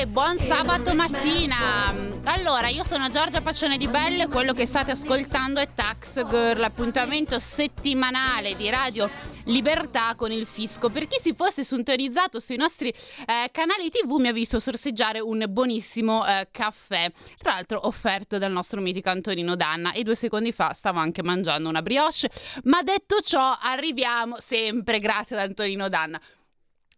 E 0.00 0.06
buon 0.06 0.38
sabato 0.38 0.94
mattina. 0.94 1.94
Allora, 2.24 2.68
io 2.68 2.82
sono 2.84 3.10
Giorgia 3.10 3.42
Paccione 3.42 3.76
di 3.76 3.86
Belle, 3.86 4.28
quello 4.28 4.54
che 4.54 4.64
state 4.64 4.92
ascoltando 4.92 5.60
è 5.60 5.68
Tax 5.74 6.26
Girl, 6.26 6.62
appuntamento 6.62 7.38
settimanale 7.38 8.56
di 8.56 8.70
Radio 8.70 9.10
Libertà 9.44 10.14
con 10.16 10.32
il 10.32 10.46
fisco. 10.46 10.88
Per 10.88 11.06
chi 11.06 11.18
si 11.22 11.34
fosse 11.34 11.64
sintonizzato 11.64 12.40
sui 12.40 12.56
nostri 12.56 12.88
eh, 12.88 13.50
canali 13.52 13.90
TV 13.90 14.18
mi 14.18 14.28
ha 14.28 14.32
visto 14.32 14.58
sorseggiare 14.58 15.20
un 15.20 15.44
buonissimo 15.46 16.26
eh, 16.26 16.48
caffè, 16.50 17.12
tra 17.36 17.52
l'altro 17.52 17.86
offerto 17.86 18.38
dal 18.38 18.52
nostro 18.52 18.80
mitico 18.80 19.10
Antonino 19.10 19.54
Danna 19.54 19.92
e 19.92 20.02
due 20.02 20.14
secondi 20.14 20.50
fa 20.50 20.72
stavo 20.72 20.98
anche 20.98 21.22
mangiando 21.22 21.68
una 21.68 21.82
brioche, 21.82 22.30
ma 22.64 22.82
detto 22.82 23.20
ciò 23.20 23.58
arriviamo 23.60 24.36
sempre 24.38 24.98
grazie 24.98 25.36
ad 25.36 25.42
Antonino 25.48 25.90
Danna. 25.90 26.18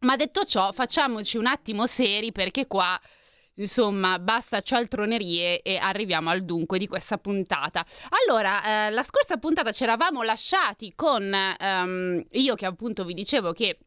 Ma 0.03 0.17
detto 0.17 0.45
ciò, 0.45 0.73
facciamoci 0.73 1.37
un 1.37 1.47
attimo 1.47 1.87
seri 1.87 2.33
perché 2.33 2.67
qua, 2.67 3.01
insomma, 3.55 4.19
basta 4.19 4.61
cialtronerie 4.61 5.63
e 5.63 5.77
arriviamo 5.77 6.31
al 6.31 6.45
dunque 6.45 6.79
di 6.79 6.89
questa 6.89 7.19
puntata. 7.19 7.85
Allora, 8.27 8.87
eh, 8.87 8.91
la 8.91 9.05
scorsa 9.05 9.37
puntata 9.37 9.71
ci 9.71 9.85
eravamo 9.85 10.23
lasciati 10.23 10.93
con 10.97 11.33
ehm, 11.33 12.25
io 12.33 12.55
che 12.55 12.67
appunto 12.67 13.05
vi 13.05 13.15
dicevo 13.15 13.53
che 13.53 13.79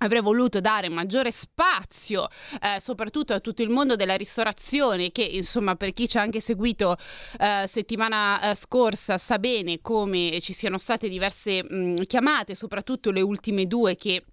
Avrei 0.00 0.22
voluto 0.22 0.60
dare 0.60 0.88
maggiore 0.88 1.32
spazio, 1.32 2.28
eh, 2.60 2.80
soprattutto 2.80 3.32
a 3.32 3.40
tutto 3.40 3.62
il 3.62 3.68
mondo 3.68 3.96
della 3.96 4.14
ristorazione, 4.14 5.10
che 5.10 5.22
insomma 5.22 5.74
per 5.74 5.92
chi 5.92 6.08
ci 6.08 6.18
ha 6.18 6.20
anche 6.20 6.38
seguito 6.38 6.96
eh, 7.40 7.64
settimana 7.66 8.40
eh, 8.50 8.54
scorsa 8.54 9.18
sa 9.18 9.40
bene 9.40 9.80
come 9.80 10.38
ci 10.40 10.52
siano 10.52 10.78
state 10.78 11.08
diverse 11.08 11.64
mh, 11.64 12.04
chiamate, 12.04 12.54
soprattutto 12.54 13.10
le 13.10 13.22
ultime 13.22 13.66
due 13.66 13.96
che 13.96 14.24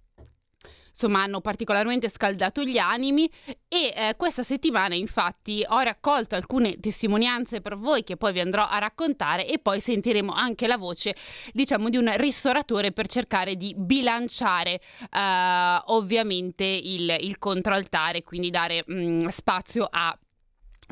insomma 0.96 1.22
hanno 1.22 1.42
particolarmente 1.42 2.08
scaldato 2.08 2.64
gli 2.64 2.78
animi 2.78 3.30
e 3.68 3.92
eh, 3.94 4.14
questa 4.16 4.42
settimana 4.42 4.94
infatti 4.94 5.62
ho 5.68 5.80
raccolto 5.80 6.34
alcune 6.34 6.80
testimonianze 6.80 7.60
per 7.60 7.76
voi 7.76 8.02
che 8.02 8.16
poi 8.16 8.32
vi 8.32 8.40
andrò 8.40 8.66
a 8.66 8.78
raccontare 8.78 9.46
e 9.46 9.58
poi 9.58 9.80
sentiremo 9.80 10.32
anche 10.32 10.66
la 10.66 10.78
voce 10.78 11.14
diciamo 11.52 11.90
di 11.90 11.98
un 11.98 12.10
ristoratore 12.16 12.92
per 12.92 13.06
cercare 13.08 13.56
di 13.56 13.74
bilanciare 13.76 14.80
eh, 15.10 15.82
ovviamente 15.86 16.64
il, 16.64 17.14
il 17.20 17.38
contraltare 17.38 18.22
quindi 18.22 18.48
dare 18.48 18.82
mh, 18.86 19.26
spazio 19.28 19.86
a 19.90 20.18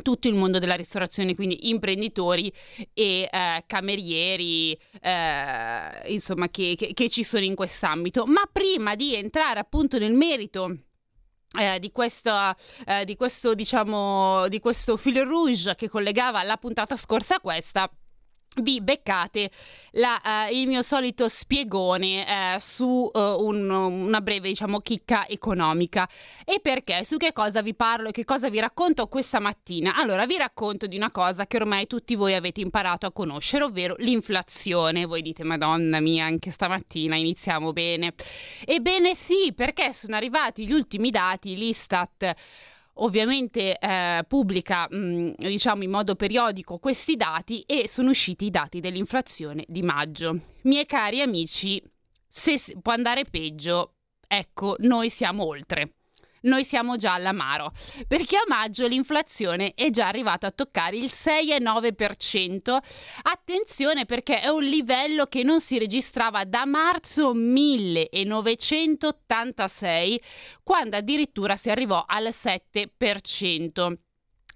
tutto 0.03 0.29
il 0.29 0.35
mondo 0.35 0.59
della 0.59 0.75
ristorazione, 0.75 1.35
quindi 1.35 1.69
imprenditori 1.69 2.53
e 2.93 3.29
eh, 3.31 3.65
camerieri, 3.67 4.79
eh, 5.01 6.13
insomma, 6.13 6.49
che, 6.49 6.75
che, 6.77 6.93
che, 6.95 7.09
ci 7.09 7.23
sono 7.23 7.45
in 7.45 7.55
quest'ambito. 7.55 8.25
Ma 8.27 8.49
prima 8.51 8.95
di 8.95 9.15
entrare 9.15 9.61
appunto 9.61 9.99
nel 9.99 10.13
merito. 10.13 10.77
Eh, 11.57 11.79
di, 11.79 11.93
questa, 11.93 12.57
eh, 12.85 13.05
di 13.05 13.15
questo 13.15 13.55
diciamo 13.55 14.49
di 14.49 14.59
questo 14.59 14.97
fil 14.97 15.23
rouge 15.23 15.77
che 15.77 15.89
collegava 15.89 16.43
la 16.43 16.57
puntata 16.57 16.97
scorsa 16.97 17.37
a 17.37 17.41
questa 17.41 17.89
vi 18.63 18.81
beccate 18.81 19.51
la, 19.93 20.21
uh, 20.23 20.55
il 20.55 20.67
mio 20.67 20.83
solito 20.83 21.29
spiegone 21.29 22.25
uh, 22.57 22.59
su 22.59 23.11
uh, 23.13 23.19
un, 23.19 23.69
una 23.71 24.21
breve 24.21 24.49
diciamo 24.49 24.81
chicca 24.81 25.27
economica. 25.27 26.09
E 26.45 26.61
perché? 26.61 27.05
Su 27.05 27.17
che 27.17 27.33
cosa 27.33 27.63
vi 27.63 27.75
parlo 27.75 28.09
e 28.09 28.13
che 28.13 28.25
cosa 28.25 28.49
vi 28.49 28.61
racconto 28.61 29.07
questa 29.07 29.41
mattina? 29.41 29.97
Allora 29.97 30.27
vi 30.27 30.37
racconto 30.37 30.87
di 30.87 30.97
una 30.97 31.11
cosa 31.11 31.47
che 31.47 31.57
ormai 31.57 31.87
tutti 31.87 32.15
voi 32.15 32.35
avete 32.35 32.61
imparato 32.61 33.07
a 33.07 33.13
conoscere 33.13 33.65
ovvero 33.65 33.95
l'inflazione. 33.99 35.07
Voi 35.07 35.23
dite 35.23 35.45
madonna 35.45 36.01
mia 36.01 36.25
anche 36.25 36.51
stamattina 36.51 37.17
iniziamo 37.17 37.73
bene. 37.73 38.15
Ebbene 38.65 39.15
sì 39.15 39.53
perché 39.55 39.93
sono 39.93 40.17
arrivati 40.17 40.67
gli 40.67 40.73
ultimi 40.73 41.11
dati 41.11 41.57
l'Istat 41.57 42.35
ovviamente 42.95 43.79
eh, 43.79 44.25
pubblica 44.27 44.87
mh, 44.89 45.35
diciamo 45.37 45.83
in 45.83 45.91
modo 45.91 46.15
periodico 46.15 46.79
questi 46.79 47.17
dati 47.17 47.63
e 47.63 47.89
sono 47.89 48.11
usciti 48.11 48.47
i 48.47 48.51
dati 48.51 48.81
dell'inflazione 48.81 49.65
di 49.69 49.83
maggio. 49.83 50.41
Miei 50.63 50.87
cari 50.87 51.21
amici, 51.21 51.83
se 52.29 52.59
può 52.81 52.93
andare 52.93 53.25
peggio, 53.25 53.95
ecco, 54.27 54.77
noi 54.81 55.11
siamo 55.11 55.47
oltre 55.47 55.95
noi 56.45 56.65
siamo 56.65 56.97
già 56.97 57.13
all'amaro, 57.15 57.73
perché 58.07 58.37
a 58.37 58.45
maggio 58.47 58.87
l'inflazione 58.87 59.73
è 59.75 59.91
già 59.91 60.07
arrivata 60.09 60.47
a 60.49 60.51
toccare 60.51 60.97
il 60.97 61.11
6,9%. 61.13 62.77
Attenzione 63.23 64.05
perché 64.07 64.41
è 64.41 64.49
un 64.49 64.63
livello 64.63 65.27
che 65.27 65.43
non 65.43 65.61
si 65.61 65.79
registrava 65.79 66.45
da 66.45 66.65
marzo 66.65 67.35
1986, 67.35 70.21
quando 70.63 70.97
addirittura 70.97 71.57
si 71.57 71.71
arrivò 71.71 72.05
al 72.07 72.29
7%. 72.29 74.04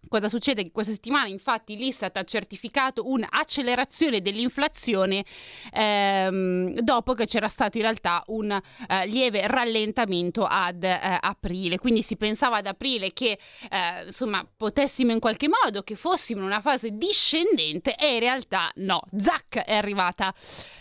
Cosa 0.08 0.28
succede? 0.28 0.62
Che 0.62 0.70
questa 0.72 0.92
settimana 0.92 1.26
infatti 1.26 1.76
l'Istat 1.76 2.16
ha 2.16 2.24
certificato 2.24 3.08
un'accelerazione 3.08 4.20
dell'inflazione 4.20 5.24
ehm, 5.72 6.80
dopo 6.80 7.14
che 7.14 7.26
c'era 7.26 7.48
stato 7.48 7.76
in 7.76 7.82
realtà 7.82 8.22
un 8.28 8.50
eh, 8.50 9.06
lieve 9.06 9.46
rallentamento 9.46 10.44
ad 10.44 10.82
eh, 10.84 11.18
aprile. 11.20 11.78
Quindi 11.78 12.02
si 12.02 12.16
pensava 12.16 12.56
ad 12.56 12.66
aprile 12.66 13.12
che 13.12 13.38
eh, 13.70 14.04
insomma 14.06 14.46
potessimo 14.56 15.12
in 15.12 15.20
qualche 15.20 15.48
modo, 15.48 15.82
che 15.82 15.94
fossimo 15.94 16.40
in 16.40 16.46
una 16.46 16.60
fase 16.60 16.90
discendente 16.92 17.94
e 17.94 18.14
in 18.14 18.20
realtà 18.20 18.70
no. 18.76 19.02
Zac 19.18 19.58
è 19.58 19.74
arrivata 19.74 20.34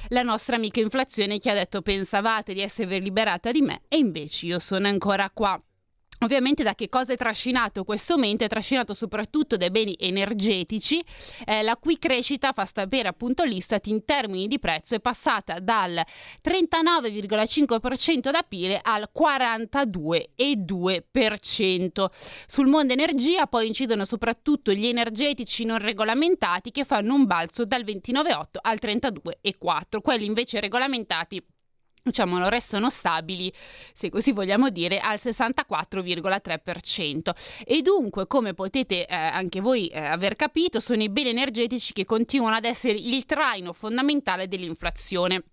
la 0.09 0.23
nostra 0.23 0.55
amica 0.55 0.79
inflazione 0.79 1.39
che 1.39 1.49
ha 1.49 1.53
detto 1.53 1.81
pensavate 1.81 2.53
di 2.53 2.61
esservi 2.61 3.01
liberata 3.01 3.51
di 3.51 3.61
me 3.61 3.81
e 3.87 3.97
invece 3.97 4.45
io 4.45 4.59
sono 4.59 4.87
ancora 4.87 5.29
qua. 5.29 5.61
Ovviamente 6.21 6.63
da 6.63 6.73
che 6.73 6.89
cosa 6.89 7.13
è 7.13 7.17
trascinato 7.17 7.83
questo 7.83 8.13
aumento? 8.13 8.43
È 8.43 8.47
trascinato 8.47 8.95
soprattutto 8.95 9.55
dai 9.55 9.69
beni 9.69 9.95
energetici, 9.99 11.05
eh, 11.45 11.61
la 11.61 11.77
cui 11.77 11.99
crescita, 11.99 12.53
fa 12.53 12.65
sapere 12.65 13.07
appunto 13.07 13.43
l'Istat, 13.43 13.85
in 13.85 14.03
termini 14.03 14.47
di 14.47 14.57
prezzo 14.57 14.95
è 14.95 14.99
passata 14.99 15.59
dal 15.59 16.03
39,5% 16.43 18.29
ad 18.29 18.35
aprile 18.35 18.79
al 18.81 19.11
42,2%. 19.15 22.07
Sul 22.47 22.67
mondo 22.67 22.93
energia 22.93 23.45
poi 23.45 23.67
incidono 23.67 24.03
soprattutto 24.03 24.71
gli 24.71 24.87
energetici 24.87 25.65
non 25.65 25.77
regolamentati 25.77 26.71
che 26.71 26.83
fanno 26.83 27.13
un 27.13 27.27
balzo 27.27 27.63
dal 27.63 27.83
29,8 27.83 28.57
al 28.61 28.79
32,4%. 28.81 30.01
Quelli 30.01 30.25
invece 30.25 30.59
regolamentati 30.59 31.45
diciamo, 32.07 32.49
restano 32.49 32.89
stabili, 32.89 33.53
se 33.93 34.09
così 34.09 34.31
vogliamo 34.31 34.69
dire, 34.69 34.99
al 34.99 35.19
64,3%. 35.21 37.31
E 37.65 37.81
dunque, 37.81 38.27
come 38.27 38.53
potete 38.53 39.05
eh, 39.05 39.15
anche 39.15 39.61
voi 39.61 39.87
eh, 39.87 39.99
aver 39.99 40.35
capito, 40.35 40.79
sono 40.79 41.03
i 41.03 41.09
beni 41.09 41.29
energetici 41.29 41.93
che 41.93 42.05
continuano 42.05 42.55
ad 42.55 42.65
essere 42.65 42.97
il 42.97 43.25
traino 43.25 43.73
fondamentale 43.73 44.47
dell'inflazione 44.47 45.43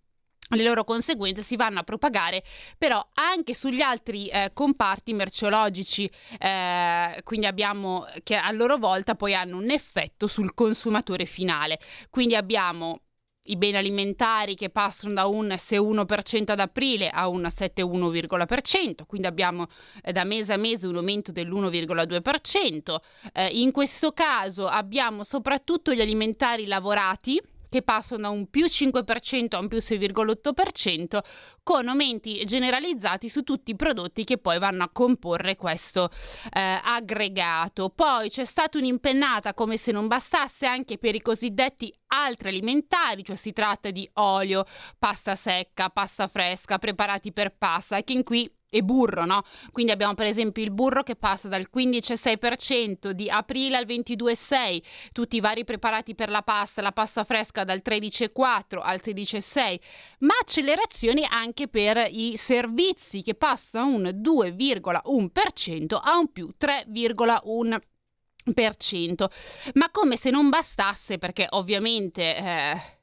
le 0.51 0.63
loro 0.63 0.85
conseguenze 0.85 1.43
si 1.43 1.57
vanno 1.57 1.81
a 1.81 1.85
propagare 1.85 2.45
però 2.77 3.05
anche 3.15 3.55
sugli 3.55 3.81
altri 3.81 4.27
eh, 4.27 4.51
comparti 4.53 5.15
merceologici, 5.15 6.11
eh, 6.39 7.21
quindi 7.25 7.47
abbiamo 7.47 8.07
che 8.23 8.37
a 8.37 8.51
loro 8.51 8.77
volta 8.77 9.15
poi 9.15 9.35
hanno 9.35 9.57
un 9.57 9.71
effetto 9.71 10.27
sul 10.27 10.55
consumatore 10.55 11.25
finale. 11.25 11.79
Quindi 12.11 12.37
abbiamo 12.37 13.04
i 13.45 13.57
beni 13.57 13.77
alimentari 13.77 14.55
che 14.55 14.71
passano 14.71 15.15
da 15.15 15.27
un 15.27 15.49
6,1% 15.49 16.51
ad 16.51 16.61
aprile 16.61 17.11
a 17.11 17.29
un 17.29 17.43
7,1%, 17.43 19.05
quindi 19.07 19.27
abbiamo 19.27 19.67
eh, 20.03 20.13
da 20.13 20.25
mese 20.25 20.53
a 20.53 20.57
mese 20.57 20.87
un 20.87 20.97
aumento 20.97 21.33
dell'1,2%. 21.33 22.97
Eh, 23.33 23.47
in 23.49 23.73
questo 23.73 24.13
caso 24.13 24.67
abbiamo 24.67 25.25
soprattutto 25.25 25.93
gli 25.93 26.01
alimentari 26.01 26.67
lavorati 26.67 27.41
che 27.75 27.83
passano 27.83 28.23
da 28.23 28.29
un 28.29 28.49
più 28.49 28.67
5% 28.67 29.57
a 29.57 29.59
un 29.59 29.67
più 29.67 29.79
6,8%, 29.79 31.19
con 31.65 31.89
aumenti 31.89 32.45
generalizzati 32.45 33.29
su 33.29 33.43
tutti 33.43 33.73
i 33.73 33.77
prodotti 33.77 34.23
che 34.23 34.39
poi 34.39 34.61
vanno 34.61 34.85
a 34.85 34.91
comporre 34.93 35.57
questo 35.57 36.09
eh, 36.53 36.81
aggregato. 36.81 37.91
Poi 37.91 38.31
c'è 38.31 38.45
stata 38.45 38.79
un'impennata, 38.79 39.55
come 39.55 39.77
se 39.77 39.91
non 39.91 40.07
bastasse, 40.07 40.67
anche 40.67 40.99
per 40.99 41.17
i 41.17 41.21
cosiddetti 41.21 41.93
altri 42.15 42.51
alimentari, 42.51 43.25
cioè 43.25 43.35
si 43.35 43.53
tratta 43.53 43.91
di 43.91 44.09
olio, 44.15 44.65
pasta 44.97 45.35
secca, 45.35 45.91
pasta 45.91 46.29
fresca, 46.29 46.79
preparati 46.79 47.33
per 47.33 47.57
pasta, 47.57 48.01
che 48.05 48.13
in 48.13 48.23
qui 48.23 48.49
e 48.75 48.83
burro, 48.83 49.25
no? 49.25 49.45
Quindi 49.71 49.93
abbiamo 49.93 50.15
per 50.15 50.27
esempio 50.27 50.65
il 50.65 50.73
burro 50.73 51.05
che 51.05 51.15
passa 51.15 51.47
dal 51.47 51.69
15,6% 51.73 53.11
di 53.11 53.31
aprile 53.31 53.77
al 53.77 53.87
22,6%, 53.87 54.83
tutti 55.13 55.37
i 55.37 55.41
vari 55.41 55.63
preparati 55.63 56.17
per 56.17 56.29
la 56.29 56.43
pasta, 56.43 56.83
la 56.83 56.91
pasta 56.91 57.23
fresca 57.23 57.63
dal 57.63 57.83
13,4% 57.85 58.81
al 58.83 59.01
16,6%, 59.01 59.79
ma 60.21 60.35
accelerazioni 60.41 61.25
anche 61.25 61.69
per 61.69 62.09
i 62.11 62.37
servizi 62.37 63.23
che 63.23 63.37
passano 63.37 63.85
da 63.85 63.85
un 63.85 64.03
2,1% 64.21 66.01
a 66.03 66.19
un 66.19 66.33
più 66.33 66.53
3,1%. 66.59 69.27
Ma 69.75 69.89
come 69.93 70.17
se 70.17 70.31
non 70.31 70.49
bastasse, 70.49 71.19
perché 71.19 71.47
ovviamente 71.51 72.37
eh, 72.37 72.94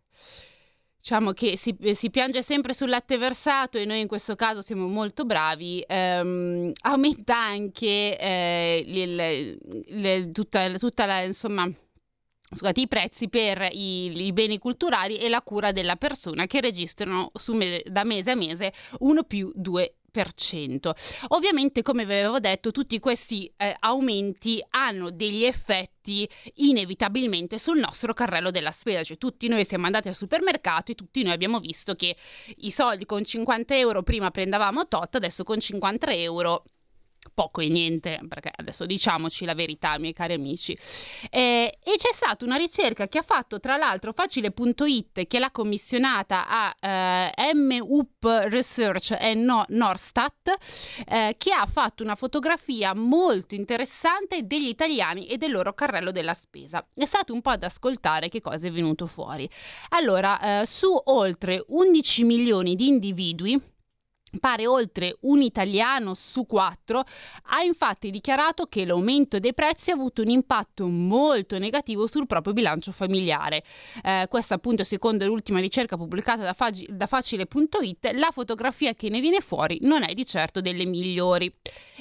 diciamo 1.02 1.32
che 1.32 1.58
si, 1.58 1.76
si, 1.96 2.12
piange 2.12 2.44
sempre 2.44 2.76
sul 2.76 2.90
latte 2.90 3.18
versato 3.18 3.80
e 3.80 3.86
noi 3.86 4.02
in 4.02 4.08
questo 4.08 4.36
caso 4.36 4.62
siamo 4.62 4.88
molto 4.88 5.26
bravi, 5.26 5.84
ehm, 5.86 6.72
aumenta 6.84 7.36
anche 7.38 8.18
eh, 8.18 8.84
il, 8.86 9.58
il, 9.88 10.32
tutta, 10.32 10.72
tutta 10.74 11.08
la, 11.08 11.22
insomma, 11.22 11.68
scusate, 12.52 12.82
i 12.82 12.88
prezzi 12.88 13.30
per 13.30 13.68
i, 13.72 14.26
i, 14.26 14.32
beni 14.32 14.60
culturali 14.60 15.18
e 15.18 15.28
la 15.28 15.42
cura 15.42 15.72
della 15.72 15.96
persona 15.96 16.46
che 16.46 16.62
registrano 16.62 17.32
me, 17.48 17.82
da 17.88 18.04
mese 18.04 18.32
a 18.32 18.36
mese 18.36 18.72
1 19.00 19.24
più 19.24 19.52
2 19.56 19.96
Ovviamente, 21.30 21.82
come 21.82 22.06
vi 22.06 22.14
avevo 22.14 22.40
detto, 22.40 22.72
tutti 22.72 23.00
questi 23.00 23.52
eh, 23.58 23.76
aumenti 23.80 24.64
hanno 24.72 25.10
degli 25.10 25.44
effetti 25.44 26.30
inevitabilmente 26.56 27.58
sul 27.58 27.80
nostro 27.80 28.14
carrello 28.14 28.52
della 28.52 28.72
spesa, 28.72 29.04
cioè 29.04 29.18
tutti 29.18 29.48
noi 29.48 29.66
siamo 29.66 29.86
andati 29.86 30.10
al 30.10 30.16
supermercato 30.16 30.92
e 30.92 30.96
tutti 30.96 31.24
noi 31.24 31.34
abbiamo 31.34 31.60
visto 31.60 31.96
che 31.96 32.16
i 32.58 32.72
soldi 32.72 33.06
con 33.06 33.24
50 33.24 33.76
euro 33.78 34.04
prima 34.04 34.32
prendevamo 34.32 34.88
tot, 34.88 35.16
adesso 35.16 35.44
con 35.44 35.60
50 35.60 36.12
euro 36.14 36.64
poco 37.34 37.62
e 37.62 37.70
niente, 37.70 38.20
perché 38.28 38.52
adesso 38.56 38.86
diciamoci 38.86 39.46
la 39.46 39.54
verità, 39.54 39.98
miei 39.98 40.14
cari 40.14 40.34
amici. 40.34 40.78
Eh, 41.30 41.78
e 41.84 41.96
c'è 41.98 42.14
stata 42.14 42.46
una 42.46 42.56
ricerca 42.56 43.08
che 43.08 43.20
ha 43.20 43.24
fatto 43.24 43.60
tra 43.60 43.78
l'altro 43.78 44.14
facile.it, 44.14 45.28
che 45.28 45.40
l'ha 45.40 45.52
commissionata 45.52 46.46
a 46.48 47.32
eh, 47.36 47.54
MUP 47.54 48.24
Research 48.24 49.18
e 49.20 49.34
no, 49.34 49.66
Norstat, 49.70 50.54
eh, 51.08 51.36
che 51.38 51.52
ha 51.52 51.66
fatto 51.66 52.04
una 52.04 52.16
fotografia 52.16 52.94
molto 52.94 53.56
interessante 53.56 54.46
degli 54.46 54.68
italiani 54.68 55.28
e 55.28 55.38
del 55.38 55.52
loro 55.52 55.74
carrello 55.74 56.12
della 56.12 56.34
spesa. 56.34 56.86
È 56.94 57.06
stato 57.06 57.34
un 57.34 57.42
po' 57.42 57.50
ad 57.52 57.64
ascoltare 57.64 58.30
che 58.30 58.42
cosa 58.42 58.68
è 58.68 58.72
venuto 58.72 59.06
fuori. 59.08 59.50
Allora, 59.90 60.62
eh, 60.62 60.66
su 60.66 61.00
oltre 61.06 61.64
11 61.68 62.24
milioni 62.24 62.76
di 62.76 62.88
individui, 62.88 63.60
pare 64.40 64.68
oltre 64.68 65.18
un 65.22 65.42
italiano 65.42 66.14
su 66.14 66.46
quattro, 66.46 67.04
ha 67.44 67.62
infatti 67.64 68.10
dichiarato 68.10 68.66
che 68.68 68.86
l'aumento 68.86 69.40
dei 69.40 69.54
prezzi 69.54 69.92
ha 69.92 69.94
avuto 69.94 70.22
un 70.22 70.30
impatto 70.30 70.88
molto 70.88 71.58
negativo 71.58 72.08
sul 72.08 72.28
proprio 72.28 72.54
bilancio 72.54 72.92
familiare. 72.92 73.64
Eh, 74.04 74.28
questa 74.30 74.56
appunto 74.56 74.84
secondo 74.84 75.26
l'ultima 75.26 75.60
ricerca 75.60 75.98
pubblicata 75.98 76.44
da, 76.44 76.54
Fag- 76.54 76.90
da 76.90 77.08
Facile.it, 77.08 78.12
la 78.14 78.32
fotografia 78.32 78.94
che 78.94 79.10
ne 79.10 79.20
viene 79.20 79.42
fuori 79.42 79.80
non 79.82 80.04
è 80.04 80.14
di 80.14 80.26
certo 80.26 80.62
delle 80.62 80.86
migliori. 80.86 81.54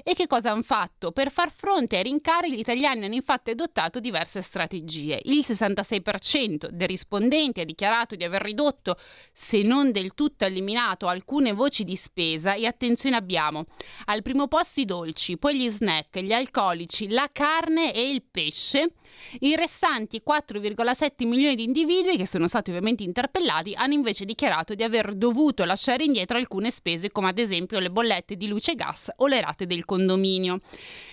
E 0.03 0.15
che 0.15 0.27
cosa 0.27 0.53
hanno 0.53 0.62
fatto? 0.62 1.12
Per 1.12 1.31
far 1.31 1.53
fronte 1.53 1.97
ai 1.97 2.03
rincari 2.05 2.55
gli 2.55 2.59
italiani 2.59 3.05
hanno 3.05 3.15
infatti 3.15 3.50
adottato 3.50 4.00
diverse 4.00 4.41
strategie. 4.41 5.21
Il 5.25 5.44
66% 5.47 6.69
dei 6.71 6.87
rispondenti 6.87 7.61
ha 7.61 7.65
dichiarato 7.65 8.15
di 8.15 8.25
aver 8.25 8.41
ridotto, 8.41 8.97
se 9.32 9.62
non 9.62 9.93
del 9.93 10.15
tutto 10.15 10.47
eliminato, 10.47 11.06
alcune 11.06 11.53
voci 11.53 11.85
di 11.85 11.97
spesa 11.97 12.19
e 12.20 12.67
attenzione 12.67 13.17
abbiamo 13.17 13.64
al 14.06 14.22
primo 14.22 14.46
posto 14.49 14.81
i 14.81 14.84
dolci, 14.84 15.38
poi 15.38 15.56
gli 15.56 15.69
snack, 15.69 16.19
gli 16.19 16.32
alcolici, 16.32 17.08
la 17.08 17.28
carne 17.32 17.93
e 17.94 18.11
il 18.11 18.22
pesce. 18.28 18.93
I 19.40 19.55
restanti 19.55 20.22
4,7 20.26 21.26
milioni 21.26 21.55
di 21.55 21.64
individui 21.64 22.17
che 22.17 22.26
sono 22.26 22.49
stati 22.49 22.70
ovviamente 22.70 23.02
interpellati 23.02 23.75
hanno 23.75 23.94
invece 23.94 24.25
dichiarato 24.25 24.75
di 24.75 24.82
aver 24.82 25.14
dovuto 25.14 25.64
lasciare 25.64 26.05
indietro 26.05 26.38
alcune 26.38 26.70
spese 26.70 27.11
come 27.11 27.28
ad 27.28 27.38
esempio 27.38 27.78
le 27.78 27.90
bollette 27.90 28.37
di 28.37 28.49
luce 28.49 28.72
e 28.72 28.75
gas 28.76 29.11
o 29.17 29.26
le 29.26 29.40
rate 29.40 29.67
del 29.67 29.84
condominio. 29.84 30.61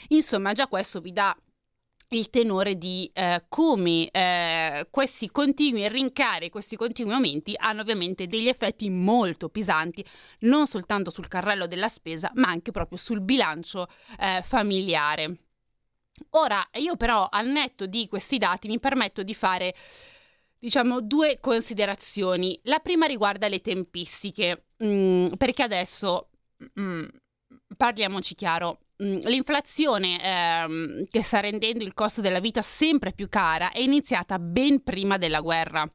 Insomma, 0.10 0.54
già 0.54 0.68
questo 0.68 1.00
vi 1.00 1.12
dà 1.12 1.36
il 2.10 2.30
tenore 2.30 2.78
di 2.78 3.10
eh, 3.14 3.46
come 3.50 4.10
eh, 4.10 4.88
questi 4.90 5.30
continui 5.30 5.88
rincari, 5.90 6.50
questi 6.50 6.76
continui 6.78 7.14
aumenti 7.14 7.54
hanno 7.58 7.82
ovviamente 7.82 8.28
degli 8.28 8.48
effetti 8.48 8.90
molto 8.90 9.50
pesanti, 9.50 10.06
non 10.40 10.68
soltanto 10.68 11.10
sul 11.10 11.28
carrello 11.28 11.68
della 11.68 11.90
spesa, 11.90 12.32
ma 12.36 12.48
anche 12.48 12.72
proprio 12.72 12.98
sul 12.98 13.22
bilancio 13.22 13.88
eh, 14.20 14.42
familiare. 14.44 15.38
Ora, 16.32 16.68
io 16.76 16.96
però 16.96 17.28
al 17.30 17.48
netto 17.48 17.86
di 17.86 18.08
questi 18.08 18.38
dati 18.38 18.68
mi 18.68 18.80
permetto 18.80 19.22
di 19.24 19.34
fare 19.34 19.76
diciamo 20.60 21.02
due 21.02 21.40
considerazioni. 21.40 22.60
La 22.64 22.80
prima 22.80 23.06
riguarda 23.06 23.48
le 23.48 23.60
tempistiche, 23.60 24.66
mm, 24.84 25.34
perché 25.34 25.64
adesso 25.64 26.30
mm, 26.80 27.06
parliamoci 27.76 28.36
chiaro. 28.36 28.80
Mm, 29.04 29.20
l'inflazione 29.26 30.22
ehm, 30.22 31.06
che 31.10 31.22
sta 31.22 31.40
rendendo 31.40 31.84
il 31.84 31.94
costo 31.94 32.22
della 32.22 32.40
vita 32.40 32.62
sempre 32.62 33.14
più 33.14 33.30
cara 33.30 33.72
è 33.72 33.80
iniziata 33.80 34.40
ben 34.40 34.84
prima 34.84 35.18
della 35.18 35.42
guerra. 35.42 35.90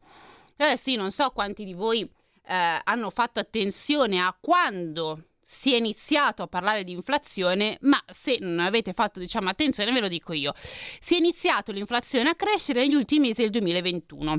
Adesso 0.57 0.91
io 0.91 0.99
non 0.99 1.11
so 1.11 1.31
quanti 1.31 1.65
di 1.65 1.75
voi 1.75 2.03
eh, 2.03 2.81
hanno 2.85 3.11
fatto 3.11 3.41
attenzione 3.41 4.21
a 4.21 4.37
quando 4.39 5.25
si 5.53 5.75
è 5.75 5.77
iniziato 5.77 6.43
a 6.43 6.47
parlare 6.47 6.83
di 6.83 6.93
inflazione, 6.93 7.77
ma 7.83 8.03
se 8.09 8.39
non 8.41 8.61
avete 8.61 8.93
fatto 8.93 9.21
diciamo, 9.21 9.51
attenzione 9.51 9.93
ve 9.93 10.01
lo 10.01 10.09
dico 10.09 10.33
io, 10.33 10.55
si 11.01 11.15
è 11.15 11.19
iniziato 11.19 11.73
l'inflazione 11.73 12.31
a 12.31 12.35
crescere 12.35 12.81
negli 12.81 12.95
ultimi 12.95 13.29
mesi 13.29 13.43
del 13.43 13.51
2021. 13.51 14.39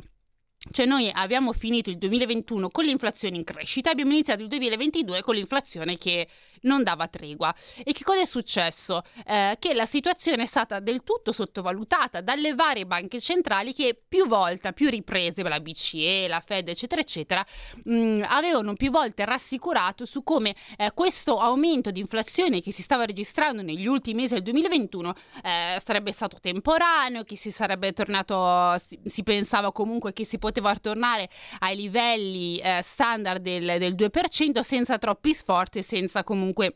Cioè 0.71 0.85
noi 0.85 1.11
abbiamo 1.13 1.51
finito 1.51 1.89
il 1.89 1.97
2021 1.97 2.69
con 2.69 2.85
l'inflazione 2.85 3.35
in 3.35 3.43
crescita, 3.43 3.91
abbiamo 3.91 4.11
iniziato 4.11 4.41
il 4.41 4.47
2022 4.47 5.21
con 5.21 5.35
l'inflazione 5.35 5.97
che 5.97 6.27
non 6.63 6.83
dava 6.83 7.07
tregua. 7.07 7.53
E 7.83 7.93
che 7.93 8.03
cosa 8.03 8.21
è 8.21 8.25
successo? 8.25 9.03
Eh, 9.25 9.55
che 9.59 9.73
la 9.73 9.85
situazione 9.85 10.43
è 10.43 10.47
stata 10.47 10.79
del 10.79 11.03
tutto 11.03 11.31
sottovalutata 11.31 12.21
dalle 12.21 12.53
varie 12.55 12.85
banche 12.85 13.19
centrali 13.19 13.73
che 13.73 13.99
più 14.07 14.27
volte, 14.27 14.73
più 14.73 14.89
riprese, 14.89 15.43
la 15.43 15.59
BCE, 15.59 16.27
la 16.27 16.39
Fed, 16.39 16.69
eccetera, 16.69 17.01
eccetera, 17.01 17.45
mh, 17.83 17.95
mm, 17.95 18.21
avevano 18.27 18.73
più 18.73 18.91
volte 18.91 19.25
rassicurato 19.25 20.05
su 20.05 20.23
come 20.23 20.55
eh, 20.77 20.91
questo 20.93 21.39
aumento 21.39 21.91
di 21.91 21.99
inflazione 21.99 22.61
che 22.61 22.71
si 22.71 22.81
stava 22.81 23.05
registrando 23.05 23.61
negli 23.61 23.85
ultimi 23.85 24.21
mesi 24.21 24.33
del 24.33 24.43
2021 24.43 25.13
eh, 25.43 25.81
sarebbe 25.83 26.11
stato 26.11 26.37
temporaneo, 26.39 27.23
che 27.23 27.35
si 27.35 27.51
sarebbe 27.51 27.93
tornato, 27.93 28.77
si, 28.77 28.99
si, 29.05 29.23
pensava 29.23 29.71
comunque 29.71 30.13
che 30.13 30.25
si 30.25 30.37
poteva 30.37 30.73
tornare 30.75 31.29
ai 31.59 31.75
livelli 31.75 32.57
eh, 32.57 32.81
standard 32.83 33.41
del, 33.41 33.77
del 33.77 33.95
2% 33.95 34.59
senza 34.61 34.97
troppi 34.97 35.33
sforzi 35.33 35.79
e 35.79 35.83
senza 35.83 36.23
comunque 36.23 36.52
comunque 36.53 36.73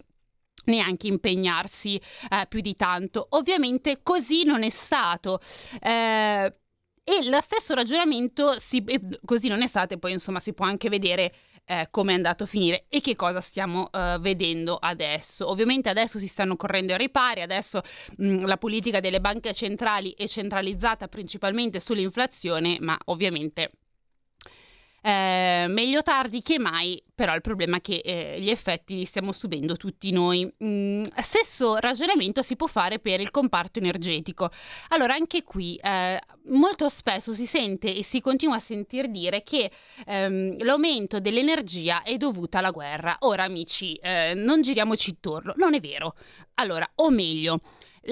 neanche 0.65 1.07
impegnarsi 1.07 1.95
eh, 1.95 2.45
più 2.47 2.59
di 2.59 2.75
tanto. 2.75 3.27
Ovviamente 3.31 4.01
così 4.03 4.43
non 4.43 4.63
è 4.63 4.69
stato. 4.69 5.39
Eh, 5.79 6.53
e 7.09 7.29
lo 7.29 7.39
stesso 7.39 7.73
ragionamento, 7.73 8.59
si, 8.59 8.83
così 9.23 9.47
non 9.47 9.61
è 9.61 9.67
stato, 9.67 9.93
e 9.93 9.97
poi 9.97 10.11
insomma 10.11 10.41
si 10.41 10.51
può 10.51 10.65
anche 10.65 10.89
vedere 10.89 11.33
eh, 11.63 11.87
come 11.89 12.11
è 12.11 12.15
andato 12.15 12.43
a 12.43 12.47
finire 12.47 12.85
e 12.89 12.99
che 12.99 13.15
cosa 13.15 13.39
stiamo 13.39 13.89
uh, 13.93 14.19
vedendo 14.19 14.75
adesso. 14.75 15.49
Ovviamente 15.49 15.87
adesso 15.87 16.19
si 16.19 16.27
stanno 16.27 16.57
correndo 16.57 16.91
ai 16.91 16.97
ripari, 16.97 17.41
adesso 17.41 17.79
mh, 18.17 18.45
la 18.45 18.57
politica 18.57 18.99
delle 18.99 19.21
banche 19.21 19.53
centrali 19.53 20.13
è 20.17 20.27
centralizzata 20.27 21.07
principalmente 21.07 21.79
sull'inflazione, 21.79 22.77
ma 22.81 22.97
ovviamente 23.05 23.71
eh, 25.07 25.67
meglio 25.69 26.01
tardi 26.01 26.41
che 26.41 26.59
mai, 26.59 27.01
però 27.15 27.33
il 27.33 27.39
problema 27.39 27.77
è 27.77 27.81
che 27.81 28.01
eh, 28.03 28.41
gli 28.41 28.49
effetti 28.49 28.93
li 28.93 29.05
stiamo 29.05 29.31
subendo 29.31 29.77
tutti 29.77 30.11
noi. 30.11 30.51
Mm, 30.61 31.03
stesso 31.21 31.77
ragionamento 31.77 32.41
si 32.41 32.57
può 32.57 32.67
fare 32.67 32.99
per 32.99 33.21
il 33.21 33.31
comparto 33.31 33.79
energetico. 33.79 34.49
Allora, 34.89 35.13
anche 35.13 35.43
qui 35.43 35.77
eh, 35.81 36.19
molto 36.47 36.89
spesso 36.89 37.31
si 37.31 37.45
sente 37.45 37.95
e 37.95 38.03
si 38.03 38.19
continua 38.19 38.55
a 38.55 38.59
sentir 38.59 39.07
dire 39.07 39.43
che 39.43 39.71
ehm, 40.05 40.61
l'aumento 40.65 41.21
dell'energia 41.21 42.03
è 42.03 42.17
dovuta 42.17 42.57
alla 42.57 42.71
guerra. 42.71 43.15
Ora, 43.21 43.43
amici, 43.43 43.95
eh, 43.95 44.33
non 44.35 44.61
giriamoci 44.61 45.11
intorno, 45.11 45.53
non 45.55 45.73
è 45.73 45.79
vero. 45.79 46.15
Allora, 46.55 46.85
o 46.95 47.09
meglio, 47.11 47.61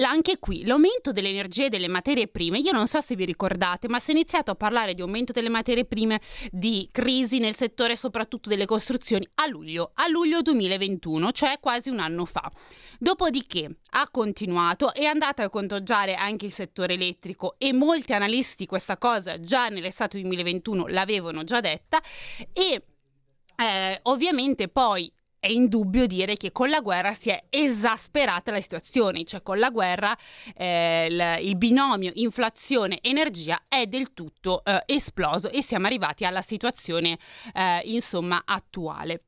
anche 0.04 0.38
qui 0.38 0.64
l'aumento 0.64 1.12
delle 1.12 1.28
energie 1.28 1.66
e 1.66 1.68
delle 1.68 1.88
materie 1.88 2.28
prime, 2.28 2.58
io 2.58 2.72
non 2.72 2.86
so 2.86 3.00
se 3.00 3.14
vi 3.16 3.24
ricordate, 3.24 3.88
ma 3.88 3.98
si 4.00 4.10
è 4.10 4.14
iniziato 4.14 4.50
a 4.50 4.54
parlare 4.54 4.94
di 4.94 5.00
aumento 5.00 5.32
delle 5.32 5.48
materie 5.48 5.84
prime, 5.84 6.20
di 6.50 6.88
crisi 6.92 7.38
nel 7.38 7.56
settore 7.56 7.96
soprattutto 7.96 8.48
delle 8.48 8.66
costruzioni 8.66 9.26
a 9.36 9.46
luglio, 9.46 9.92
a 9.94 10.08
luglio 10.08 10.42
2021, 10.42 11.32
cioè 11.32 11.58
quasi 11.60 11.88
un 11.90 12.00
anno 12.00 12.24
fa. 12.24 12.50
Dopodiché 12.98 13.78
ha 13.90 14.08
continuato, 14.10 14.92
è 14.92 15.04
andato 15.04 15.42
a 15.42 15.50
conteggiare 15.50 16.14
anche 16.14 16.46
il 16.46 16.52
settore 16.52 16.94
elettrico 16.94 17.54
e 17.58 17.72
molti 17.72 18.12
analisti 18.12 18.66
questa 18.66 18.96
cosa 18.96 19.40
già 19.40 19.68
nell'estate 19.68 20.20
2021 20.20 20.86
l'avevano 20.88 21.44
già 21.44 21.60
detta 21.60 22.00
e 22.52 22.82
eh, 23.56 24.00
ovviamente 24.02 24.68
poi 24.68 25.10
è 25.38 25.48
indubbio 25.48 26.06
dire 26.06 26.36
che 26.36 26.52
con 26.52 26.68
la 26.68 26.80
guerra 26.80 27.14
si 27.14 27.30
è 27.30 27.44
esasperata 27.50 28.50
la 28.50 28.60
situazione, 28.60 29.24
cioè 29.24 29.42
con 29.42 29.58
la 29.58 29.70
guerra 29.70 30.16
eh, 30.56 31.38
il, 31.40 31.56
binomio 31.56 32.10
inflazione-energia 32.14 33.62
è 33.68 33.86
del 33.86 34.12
tutto 34.12 34.64
eh, 34.64 34.82
esploso 34.86 35.50
e 35.50 35.62
siamo 35.62 35.86
arrivati 35.86 36.24
alla 36.24 36.42
situazione 36.42 37.18
eh, 37.54 37.80
insomma 37.84 38.42
attuale. 38.44 39.22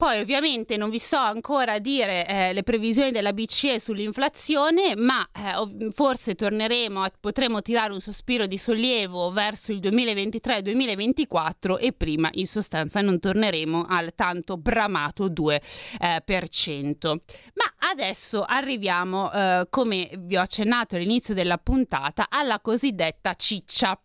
Poi 0.00 0.18
ovviamente 0.18 0.78
non 0.78 0.88
vi 0.88 0.98
so 0.98 1.18
ancora 1.18 1.78
dire 1.78 2.26
eh, 2.26 2.54
le 2.54 2.62
previsioni 2.62 3.10
della 3.10 3.34
BCE 3.34 3.78
sull'inflazione, 3.78 4.94
ma 4.96 5.28
eh, 5.30 5.90
forse 5.92 6.34
torneremo, 6.34 7.02
a, 7.02 7.12
potremo 7.20 7.60
tirare 7.60 7.92
un 7.92 8.00
sospiro 8.00 8.46
di 8.46 8.56
sollievo 8.56 9.30
verso 9.30 9.72
il 9.72 9.78
2023-2024 9.80 11.78
e 11.78 11.92
prima 11.92 12.30
in 12.32 12.46
sostanza 12.46 13.02
non 13.02 13.20
torneremo 13.20 13.84
al 13.86 14.14
tanto 14.14 14.56
bramato 14.56 15.28
2%. 15.28 15.60
Eh, 16.00 17.20
ma 17.52 17.74
adesso 17.90 18.42
arriviamo, 18.42 19.30
eh, 19.30 19.66
come 19.68 20.08
vi 20.16 20.38
ho 20.38 20.40
accennato 20.40 20.96
all'inizio 20.96 21.34
della 21.34 21.58
puntata, 21.58 22.28
alla 22.30 22.58
cosiddetta 22.60 23.34
ciccia. 23.34 24.00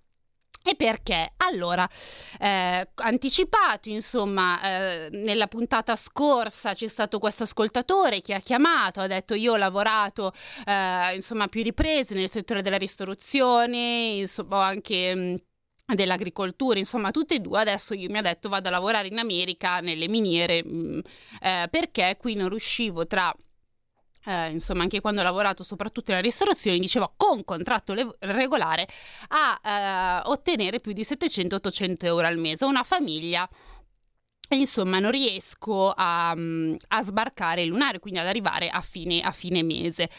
E 0.68 0.74
perché? 0.76 1.34
Allora, 1.38 1.88
eh, 2.40 2.90
anticipato, 2.96 3.88
insomma, 3.90 4.60
eh, 4.64 5.10
nella 5.12 5.46
puntata 5.46 5.96
scorsa 5.96 6.74
c'è 6.74 6.88
stato 6.88 7.20
questo 7.20 7.44
ascoltatore 7.44 8.22
che 8.22 8.34
ha 8.34 8.40
chiamato, 8.40 9.00
ha 9.00 9.06
detto 9.06 9.36
io 9.36 9.54
ho 9.54 9.58
lavorato, 9.58 10.34
eh, 10.66 11.14
insomma, 11.14 11.48
più 11.50 11.62
riprese 11.62 12.16
nel 12.16 12.32
settore 12.32 12.64
della 12.64 12.78
ristorazione, 12.78 14.16
insomma, 14.18 14.66
anche... 14.66 15.16
Mh, 15.16 15.36
dell'agricoltura, 15.94 16.80
insomma, 16.80 17.12
tutte 17.12 17.36
e 17.36 17.40
due. 17.40 17.60
Adesso 17.60 17.94
io 17.94 18.10
mi 18.10 18.18
ha 18.18 18.22
detto 18.24 18.50
vado 18.50 18.70
a 18.70 18.72
lavorare 18.72 19.08
in 19.08 19.20
America 19.20 19.82
nelle 19.82 20.08
miniere 20.08 20.64
mh, 20.66 21.02
eh, 21.42 21.68
perché 21.70 22.18
qui 22.20 22.34
non 22.34 22.50
riuscivo 22.50 23.06
tra 23.06 23.32
eh, 24.26 24.50
insomma 24.50 24.84
anche 24.84 25.02
quando 25.02 25.22
ho 25.22 25.24
lavorato 25.24 25.64
soprattutto 25.64 26.12
nella 26.12 26.22
ristorazione, 26.24 26.78
dicevo 26.80 27.14
con 27.16 27.44
contratto 27.44 27.94
le- 27.94 28.16
regolare 28.20 28.88
a 29.30 29.60
eh, 30.24 30.30
ottenere 30.30 30.80
più 30.80 30.94
di 30.94 31.02
700-800 31.04 32.06
euro 32.06 32.26
al 32.28 32.38
mese. 32.38 32.66
Una 32.66 32.84
famiglia 32.84 33.48
insomma 34.54 35.00
non 35.00 35.10
riesco 35.12 35.92
a, 35.96 36.30
a, 36.30 37.04
sbarcare 37.04 37.64
il 37.64 37.70
lunario, 37.70 38.00
quindi 38.00 38.20
ad 38.20 38.28
arrivare 38.28 38.70
a 38.70 38.82
fine, 38.82 39.22
a 39.22 39.32
fine 39.32 39.64
mese. 39.64 40.10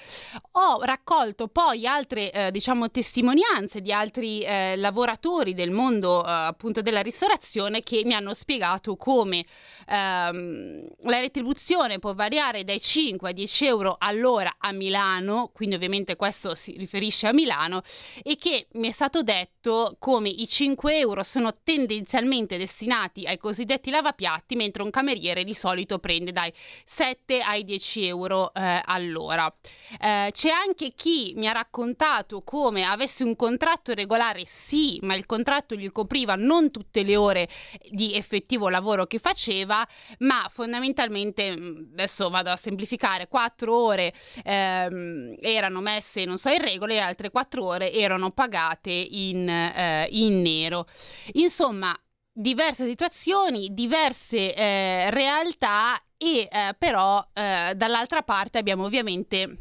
Ho 0.52 0.82
raccolto 0.82 1.46
poi 1.46 1.86
altre 1.86 2.32
eh, 2.32 2.50
diciamo 2.50 2.90
testimonianze 2.90 3.80
di 3.80 3.92
altri 3.92 4.40
eh, 4.40 4.74
lavoratori 4.76 5.54
del 5.54 5.70
mondo 5.70 6.24
eh, 6.24 6.30
appunto 6.30 6.82
della 6.82 7.02
ristorazione 7.02 7.82
che 7.82 8.02
mi 8.04 8.14
hanno 8.14 8.34
spiegato 8.34 8.96
come 8.96 9.44
ehm, 9.86 10.88
la 11.02 11.20
retribuzione 11.20 11.98
può 11.98 12.14
variare 12.14 12.64
dai 12.64 12.80
5 12.80 13.30
a 13.30 13.32
10 13.32 13.66
euro 13.66 13.96
all'ora 13.98 14.56
a 14.58 14.72
Milano, 14.72 15.50
quindi 15.54 15.76
ovviamente 15.76 16.16
questo 16.16 16.54
si 16.56 16.76
riferisce 16.76 17.28
a 17.28 17.32
Milano, 17.32 17.82
e 18.22 18.36
che 18.36 18.66
mi 18.72 18.88
è 18.88 18.92
stato 18.92 19.22
detto 19.22 19.96
come 19.98 20.28
i 20.28 20.48
5 20.48 20.98
euro 20.98 21.22
sono 21.22 21.58
tendenzialmente 21.62 22.58
destinati 22.58 23.26
ai 23.26 23.38
cosiddetti 23.38 23.90
lavapiatti 23.90 24.15
piatti, 24.16 24.56
mentre 24.56 24.82
un 24.82 24.90
cameriere 24.90 25.44
di 25.44 25.54
solito 25.54 26.00
prende 26.00 26.32
dai 26.32 26.52
7 26.84 27.40
ai 27.40 27.64
10 27.64 28.06
euro 28.06 28.52
eh, 28.52 28.80
all'ora. 28.84 29.52
Eh, 30.00 30.30
c'è 30.32 30.50
anche 30.50 30.94
chi 30.96 31.34
mi 31.36 31.46
ha 31.46 31.52
raccontato 31.52 32.42
come 32.42 32.82
avesse 32.82 33.22
un 33.22 33.36
contratto 33.36 33.94
regolare, 33.94 34.42
sì, 34.46 34.98
ma 35.02 35.14
il 35.14 35.26
contratto 35.26 35.74
gli 35.76 35.90
copriva 35.92 36.34
non 36.34 36.70
tutte 36.72 37.02
le 37.02 37.16
ore 37.16 37.48
di 37.90 38.14
effettivo 38.14 38.68
lavoro 38.68 39.06
che 39.06 39.18
faceva, 39.18 39.86
ma 40.18 40.48
fondamentalmente, 40.50 41.56
mm, 41.56 41.92
adesso 41.92 42.28
vado 42.30 42.50
a 42.50 42.56
semplificare, 42.56 43.28
4 43.28 43.74
ore 43.76 44.12
ehm, 44.44 45.36
erano 45.40 45.80
messe, 45.80 46.24
non 46.24 46.38
so, 46.38 46.48
in 46.48 46.60
regola 46.60 46.94
e 46.94 46.98
altre 46.98 47.30
4 47.30 47.64
ore 47.64 47.92
erano 47.92 48.30
pagate 48.30 48.90
in, 48.90 49.48
eh, 49.48 50.08
in 50.10 50.42
nero. 50.42 50.86
Insomma, 51.34 51.96
diverse 52.38 52.86
situazioni, 52.86 53.68
diverse 53.72 54.54
eh, 54.54 55.10
realtà 55.10 55.98
e 56.18 56.48
eh, 56.50 56.74
però 56.78 57.26
eh, 57.32 57.72
dall'altra 57.74 58.22
parte 58.22 58.58
abbiamo 58.58 58.84
ovviamente 58.84 59.58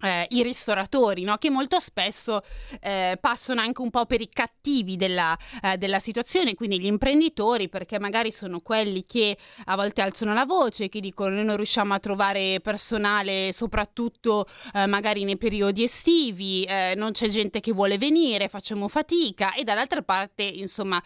eh, 0.00 0.26
i 0.30 0.42
ristoratori, 0.42 1.22
no? 1.22 1.36
che 1.36 1.50
molto 1.50 1.78
spesso 1.78 2.42
eh, 2.80 3.16
passano 3.20 3.60
anche 3.60 3.80
un 3.80 3.90
po' 3.90 4.06
per 4.06 4.20
i 4.20 4.28
cattivi 4.28 4.96
della, 4.96 5.38
eh, 5.62 5.78
della, 5.78 6.00
situazione, 6.00 6.54
quindi 6.54 6.80
gli 6.80 6.86
imprenditori, 6.86 7.68
perché 7.68 8.00
magari 8.00 8.32
sono 8.32 8.58
quelli 8.58 9.04
che 9.06 9.38
a 9.66 9.76
volte 9.76 10.02
alzano 10.02 10.34
la 10.34 10.44
voce, 10.44 10.88
che 10.88 10.98
dicono 10.98 11.36
noi 11.36 11.44
non 11.44 11.56
riusciamo 11.56 11.94
a 11.94 12.00
trovare 12.00 12.58
personale, 12.60 13.52
soprattutto 13.52 14.46
magari 14.86 15.24
nei 15.24 15.36
periodi 15.38 15.84
estivi, 15.84 16.66
non 16.96 17.12
c'è 17.12 17.28
gente 17.28 17.60
che 17.60 17.72
vuole 17.72 17.96
venire, 17.96 18.48
facciamo 18.48 18.88
fatica 18.88 19.54
e 19.54 19.62
dall'altra 19.62 20.02
parte, 20.02 20.42
insomma, 20.42 21.00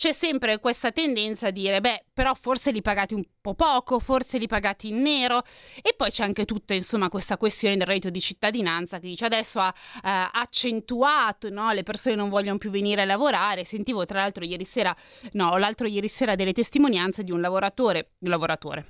c'è 0.00 0.12
sempre 0.12 0.60
questa 0.60 0.92
tendenza 0.92 1.48
a 1.48 1.50
dire, 1.50 1.82
beh, 1.82 2.06
però 2.14 2.32
forse 2.32 2.70
li 2.70 2.80
pagate 2.80 3.14
un 3.14 3.22
po' 3.38 3.52
poco, 3.52 3.98
forse 3.98 4.38
li 4.38 4.46
pagate 4.46 4.86
in 4.86 5.02
nero 5.02 5.42
e 5.82 5.92
poi 5.94 6.08
c'è 6.08 6.24
anche 6.24 6.46
tutta, 6.46 6.72
insomma, 6.72 7.10
questa 7.10 7.36
questione 7.36 7.76
del 7.76 7.86
reddito 7.86 8.08
di 8.08 8.18
cittadinanza 8.18 8.98
che 8.98 9.08
dice 9.08 9.26
adesso 9.26 9.60
ha 9.60 9.68
eh, 10.02 10.30
accentuato, 10.32 11.50
no? 11.50 11.70
le 11.72 11.82
persone 11.82 12.14
non 12.14 12.30
vogliono 12.30 12.56
più 12.56 12.70
venire 12.70 13.02
a 13.02 13.04
lavorare. 13.04 13.66
Sentivo 13.66 14.06
tra 14.06 14.20
l'altro 14.20 14.42
ieri 14.42 14.64
sera, 14.64 14.96
no, 15.32 15.58
l'altro 15.58 15.86
ieri 15.86 16.08
sera 16.08 16.34
delle 16.34 16.54
testimonianze 16.54 17.22
di 17.22 17.30
un 17.30 17.42
lavoratore, 17.42 18.12
un 18.20 18.30
lavoratore, 18.30 18.86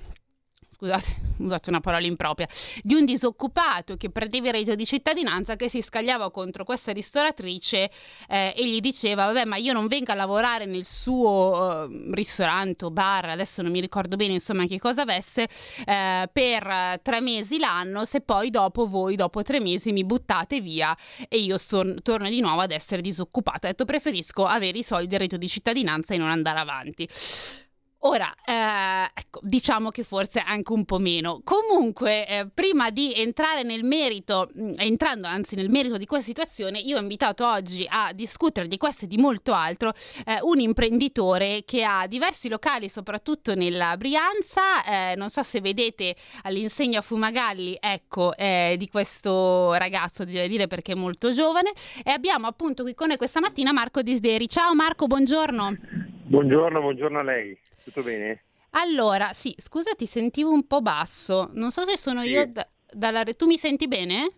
scusate, 0.81 1.15
usate 1.37 1.69
una 1.69 1.79
parola 1.79 2.05
impropria, 2.05 2.47
di 2.81 2.95
un 2.95 3.05
disoccupato 3.05 3.95
che 3.97 4.09
prendeva 4.09 4.47
il 4.47 4.53
reddito 4.53 4.75
di 4.75 4.85
cittadinanza 4.85 5.55
che 5.55 5.69
si 5.69 5.81
scagliava 5.81 6.31
contro 6.31 6.63
questa 6.63 6.91
ristoratrice 6.91 7.91
eh, 8.27 8.53
e 8.55 8.67
gli 8.67 8.79
diceva, 8.79 9.25
vabbè, 9.25 9.45
ma 9.45 9.57
io 9.57 9.73
non 9.73 9.87
vengo 9.87 10.11
a 10.11 10.15
lavorare 10.15 10.65
nel 10.65 10.85
suo 10.85 11.87
uh, 11.87 12.13
ristorante 12.13 12.85
o 12.85 12.91
bar, 12.91 13.25
adesso 13.25 13.61
non 13.61 13.71
mi 13.71 13.79
ricordo 13.79 14.15
bene 14.15 14.33
insomma 14.33 14.65
che 14.65 14.79
cosa 14.79 15.03
avesse, 15.03 15.47
eh, 15.85 16.29
per 16.31 16.99
tre 17.03 17.21
mesi 17.21 17.59
l'anno, 17.59 18.05
se 18.05 18.21
poi 18.21 18.49
dopo 18.49 18.87
voi, 18.87 19.15
dopo 19.15 19.43
tre 19.43 19.59
mesi, 19.59 19.91
mi 19.91 20.03
buttate 20.03 20.61
via 20.61 20.95
e 21.27 21.37
io 21.37 21.57
sto- 21.57 22.01
torno 22.01 22.29
di 22.29 22.41
nuovo 22.41 22.61
ad 22.61 22.71
essere 22.71 23.01
disoccupata. 23.01 23.67
Ha 23.67 23.71
detto, 23.71 23.85
preferisco 23.85 24.45
avere 24.45 24.79
i 24.79 24.83
soldi 24.83 25.07
del 25.07 25.19
reddito 25.19 25.37
di 25.37 25.47
cittadinanza 25.47 26.13
e 26.13 26.17
non 26.17 26.29
andare 26.29 26.59
avanti. 26.59 27.07
Ora, 28.03 28.33
eh, 28.43 29.11
ecco, 29.13 29.41
diciamo 29.43 29.91
che 29.91 30.03
forse 30.03 30.39
anche 30.39 30.71
un 30.73 30.85
po' 30.85 30.97
meno. 30.97 31.41
Comunque, 31.43 32.27
eh, 32.27 32.47
prima 32.51 32.89
di 32.89 33.13
entrare 33.13 33.61
nel 33.61 33.83
merito, 33.83 34.49
mm, 34.57 34.71
entrando 34.77 35.27
anzi 35.27 35.55
nel 35.55 35.69
merito 35.69 35.97
di 35.97 36.07
questa 36.07 36.25
situazione, 36.25 36.79
io 36.79 36.97
ho 36.97 36.99
invitato 36.99 37.47
oggi 37.47 37.85
a 37.87 38.11
discutere 38.13 38.67
di 38.67 38.77
questo 38.77 39.05
e 39.05 39.07
di 39.07 39.17
molto 39.17 39.53
altro 39.53 39.93
eh, 40.25 40.39
un 40.41 40.59
imprenditore 40.59 41.61
che 41.63 41.83
ha 41.83 42.07
diversi 42.07 42.49
locali, 42.49 42.89
soprattutto 42.89 43.53
nella 43.53 43.95
Brianza. 43.97 44.83
Eh, 44.83 45.15
non 45.15 45.29
so 45.29 45.43
se 45.43 45.61
vedete 45.61 46.15
all'insegna 46.41 47.03
Fumagalli, 47.03 47.77
ecco, 47.79 48.35
eh, 48.35 48.77
di 48.79 48.89
questo 48.89 49.73
ragazzo, 49.73 50.25
direi 50.25 50.49
dire 50.49 50.65
perché 50.65 50.93
è 50.93 50.95
molto 50.95 51.33
giovane. 51.33 51.71
E 52.03 52.09
abbiamo 52.09 52.47
appunto 52.47 52.81
qui 52.81 52.95
con 52.95 53.09
noi 53.09 53.17
questa 53.17 53.39
mattina 53.39 53.71
Marco 53.71 54.01
Disderi. 54.01 54.49
Ciao 54.49 54.73
Marco, 54.73 55.05
buongiorno. 55.05 56.00
Buongiorno, 56.31 56.79
buongiorno 56.79 57.19
a 57.19 57.23
lei. 57.23 57.59
Tutto 57.83 58.03
bene? 58.03 58.43
Allora, 58.69 59.33
sì, 59.33 59.53
scusa, 59.57 59.95
ti 59.95 60.05
sentivo 60.05 60.49
un 60.49 60.65
po' 60.65 60.81
basso. 60.81 61.49
Non 61.55 61.71
so 61.71 61.83
se 61.83 61.97
sono 61.97 62.21
sì. 62.21 62.29
io 62.29 62.45
da, 62.45 62.65
dalla... 62.89 63.25
Tu 63.25 63.47
mi 63.47 63.57
senti 63.57 63.89
bene? 63.89 64.31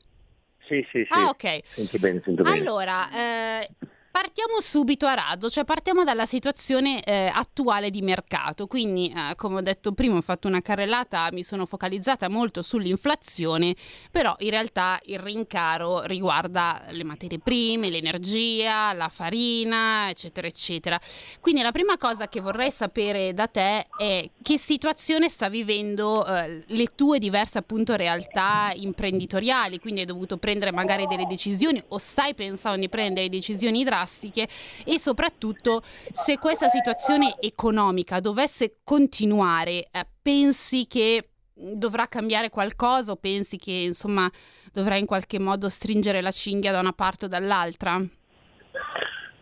Sì, 0.67 0.83
sì, 0.91 1.03
sì. 1.03 1.09
Ah, 1.11 1.29
ok. 1.29 1.59
Sento 1.63 1.99
bene, 1.99 2.19
sento 2.25 2.41
bene. 2.41 2.57
Allora, 2.57 3.11
eh, 3.11 3.69
Partiamo 4.15 4.61
subito 4.61 5.07
a 5.07 5.15
razzo, 5.15 5.49
cioè 5.49 5.63
partiamo 5.63 6.03
dalla 6.03 6.27
situazione 6.27 7.01
eh, 7.01 7.31
attuale 7.33 7.89
di 7.89 8.03
mercato. 8.03 8.67
Quindi, 8.67 9.11
eh, 9.11 9.33
come 9.35 9.55
ho 9.55 9.61
detto 9.61 9.93
prima, 9.93 10.17
ho 10.17 10.21
fatto 10.21 10.47
una 10.47 10.61
carrellata, 10.61 11.29
mi 11.31 11.41
sono 11.41 11.65
focalizzata 11.65 12.29
molto 12.29 12.61
sull'inflazione, 12.61 13.75
però 14.11 14.35
in 14.37 14.51
realtà 14.51 14.99
il 15.05 15.17
rincaro 15.17 16.03
riguarda 16.03 16.83
le 16.89 17.03
materie 17.03 17.39
prime, 17.39 17.89
l'energia, 17.89 18.93
la 18.93 19.09
farina, 19.09 20.09
eccetera, 20.09 20.45
eccetera. 20.45 21.01
Quindi 21.39 21.63
la 21.63 21.71
prima 21.71 21.97
cosa 21.97 22.27
che 22.27 22.39
vorrei 22.39 22.69
sapere 22.69 23.33
da 23.33 23.47
te 23.47 23.87
è 23.97 24.29
che 24.43 24.59
situazione 24.59 25.27
sta 25.27 25.49
vivendo 25.49 26.23
eh, 26.23 26.63
le 26.67 26.85
tue 26.93 27.17
diverse 27.17 27.57
appunto 27.57 27.95
realtà 27.95 28.73
imprenditoriali, 28.75 29.79
quindi 29.79 30.01
hai 30.01 30.05
dovuto 30.05 30.37
prendere 30.37 30.71
magari 30.71 31.07
delle 31.07 31.25
decisioni 31.25 31.83
o 31.87 31.97
stai 31.97 32.35
pensando 32.35 32.79
di 32.79 32.89
prendere 32.89 33.27
decisioni 33.27 33.83
drastiche 33.83 34.01
drastiche 34.03 34.47
e 34.85 34.99
soprattutto 34.99 35.81
se 36.11 36.37
questa 36.37 36.67
situazione 36.67 37.35
economica 37.39 38.19
dovesse 38.19 38.77
continuare, 38.83 39.87
eh, 39.91 40.05
pensi 40.21 40.85
che 40.87 41.29
dovrà 41.53 42.07
cambiare 42.07 42.49
qualcosa 42.49 43.11
o 43.11 43.15
pensi 43.15 43.57
che 43.57 43.71
insomma 43.71 44.29
dovrà 44.71 44.97
in 44.97 45.05
qualche 45.05 45.39
modo 45.39 45.69
stringere 45.69 46.21
la 46.21 46.31
cinghia 46.31 46.71
da 46.71 46.79
una 46.79 46.93
parte 46.93 47.25
o 47.25 47.27
dall'altra? 47.27 48.01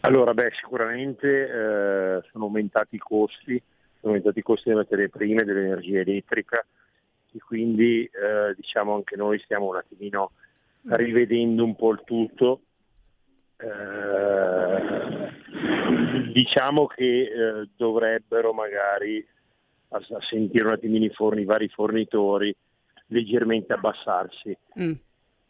Allora, 0.01 0.33
beh, 0.33 0.51
sicuramente 0.59 1.27
eh, 1.27 2.21
sono 2.31 2.45
aumentati 2.45 2.95
i 2.95 2.99
costi 2.99 3.61
sono 4.01 4.13
aumentati 4.13 4.39
i 4.39 4.43
costi 4.43 4.69
delle 4.69 4.81
materie 4.81 5.09
prime, 5.09 5.43
dell'energia 5.43 5.99
elettrica 5.99 6.65
e 7.31 7.39
quindi 7.39 8.03
eh, 8.05 8.55
diciamo 8.55 8.95
anche 8.95 9.15
noi 9.15 9.39
stiamo 9.39 9.67
un 9.67 9.75
attimino 9.75 10.31
rivedendo 10.83 11.63
un 11.63 11.75
po' 11.75 11.91
il 11.91 12.01
tutto. 12.03 12.61
Eh, 13.57 14.00
diciamo 16.31 16.87
che 16.87 17.03
eh, 17.03 17.69
dovrebbero 17.75 18.53
magari 18.53 19.25
a, 19.89 19.97
a, 19.97 20.21
sentire 20.21 20.65
un 20.65 20.73
attimino 20.73 21.05
i, 21.05 21.09
forni, 21.09 21.41
i 21.41 21.45
vari 21.45 21.67
fornitori 21.69 22.55
leggermente 23.07 23.73
abbassarsi. 23.73 24.57
Mm. 24.79 24.93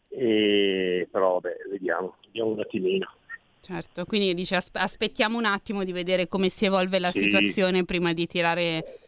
E, 0.10 1.08
però 1.12 1.40
vabbè, 1.40 1.56
vediamo, 1.70 2.18
vediamo 2.26 2.52
un 2.52 2.60
attimino. 2.60 3.08
Certo, 3.62 4.06
quindi 4.06 4.34
dice 4.34 4.56
aspettiamo 4.56 5.38
un 5.38 5.46
attimo 5.46 5.84
di 5.84 5.92
vedere 5.92 6.28
come 6.28 6.50
si 6.50 6.66
evolve 6.66 6.98
la 6.98 7.12
sì. 7.12 7.20
situazione 7.20 7.86
prima 7.86 8.12
di 8.12 8.26
tirare 8.26 9.00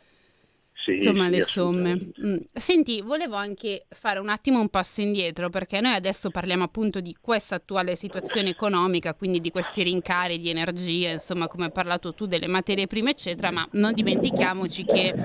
sì, 0.84 0.96
insomma 0.96 1.26
sì, 1.26 1.32
le 1.32 1.42
somme. 1.44 2.12
Mm. 2.26 2.38
Senti, 2.52 3.02
volevo 3.02 3.36
anche 3.36 3.86
fare 3.90 4.20
un 4.20 4.28
attimo 4.28 4.60
un 4.60 4.68
passo 4.68 5.00
indietro 5.00 5.50
perché 5.50 5.80
noi 5.80 5.94
adesso 5.94 6.30
parliamo 6.30 6.66
appunto 6.66 7.00
di 7.00 7.16
questa 7.22 7.56
attuale 7.56 7.96
situazione 7.96 8.50
economica, 8.50 9.14
quindi 9.14 9.40
di 9.40 9.50
questi 9.50 9.82
rincari 9.82 10.42
di 10.42 10.50
energia, 10.50 11.12
insomma 11.12 11.48
come 11.48 11.66
hai 11.66 11.72
parlato 11.72 12.14
tu 12.14 12.26
delle 12.26 12.48
materie 12.48 12.88
prime 12.88 13.12
eccetera, 13.12 13.50
ma 13.50 13.66
non 13.72 13.94
dimentichiamoci 13.94 14.84
che 14.84 15.16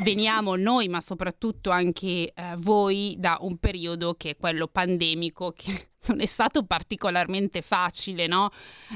veniamo 0.00 0.56
noi, 0.56 0.88
ma 0.88 1.02
soprattutto 1.02 1.68
anche 1.68 2.32
eh, 2.32 2.32
voi, 2.56 3.16
da 3.18 3.36
un 3.42 3.58
periodo 3.58 4.14
che 4.14 4.30
è 4.30 4.36
quello 4.38 4.66
pandemico, 4.66 5.52
che 5.52 5.88
non 6.08 6.22
è 6.22 6.26
stato 6.26 6.64
particolarmente 6.64 7.60
facile, 7.60 8.26
no? 8.26 8.48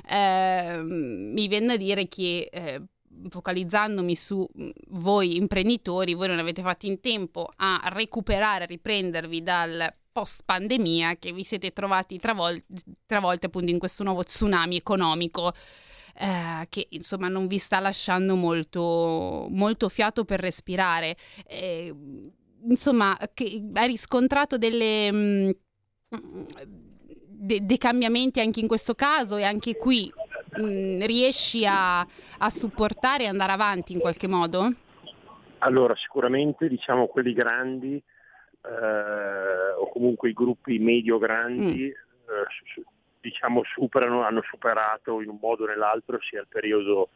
Eh, 0.09 0.81
mi 0.83 1.47
viene 1.47 1.67
da 1.67 1.77
dire 1.77 2.09
che 2.09 2.49
eh, 2.51 2.81
focalizzandomi 3.29 4.15
su 4.17 4.47
mm, 4.59 4.71
voi 4.89 5.37
imprenditori, 5.37 6.15
voi 6.15 6.29
non 6.29 6.39
avete 6.39 6.63
fatto 6.63 6.87
in 6.87 7.01
tempo 7.01 7.51
a 7.57 7.81
recuperare, 7.93 8.65
a 8.65 8.67
riprendervi 8.67 9.43
dal 9.43 9.95
post 10.13 10.43
pandemia 10.45 11.17
che 11.17 11.33
vi 11.33 11.45
siete 11.45 11.73
trovati 11.73 12.19
travol- 12.19 12.63
travolti 13.07 13.47
appunto 13.47 13.71
in 13.71 13.79
questo 13.79 14.03
nuovo 14.03 14.25
tsunami 14.25 14.77
economico 14.77 15.53
eh, 16.15 16.67
che 16.69 16.89
insomma 16.91 17.29
non 17.29 17.47
vi 17.47 17.59
sta 17.59 17.81
lasciando 17.81 18.35
molto, 18.37 19.47
molto 19.51 19.89
fiato 19.89 20.25
per 20.25 20.41
respirare. 20.41 21.17
Eh, 21.47 21.95
insomma, 22.69 23.17
che 23.33 23.63
hai 23.75 23.87
riscontrato 23.87 24.59
delle... 24.59 25.13
Mh, 25.13 25.57
mm, 26.15 26.41
de- 27.43 27.65
dei 27.65 27.79
cambiamenti 27.79 28.39
anche 28.41 28.61
in 28.61 28.67
questo 28.67 28.95
caso 28.95 29.39
e 29.39 29.45
anche 29.45 29.77
qui 29.77 30.13
mh, 30.61 30.97
mm, 30.97 31.03
riesci 31.03 31.67
a, 31.67 32.01
a 32.01 32.51
supportare 32.51 33.25
e 33.25 33.29
andare 33.29 33.53
avanti 33.53 33.93
in 33.93 34.01
qualche 34.01 34.29
modo? 34.29 34.73
Allora, 35.59 35.95
sicuramente 35.97 36.69
diciamo 36.69 37.07
quelli 37.07 37.33
grandi 37.33 38.03
eh, 38.63 39.73
o 39.79 39.89
comunque 39.91 40.31
i 40.31 40.33
gruppi 40.33 40.79
medio-grandi 40.79 41.87
mm. 41.87 42.31
eh, 42.31 42.85
diciamo 43.21 43.63
superano, 43.65 44.23
hanno 44.23 44.43
superato 44.43 45.21
in 45.21 45.29
un 45.29 45.39
modo 45.41 45.65
o 45.65 45.67
nell'altro 45.67 46.19
sia 46.21 46.41
il 46.41 46.47
periodo 46.49 47.11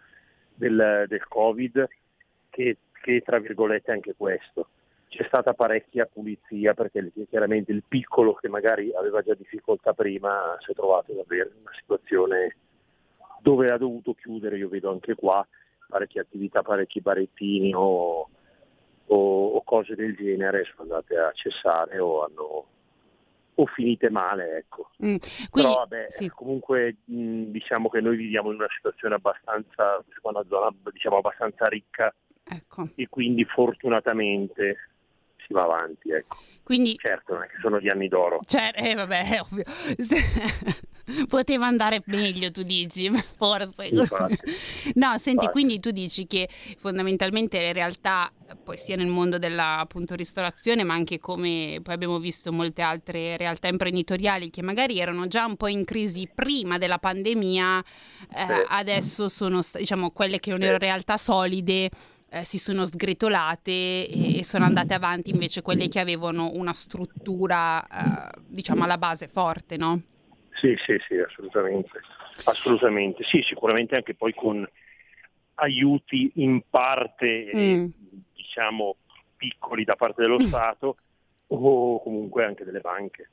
del, 0.54 1.06
del 1.08 1.26
Covid 1.26 1.88
che, 2.50 2.76
che, 3.00 3.22
tra 3.22 3.38
virgolette 3.38 3.90
anche 3.90 4.14
questo. 4.16 4.68
C'è 5.08 5.24
stata 5.26 5.54
parecchia 5.54 6.06
pulizia 6.06 6.74
perché 6.74 7.12
chiaramente 7.28 7.72
il 7.72 7.84
piccolo 7.86 8.34
che 8.34 8.48
magari 8.48 8.92
aveva 8.94 9.22
già 9.22 9.34
difficoltà 9.34 9.92
prima 9.92 10.56
si 10.58 10.72
è 10.72 10.74
trovato 10.74 11.12
davvero 11.12 11.50
in 11.50 11.60
una 11.60 11.72
situazione 11.78 12.56
dove 13.44 13.70
ha 13.70 13.76
dovuto 13.76 14.14
chiudere, 14.14 14.56
io 14.56 14.70
vedo 14.70 14.90
anche 14.90 15.14
qua 15.14 15.46
parecchie 15.86 16.22
attività, 16.22 16.62
parecchi 16.62 17.02
barettini 17.02 17.74
o, 17.74 18.30
o, 19.06 19.46
o 19.48 19.62
cose 19.62 19.94
del 19.94 20.16
genere 20.16 20.64
sono 20.64 20.82
andate 20.94 21.18
a 21.18 21.30
cessare 21.32 21.98
o 21.98 22.24
hanno 22.24 22.66
o 23.56 23.66
finite 23.66 24.08
male, 24.08 24.56
ecco. 24.56 24.88
Mm, 25.04 25.16
quindi, 25.16 25.48
Però 25.52 25.74
vabbè, 25.74 26.06
sì. 26.08 26.28
comunque 26.30 26.96
mh, 27.04 27.42
diciamo 27.50 27.90
che 27.90 28.00
noi 28.00 28.16
viviamo 28.16 28.48
in 28.48 28.56
una 28.56 28.70
situazione 28.74 29.14
abbastanza, 29.16 30.02
una 30.22 30.44
zona 30.48 30.74
diciamo 30.90 31.18
abbastanza 31.18 31.68
ricca 31.68 32.12
ecco. 32.44 32.88
e 32.94 33.08
quindi 33.08 33.44
fortunatamente 33.44 34.93
si 35.46 35.52
va 35.52 35.62
avanti, 35.62 36.10
ecco. 36.10 36.36
Quindi, 36.64 36.96
certo, 36.98 37.34
non 37.34 37.42
è 37.42 37.46
che 37.46 37.56
sono 37.60 37.78
gli 37.78 37.90
anni 37.90 38.08
d'oro. 38.08 38.40
Cioè, 38.46 38.72
eh, 38.74 38.94
vabbè, 38.94 39.40
ovvio. 39.42 39.64
Poteva 41.28 41.66
andare 41.66 42.02
meglio, 42.07 42.50
tu 42.50 42.62
dici, 42.62 43.11
forse. 43.37 43.85
Infatti. 43.88 44.38
No, 44.94 45.12
senti, 45.18 45.30
Infatti. 45.30 45.52
quindi 45.52 45.80
tu 45.80 45.90
dici 45.90 46.26
che 46.26 46.48
fondamentalmente 46.78 47.59
in 47.59 47.72
realtà, 47.74 48.33
poi 48.62 48.78
sia 48.78 48.96
nel 48.96 49.09
mondo 49.09 49.38
della 49.38 49.78
appunto, 49.78 50.14
ristorazione, 50.14 50.85
ma 50.85 50.94
anche 50.94 51.18
come 51.18 51.80
poi 51.83 51.92
abbiamo 51.94 52.18
visto 52.18 52.50
molte 52.52 52.80
altre 52.80 53.37
realtà 53.37 53.68
imprenditoriali 53.68 54.48
che 54.48 54.62
magari 54.62 54.98
erano 54.98 55.26
già 55.26 55.44
un 55.44 55.57
po' 55.57 55.66
in 55.66 55.85
crisi 55.85 56.30
prima 56.33 56.78
della 56.78 56.98
pandemia, 56.98 57.85
eh, 58.35 58.66
adesso 58.68 59.28
sono 59.28 59.61
diciamo 59.74 60.11
quelle 60.11 60.40
che 60.40 60.50
non 60.50 60.62
erano 60.62 60.78
realtà 60.78 61.18
solide 61.18 61.90
eh, 62.35 62.44
si 62.44 62.59
sono 62.59 62.85
sgretolate 62.85 63.70
e, 64.09 64.38
e, 64.38 64.44
sono 64.44 64.64
andate 64.64 64.92
avanti 64.92 65.31
invece 65.31 65.62
quelle 65.62 65.87
che 65.87 66.01
avevano 66.01 66.51
una 66.55 66.73
struttura, 66.73 67.87
eh, 67.87 68.40
diciamo, 68.49 68.83
alla 68.83 68.99
base 68.99 69.29
forte, 69.29 69.77
no? 69.77 70.03
Sì, 70.55 70.75
sì, 70.85 70.97
sì, 71.07 71.16
assolutamente. 71.16 72.01
Assolutamente. 72.44 73.23
Sì, 73.23 73.40
sicuramente 73.42 73.94
anche 73.94 74.16
poi 74.16 74.35
con 74.35 74.68
aiuti 75.55 76.33
in 76.37 76.62
parte, 76.68 77.51
mm. 77.55 77.87
diciamo, 78.35 78.97
piccoli 79.37 79.85
da 79.85 79.94
parte 79.94 80.23
dello 80.23 80.40
mm. 80.40 80.47
Stato 80.47 80.97
o 81.47 82.03
comunque 82.03 82.44
anche 82.44 82.64
delle 82.64 82.81
banche. 82.81 83.31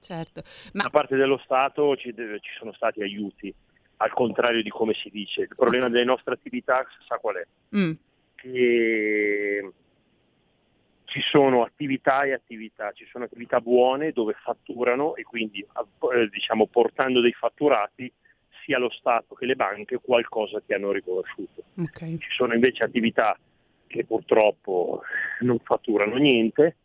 Certo. 0.00 0.42
Ma... 0.72 0.84
Da 0.84 0.90
parte 0.90 1.16
dello 1.16 1.38
Stato 1.44 1.94
ci, 1.96 2.14
ci, 2.14 2.50
sono 2.58 2.72
stati 2.72 3.02
aiuti, 3.02 3.54
al 3.98 4.14
contrario 4.14 4.62
di 4.62 4.70
come 4.70 4.94
si 4.94 5.10
dice. 5.10 5.42
Il 5.42 5.54
problema 5.54 5.90
delle 5.90 6.04
nostre 6.04 6.32
attività 6.32 6.86
sa 7.06 7.18
qual 7.18 7.34
è? 7.36 7.46
Mm 7.76 7.92
che 8.40 9.72
ci 11.04 11.20
sono 11.20 11.62
attività 11.62 12.22
e 12.22 12.32
attività, 12.32 12.92
ci 12.92 13.04
sono 13.10 13.24
attività 13.24 13.60
buone 13.60 14.12
dove 14.12 14.34
fatturano 14.40 15.16
e 15.16 15.24
quindi 15.24 15.60
eh, 15.60 16.28
diciamo, 16.30 16.66
portando 16.66 17.20
dei 17.20 17.32
fatturati 17.32 18.10
sia 18.64 18.78
lo 18.78 18.90
Stato 18.90 19.34
che 19.34 19.46
le 19.46 19.56
banche 19.56 19.98
qualcosa 19.98 20.62
che 20.64 20.74
hanno 20.74 20.92
riconosciuto. 20.92 21.64
Okay. 21.76 22.18
Ci 22.18 22.30
sono 22.30 22.54
invece 22.54 22.84
attività 22.84 23.36
che 23.86 24.04
purtroppo 24.04 25.02
non 25.40 25.58
fatturano 25.58 26.16
niente 26.16 26.76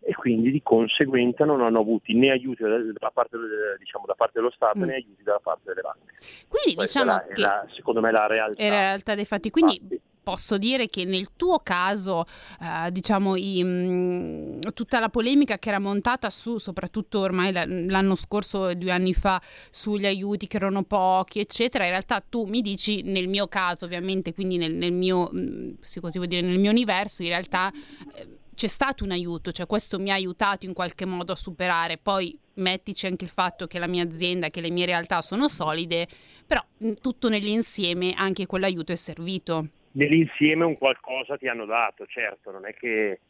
e 0.00 0.14
quindi 0.14 0.50
di 0.50 0.62
conseguenza 0.62 1.44
non 1.44 1.60
hanno 1.60 1.80
avuto 1.80 2.12
né 2.12 2.30
aiuti 2.30 2.62
da 2.62 3.10
parte, 3.12 3.36
diciamo, 3.78 4.06
da 4.06 4.14
parte 4.14 4.38
dello 4.38 4.50
Stato 4.50 4.78
mm. 4.78 4.84
né 4.84 4.94
aiuti 4.94 5.22
da 5.22 5.38
parte 5.42 5.62
delle 5.64 5.82
banche. 5.82 6.14
Quindi 6.48 6.74
Questa 6.74 7.00
diciamo 7.00 7.18
la, 7.18 7.26
che 7.26 7.32
è 7.32 7.38
la, 7.38 7.66
secondo 7.70 8.00
me 8.00 8.10
la 8.12 8.26
realtà. 8.26 8.62
È 8.62 8.68
la 8.68 8.78
realtà 8.78 9.14
dei 9.14 9.26
fatti. 9.26 9.50
Quindi 9.50 9.78
Infatti, 9.82 10.00
posso 10.26 10.58
dire 10.58 10.88
che 10.88 11.04
nel 11.04 11.28
tuo 11.36 11.60
caso, 11.60 12.24
eh, 12.60 12.90
diciamo, 12.90 13.36
i, 13.36 13.62
mh, 13.62 13.68
mm, 13.68 14.60
tutta 14.74 14.98
la 14.98 15.08
polemica 15.08 15.56
che 15.56 15.68
era 15.68 15.78
montata 15.78 16.30
su, 16.30 16.58
soprattutto 16.58 17.20
ormai 17.20 17.52
l'anno 17.52 18.16
scorso, 18.16 18.74
due 18.74 18.90
anni 18.90 19.14
fa, 19.14 19.40
sugli 19.70 20.04
aiuti 20.04 20.48
che 20.48 20.56
erano 20.56 20.82
pochi, 20.82 21.38
eccetera, 21.38 21.84
in 21.84 21.90
realtà 21.90 22.20
tu 22.28 22.42
mi 22.42 22.60
dici, 22.60 23.02
nel 23.02 23.28
mio 23.28 23.46
caso 23.46 23.84
ovviamente, 23.84 24.34
quindi 24.34 24.56
nel, 24.56 24.74
nel 24.74 24.92
mio, 24.92 25.30
mm, 25.32 25.74
se 25.80 26.00
così 26.00 26.16
vuol 26.16 26.28
dire, 26.28 26.42
nel 26.42 26.58
mio 26.58 26.72
universo, 26.72 27.22
in 27.22 27.28
realtà... 27.28 27.72
Eh, 28.14 28.38
c'è 28.56 28.68
stato 28.68 29.04
un 29.04 29.10
aiuto, 29.10 29.52
cioè 29.52 29.66
questo 29.66 29.98
mi 29.98 30.10
ha 30.10 30.14
aiutato 30.14 30.64
in 30.64 30.72
qualche 30.72 31.04
modo 31.04 31.32
a 31.32 31.36
superare. 31.36 31.98
Poi 31.98 32.34
mettici 32.54 33.06
anche 33.06 33.24
il 33.26 33.30
fatto 33.30 33.66
che 33.66 33.78
la 33.78 33.86
mia 33.86 34.02
azienda, 34.02 34.48
che 34.48 34.62
le 34.62 34.70
mie 34.70 34.86
realtà 34.86 35.20
sono 35.20 35.46
solide, 35.46 36.08
però 36.46 36.64
mm, 36.82 36.92
tutto 37.02 37.28
nell'insieme 37.28 38.14
anche 38.14 38.46
quell'aiuto 38.46 38.92
è 38.92 38.94
servito 38.94 39.68
nell'insieme 39.96 40.64
un 40.64 40.78
qualcosa 40.78 41.36
ti 41.36 41.48
hanno 41.48 41.64
dato, 41.64 42.06
certo, 42.06 42.50
non 42.50 42.66
è 42.66 42.74
che... 42.74 43.20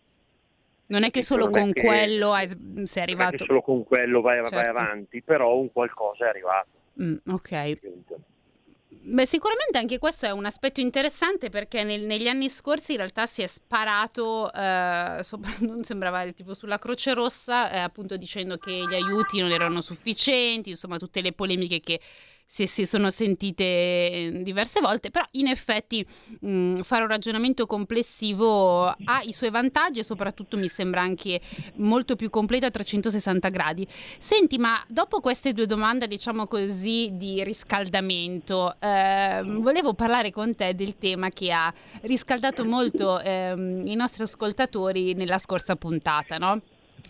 Non 0.89 1.03
è 1.03 1.11
che 1.11 1.23
solo 1.23 1.51
con 1.51 1.73
che, 1.73 1.83
quello 1.83 2.33
hai, 2.33 2.49
sei 2.85 3.03
arrivato... 3.03 3.25
Non 3.25 3.35
è 3.35 3.39
che 3.39 3.45
solo 3.45 3.63
con 3.63 3.85
quello 3.85 4.21
vai, 4.21 4.37
certo. 4.37 4.55
vai 4.55 4.67
avanti, 4.67 5.23
però 5.23 5.57
un 5.57 5.73
qualcosa 5.73 6.27
è 6.27 6.29
arrivato. 6.29 6.69
Mm, 7.03 7.17
ok. 7.27 7.79
Beh, 8.89 9.27
sicuramente 9.27 9.79
anche 9.79 9.99
questo 9.99 10.27
è 10.27 10.31
un 10.31 10.47
aspetto 10.47 10.81
interessante 10.81 11.49
perché 11.49 11.83
nel, 11.83 12.03
negli 12.03 12.29
anni 12.29 12.49
scorsi 12.49 12.93
in 12.93 12.99
realtà 12.99 13.27
si 13.27 13.43
è 13.43 13.47
sparato, 13.47 14.53
eh, 14.53 15.19
sopra, 15.23 15.51
non 15.63 15.83
sembrava 15.83 16.25
tipo 16.33 16.55
sulla 16.55 16.79
Croce 16.79 17.15
Rossa, 17.15 17.71
eh, 17.71 17.79
appunto 17.79 18.17
dicendo 18.17 18.57
che 18.57 18.73
gli 18.73 18.95
aiuti 18.95 19.41
non 19.41 19.51
erano 19.51 19.81
sufficienti, 19.81 20.71
insomma 20.71 20.99
tutte 20.99 21.21
le 21.21 21.33
polemiche 21.33 21.81
che 21.81 22.01
se 22.49 22.69
si 22.69 22.87
sono 22.87 23.11
sentite 23.11 23.65
eh, 23.65 24.41
diverse 24.45 24.81
volte, 24.81 25.11
però 25.11 25.25
in 25.33 25.49
effetti 25.49 26.07
mh, 26.41 26.83
fare 26.83 27.03
un 27.03 27.09
ragionamento 27.09 27.67
complessivo 27.67 28.87
ha 28.87 29.21
i 29.25 29.33
suoi 29.33 29.51
vantaggi 29.51 29.99
e 29.99 30.05
soprattutto 30.05 30.57
mi 30.57 30.69
sembra 30.69 31.01
anche 31.01 31.41
molto 31.75 32.15
più 32.15 32.31
completo 32.31 32.67
a 32.67 32.71
360 32.71 33.49
gradi. 33.49 33.87
Senti, 34.19 34.59
ma 34.59 34.83
dopo 34.89 35.21
queste 35.21 35.53
due 35.53 35.67
domande, 35.67 36.07
diciamo 36.07 36.47
così, 36.47 37.11
di 37.15 37.43
riscaldamento, 37.43 38.77
eh, 38.79 39.43
volevo 39.45 39.95
parlare 39.95 40.31
con 40.31 40.55
te 40.55 40.75
del 40.77 40.97
tema 40.99 41.31
che 41.31 41.51
ha 41.51 41.73
riscaldato 42.03 42.65
molto 42.65 43.21
eh, 43.21 43.55
i 43.57 43.95
nostri 43.97 44.23
ascoltatori 44.23 45.15
nella 45.15 45.39
scorsa 45.39 45.75
puntata, 45.75 46.39
no? 46.39 46.63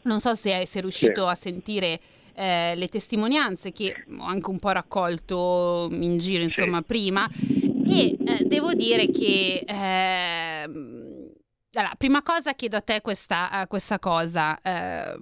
Non 0.03 0.21
so 0.21 0.35
se 0.35 0.65
sei 0.67 0.81
riuscito 0.81 1.25
sì. 1.25 1.31
a 1.31 1.35
sentire 1.35 2.01
eh, 2.37 2.75
le 2.77 2.89
testimonianze 2.89 3.73
che 3.73 4.05
ho 4.19 4.25
anche 4.25 4.51
un 4.51 4.59
po' 4.59 4.71
raccolto 4.71 5.89
in 5.91 6.19
giro, 6.19 6.43
insomma, 6.43 6.79
sì. 6.79 6.85
prima. 6.85 7.29
E 7.89 8.17
eh, 8.25 8.45
devo 8.45 8.75
dire 8.75 9.11
che... 9.11 9.65
Eh, 9.67 10.63
allora, 11.73 11.95
prima 11.97 12.23
cosa 12.23 12.55
chiedo 12.55 12.77
a 12.77 12.81
te 12.83 13.01
questa, 13.01 13.65
questa 13.69 13.99
cosa. 13.99 14.61
Eh, 14.61 15.19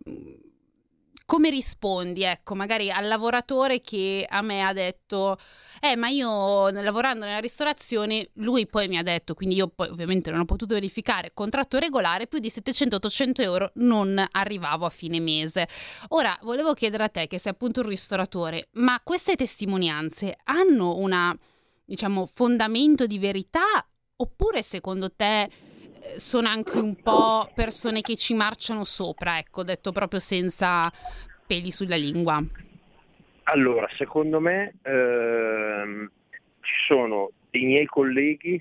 come 1.26 1.50
rispondi, 1.50 2.22
ecco, 2.22 2.54
magari 2.54 2.90
al 2.90 3.06
lavoratore 3.06 3.80
che 3.80 4.26
a 4.28 4.42
me 4.42 4.62
ha 4.62 4.72
detto, 4.72 5.38
eh, 5.84 5.96
ma 5.96 6.08
io 6.08 6.70
lavorando 6.70 7.26
nella 7.26 7.40
ristorazione, 7.40 8.30
lui 8.36 8.66
poi 8.66 8.88
mi 8.88 8.96
ha 8.96 9.02
detto, 9.02 9.34
quindi 9.34 9.54
io 9.54 9.68
poi 9.68 9.88
ovviamente 9.88 10.30
non 10.30 10.40
ho 10.40 10.44
potuto 10.46 10.72
verificare, 10.72 11.32
contratto 11.34 11.78
regolare, 11.78 12.26
più 12.26 12.38
di 12.38 12.48
700-800 12.48 13.42
euro 13.42 13.70
non 13.74 14.24
arrivavo 14.30 14.86
a 14.86 14.88
fine 14.88 15.20
mese. 15.20 15.68
Ora, 16.08 16.38
volevo 16.40 16.72
chiedere 16.72 17.04
a 17.04 17.08
te, 17.10 17.26
che 17.26 17.38
sei 17.38 17.52
appunto 17.52 17.80
un 17.80 17.88
ristoratore, 17.88 18.68
ma 18.72 18.98
queste 19.04 19.36
testimonianze 19.36 20.38
hanno 20.44 20.96
una, 20.96 21.36
diciamo, 21.84 22.30
fondamento 22.32 23.06
di 23.06 23.18
verità 23.18 23.86
oppure 24.16 24.62
secondo 24.62 25.12
te 25.12 25.50
sono 26.16 26.48
anche 26.48 26.78
un 26.78 26.96
po' 26.96 27.50
persone 27.54 28.00
che 28.00 28.16
ci 28.16 28.32
marciano 28.32 28.84
sopra, 28.84 29.36
ecco, 29.36 29.62
detto 29.62 29.92
proprio 29.92 30.20
senza 30.20 30.90
peli 31.46 31.70
sulla 31.70 31.96
lingua. 31.96 32.42
Allora, 33.44 33.88
secondo 33.96 34.40
me 34.40 34.74
ehm, 34.82 36.10
ci 36.60 36.74
sono 36.86 37.30
dei 37.50 37.64
miei 37.64 37.86
colleghi 37.86 38.60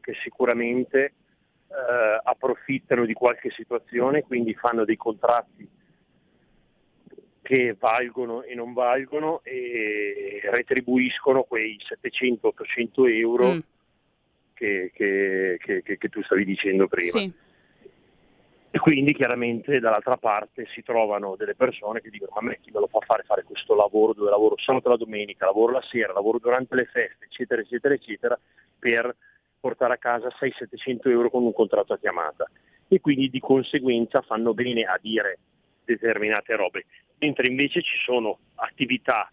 che 0.00 0.14
sicuramente 0.22 1.04
eh, 1.04 2.20
approfittano 2.22 3.04
di 3.04 3.12
qualche 3.12 3.50
situazione, 3.50 4.22
quindi 4.22 4.54
fanno 4.54 4.84
dei 4.84 4.96
contratti 4.96 5.68
che 7.42 7.76
valgono 7.78 8.42
e 8.42 8.54
non 8.54 8.72
valgono 8.72 9.42
e 9.44 10.40
retribuiscono 10.44 11.42
quei 11.42 11.78
700-800 11.78 13.10
euro 13.10 13.54
mm 13.54 13.58
che, 14.54 14.90
che, 14.94 15.58
che, 15.60 15.98
che 15.98 16.08
tu 16.08 16.22
stavi 16.22 16.44
dicendo 16.44 16.86
prima. 16.86 17.18
Sì. 17.18 17.32
E 18.74 18.80
quindi 18.80 19.14
chiaramente 19.14 19.78
dall'altra 19.78 20.16
parte 20.16 20.66
si 20.74 20.82
trovano 20.82 21.36
delle 21.36 21.54
persone 21.54 22.00
che 22.00 22.10
dicono 22.10 22.32
ma 22.34 22.40
a 22.40 22.42
me 22.42 22.58
chi 22.60 22.72
me 22.72 22.80
lo 22.80 22.88
fa 22.88 22.98
fare 23.06 23.22
fare 23.22 23.44
questo 23.44 23.76
lavoro 23.76 24.14
dove 24.14 24.30
lavoro 24.30 24.56
sabato 24.58 24.88
la 24.88 24.96
domenica, 24.96 25.44
lavoro 25.44 25.74
la 25.74 25.80
sera, 25.80 26.12
lavoro 26.12 26.40
durante 26.40 26.74
le 26.74 26.86
feste, 26.86 27.26
eccetera, 27.26 27.60
eccetera, 27.60 27.94
eccetera, 27.94 28.36
per 28.76 29.14
portare 29.60 29.94
a 29.94 29.98
casa 29.98 30.26
600-700 30.26 31.08
euro 31.08 31.30
con 31.30 31.44
un 31.44 31.52
contratto 31.52 31.92
a 31.92 31.98
chiamata. 31.98 32.50
E 32.88 33.00
quindi 33.00 33.30
di 33.30 33.38
conseguenza 33.38 34.22
fanno 34.22 34.54
bene 34.54 34.82
a 34.82 34.98
dire 35.00 35.38
determinate 35.84 36.56
robe. 36.56 36.86
Mentre 37.18 37.46
invece 37.46 37.80
ci 37.80 37.96
sono 38.04 38.38
attività 38.56 39.30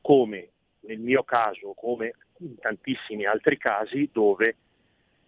come 0.00 0.50
nel 0.82 1.00
mio 1.00 1.24
caso, 1.24 1.72
come 1.74 2.14
in 2.38 2.56
tantissimi 2.60 3.26
altri 3.26 3.58
casi 3.58 4.08
dove 4.12 4.54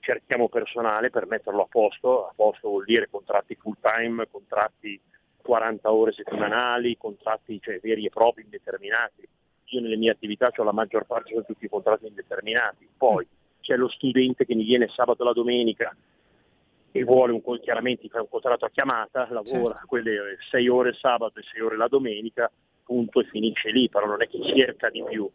cerchiamo 0.01 0.49
personale 0.49 1.11
per 1.11 1.27
metterlo 1.27 1.63
a 1.63 1.69
posto, 1.69 2.27
a 2.27 2.33
posto 2.35 2.69
vuol 2.69 2.85
dire 2.85 3.09
contratti 3.09 3.55
full 3.55 3.77
time, 3.81 4.29
contratti 4.31 5.01
40 5.43 5.93
ore 5.93 6.13
settimanali, 6.13 6.97
contratti 6.97 7.61
cioè, 7.61 7.79
veri 7.81 8.07
e 8.07 8.11
propri 8.11 8.43
indeterminati. 8.43 9.27
Io 9.67 9.81
nelle 9.81 9.97
mie 9.97 10.11
attività 10.11 10.51
ho 10.55 10.63
la 10.63 10.73
maggior 10.73 11.05
parte 11.07 11.31
sono 11.31 11.45
tutti 11.45 11.69
contratti 11.69 12.07
indeterminati. 12.07 12.89
Poi 12.97 13.27
c'è 13.61 13.77
lo 13.77 13.89
studente 13.89 14.45
che 14.45 14.55
mi 14.55 14.65
viene 14.65 14.89
sabato 14.89 15.23
e 15.23 15.27
la 15.27 15.33
domenica 15.33 15.95
e 16.93 17.05
vuole 17.05 17.33
un, 17.33 17.61
chiaramente 17.61 18.09
fa 18.09 18.21
un 18.21 18.29
contratto 18.29 18.65
a 18.65 18.71
chiamata, 18.71 19.29
lavora 19.31 19.75
certo. 19.75 19.87
quelle 19.87 20.37
6 20.51 20.69
ore 20.69 20.89
il 20.89 20.97
sabato 20.97 21.39
e 21.39 21.43
6 21.43 21.61
ore 21.61 21.77
la 21.77 21.87
domenica, 21.87 22.51
punto 22.85 23.21
e 23.21 23.25
finisce 23.25 23.71
lì, 23.71 23.89
però 23.89 24.07
non 24.07 24.23
è 24.23 24.29
che 24.29 24.43
cerca 24.43 24.91
di 24.91 25.05
più. 25.05 25.31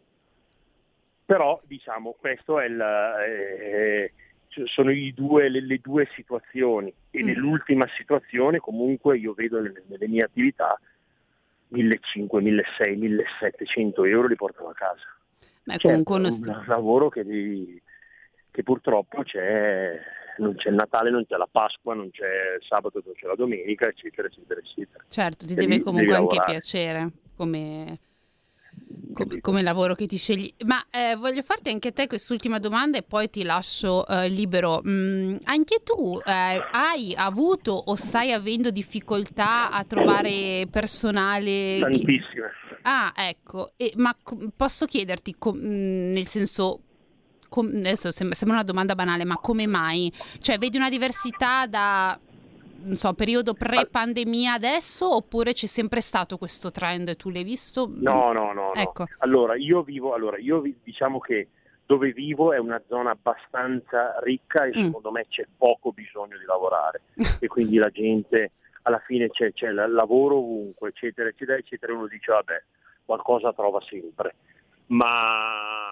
Però 1.24 1.60
diciamo 1.64 2.14
questo 2.18 2.60
è 2.60 2.66
il, 2.66 2.80
eh, 2.80 4.12
sono 4.64 4.90
due, 5.14 5.48
le, 5.48 5.60
le, 5.60 5.78
due 5.78 6.08
situazioni 6.14 6.92
e 7.10 7.22
mm. 7.22 7.26
nell'ultima 7.26 7.86
situazione 7.96 8.58
comunque 8.58 9.18
io 9.18 9.32
vedo 9.34 9.60
nelle, 9.60 9.82
nelle 9.86 10.08
mie 10.08 10.24
attività 10.24 10.78
1.500, 11.72 12.26
1.600, 12.42 13.22
1.700 13.40 14.06
euro 14.06 14.28
li 14.28 14.36
portano 14.36 14.68
a 14.68 14.74
casa. 14.74 15.04
Beh, 15.64 15.78
certo, 15.78 16.02
comunque 16.04 16.16
uno... 16.16 16.58
un 16.58 16.64
lavoro 16.66 17.08
che, 17.08 17.24
che 18.50 18.62
purtroppo 18.62 19.22
c'è 19.22 20.00
non 20.38 20.54
c'è 20.54 20.68
il 20.68 20.74
Natale, 20.74 21.10
non 21.10 21.24
c'è 21.26 21.36
la 21.36 21.48
Pasqua, 21.50 21.94
non 21.94 22.10
c'è 22.10 22.56
il 22.58 22.62
sabato, 22.62 23.00
non 23.04 23.14
c'è 23.14 23.26
la 23.26 23.34
domenica, 23.34 23.86
eccetera, 23.86 24.28
eccetera, 24.28 24.60
eccetera. 24.60 25.04
Certo, 25.08 25.46
ti 25.46 25.54
deve 25.54 25.80
comunque 25.80 26.14
anche 26.14 26.42
piacere 26.44 27.10
come, 27.36 27.98
come, 29.12 29.40
come, 29.40 29.62
lavoro 29.62 29.94
che 29.94 30.06
ti 30.06 30.16
scegli. 30.16 30.52
Ma 30.64 30.84
eh, 30.90 31.16
voglio 31.16 31.42
farti 31.42 31.70
anche 31.70 31.92
te 31.92 32.06
quest'ultima 32.06 32.58
domanda 32.58 32.98
e 32.98 33.02
poi 33.02 33.30
ti 33.30 33.42
lascio 33.42 34.06
eh, 34.06 34.28
libero. 34.28 34.82
Mm, 34.86 35.36
anche 35.44 35.78
tu 35.82 36.20
eh, 36.24 36.62
hai 36.70 37.14
avuto 37.16 37.72
o 37.72 37.94
stai 37.94 38.32
avendo 38.32 38.70
difficoltà 38.70 39.70
a 39.70 39.84
trovare 39.84 40.66
personale? 40.70 41.78
Tantissime. 41.80 42.50
Che... 42.68 42.78
Ah, 42.82 43.12
ecco. 43.16 43.72
E, 43.76 43.92
ma 43.96 44.16
co- 44.22 44.52
posso 44.54 44.86
chiederti, 44.86 45.34
com- 45.38 45.56
mm, 45.58 46.12
nel 46.12 46.26
senso, 46.26 46.82
com- 47.48 47.72
adesso 47.74 48.10
sembra, 48.12 48.36
sembra 48.36 48.58
una 48.58 48.66
domanda 48.66 48.94
banale, 48.94 49.24
ma 49.24 49.36
come 49.38 49.66
mai? 49.66 50.12
Cioè, 50.38 50.58
vedi 50.58 50.76
una 50.76 50.90
diversità 50.90 51.66
da 51.66 52.18
so, 52.94 53.12
periodo 53.14 53.54
pre-pandemia 53.54 54.52
adesso 54.52 55.14
oppure 55.14 55.52
c'è 55.52 55.66
sempre 55.66 56.00
stato 56.00 56.38
questo 56.38 56.70
trend? 56.70 57.16
Tu 57.16 57.30
l'hai 57.30 57.42
visto? 57.42 57.90
No, 57.92 58.32
no, 58.32 58.52
no. 58.52 58.72
Ecco. 58.74 59.04
no. 59.04 59.14
Allora, 59.18 59.56
io 59.56 59.82
vivo, 59.82 60.14
allora, 60.14 60.38
io 60.38 60.62
diciamo 60.82 61.18
che 61.18 61.48
dove 61.86 62.12
vivo 62.12 62.52
è 62.52 62.58
una 62.58 62.82
zona 62.88 63.10
abbastanza 63.10 64.18
ricca 64.22 64.64
e 64.64 64.70
mm. 64.70 64.84
secondo 64.86 65.10
me 65.10 65.26
c'è 65.28 65.46
poco 65.56 65.92
bisogno 65.92 66.36
di 66.36 66.44
lavorare 66.44 67.02
e 67.40 67.46
quindi 67.46 67.76
la 67.76 67.90
gente 67.90 68.50
alla 68.82 69.00
fine 69.04 69.30
c'è, 69.30 69.52
c'è 69.52 69.68
il 69.68 69.92
lavoro 69.92 70.36
ovunque, 70.36 70.90
eccetera, 70.90 71.28
eccetera, 71.28 71.58
eccetera, 71.58 71.92
uno 71.92 72.06
dice 72.06 72.30
vabbè, 72.30 72.62
qualcosa 73.04 73.52
trova 73.52 73.80
sempre. 73.80 74.34
Ma 74.88 75.85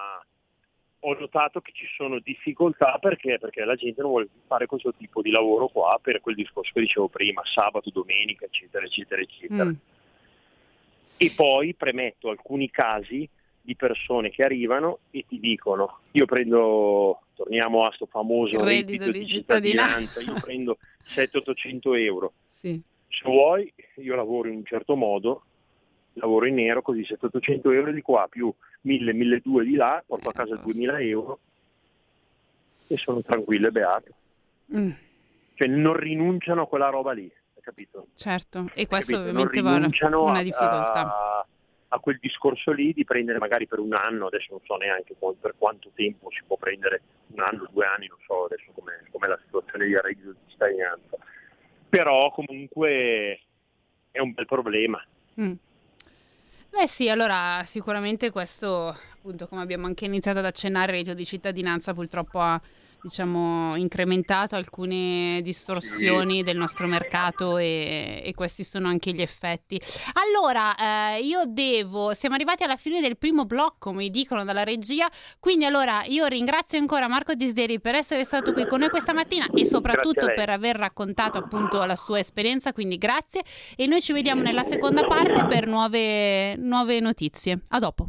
ho 1.06 1.14
notato 1.18 1.60
che 1.60 1.72
ci 1.74 1.86
sono 1.96 2.18
difficoltà 2.18 2.96
perché? 2.98 3.38
perché 3.38 3.64
la 3.64 3.74
gente 3.74 4.00
non 4.00 4.10
vuole 4.10 4.28
fare 4.46 4.66
questo 4.66 4.94
tipo 4.94 5.20
di 5.20 5.30
lavoro 5.30 5.68
qua 5.68 5.98
per 6.00 6.20
quel 6.20 6.34
discorso 6.34 6.70
che 6.72 6.80
dicevo 6.80 7.08
prima, 7.08 7.42
sabato, 7.44 7.90
domenica, 7.90 8.46
eccetera, 8.46 8.84
eccetera, 8.86 9.20
eccetera. 9.20 9.64
Mm. 9.64 9.74
E 11.16 11.32
poi 11.36 11.74
premetto 11.74 12.30
alcuni 12.30 12.70
casi 12.70 13.28
di 13.60 13.76
persone 13.76 14.30
che 14.30 14.44
arrivano 14.44 15.00
e 15.10 15.24
ti 15.28 15.38
dicono, 15.38 16.00
io 16.12 16.24
prendo, 16.24 17.20
torniamo 17.34 17.84
a 17.84 17.88
questo 17.88 18.06
famoso 18.06 18.64
reddito, 18.64 19.04
reddito 19.04 19.10
di 19.10 19.26
cittadinanza, 19.26 20.20
io 20.22 20.34
prendo 20.40 20.78
700-800 21.14 21.98
euro. 21.98 22.32
Sì. 22.60 22.80
Se 23.08 23.22
vuoi, 23.24 23.70
io 23.96 24.14
lavoro 24.14 24.48
in 24.48 24.56
un 24.56 24.64
certo 24.64 24.96
modo, 24.96 25.44
lavoro 26.14 26.46
in 26.46 26.54
nero, 26.54 26.80
così 26.80 27.04
700 27.04 27.70
euro 27.70 27.92
di 27.92 28.00
qua 28.00 28.26
più 28.28 28.52
1000, 28.84 29.12
1200 29.12 29.62
di 29.62 29.76
là, 29.76 30.02
porto 30.06 30.28
a 30.28 30.32
casa 30.32 30.56
2000 30.56 31.00
euro 31.00 31.38
e 32.86 32.96
sono 32.96 33.22
tranquillo 33.22 33.68
e 33.68 33.70
beato. 33.70 34.14
Mm. 34.76 34.90
Cioè 35.54 35.68
non 35.68 35.94
rinunciano 35.94 36.62
a 36.62 36.66
quella 36.66 36.88
roba 36.88 37.12
lì, 37.12 37.30
capito? 37.60 38.08
Certo, 38.14 38.70
e 38.74 38.86
questo 38.86 39.12
capito? 39.12 39.30
ovviamente 39.30 39.60
va 39.60 39.74
una 39.74 40.42
difficoltà. 40.42 41.00
A, 41.00 41.46
a, 41.88 41.98
quel 41.98 42.18
discorso 42.20 42.72
lì 42.72 42.92
di 42.92 43.04
prendere 43.04 43.38
magari 43.38 43.66
per 43.66 43.78
un 43.78 43.94
anno, 43.94 44.26
adesso 44.26 44.48
non 44.50 44.60
so 44.64 44.76
neanche 44.76 45.14
per 45.40 45.54
quanto 45.56 45.90
tempo 45.94 46.28
si 46.30 46.42
può 46.46 46.56
prendere, 46.56 47.00
un 47.28 47.40
anno, 47.40 47.68
due 47.72 47.86
anni, 47.86 48.08
non 48.08 48.18
so 48.26 48.44
adesso 48.44 48.70
com'è, 48.74 49.00
com'è 49.10 49.28
la 49.28 49.38
situazione 49.44 49.86
di 49.86 49.98
reddito 49.98 50.32
di 50.32 50.50
cittadinanza. 50.50 51.16
Però 51.88 52.30
comunque 52.32 53.40
è 54.10 54.18
un 54.18 54.32
bel 54.32 54.46
problema. 54.46 55.02
Mm. 55.40 55.52
Beh 56.76 56.88
sì, 56.88 57.08
allora 57.08 57.62
sicuramente 57.64 58.32
questo, 58.32 58.88
appunto, 58.88 59.46
come 59.46 59.62
abbiamo 59.62 59.87
anche 59.87 60.06
iniziato 60.06 60.40
ad 60.40 60.44
accennare, 60.44 60.87
il 60.90 60.96
reddito 60.98 61.14
di 61.14 61.24
cittadinanza 61.24 61.94
purtroppo 61.94 62.40
ha 62.40 62.60
diciamo, 63.04 63.76
incrementato 63.76 64.56
alcune 64.56 65.40
distorsioni 65.42 66.42
del 66.42 66.56
nostro 66.56 66.86
mercato 66.86 67.58
e, 67.58 68.22
e 68.24 68.32
questi 68.32 68.64
sono 68.64 68.88
anche 68.88 69.12
gli 69.12 69.20
effetti. 69.20 69.78
Allora, 70.14 70.74
eh, 70.74 71.20
io 71.20 71.42
devo, 71.46 72.14
siamo 72.14 72.34
arrivati 72.34 72.62
alla 72.62 72.76
fine 72.76 73.02
del 73.02 73.18
primo 73.18 73.44
blocco, 73.44 73.92
mi 73.92 74.08
dicono 74.08 74.42
dalla 74.42 74.64
regia, 74.64 75.06
quindi 75.38 75.66
allora 75.66 76.02
io 76.06 76.24
ringrazio 76.26 76.78
ancora 76.78 77.06
Marco 77.06 77.34
Disderi 77.34 77.78
per 77.78 77.94
essere 77.94 78.24
stato 78.24 78.54
qui 78.54 78.66
con 78.66 78.80
noi 78.80 78.88
questa 78.88 79.12
mattina 79.12 79.46
e 79.54 79.66
soprattutto 79.66 80.32
per 80.34 80.48
aver 80.48 80.76
raccontato 80.76 81.36
appunto 81.36 81.84
la 81.84 81.96
sua 81.96 82.18
esperienza, 82.18 82.72
quindi 82.72 82.96
grazie 82.96 83.42
e 83.76 83.86
noi 83.86 84.00
ci 84.00 84.14
vediamo 84.14 84.40
nella 84.40 84.64
seconda 84.64 85.04
parte 85.04 85.44
per 85.44 85.66
nuove, 85.66 86.56
nuove 86.56 87.00
notizie. 87.00 87.60
A 87.68 87.78
dopo. 87.78 88.08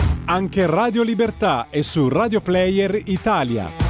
Anche 0.31 0.65
Radio 0.65 1.03
Libertà 1.03 1.67
è 1.69 1.81
su 1.81 2.07
Radio 2.07 2.39
Player 2.39 3.01
Italia. 3.03 3.80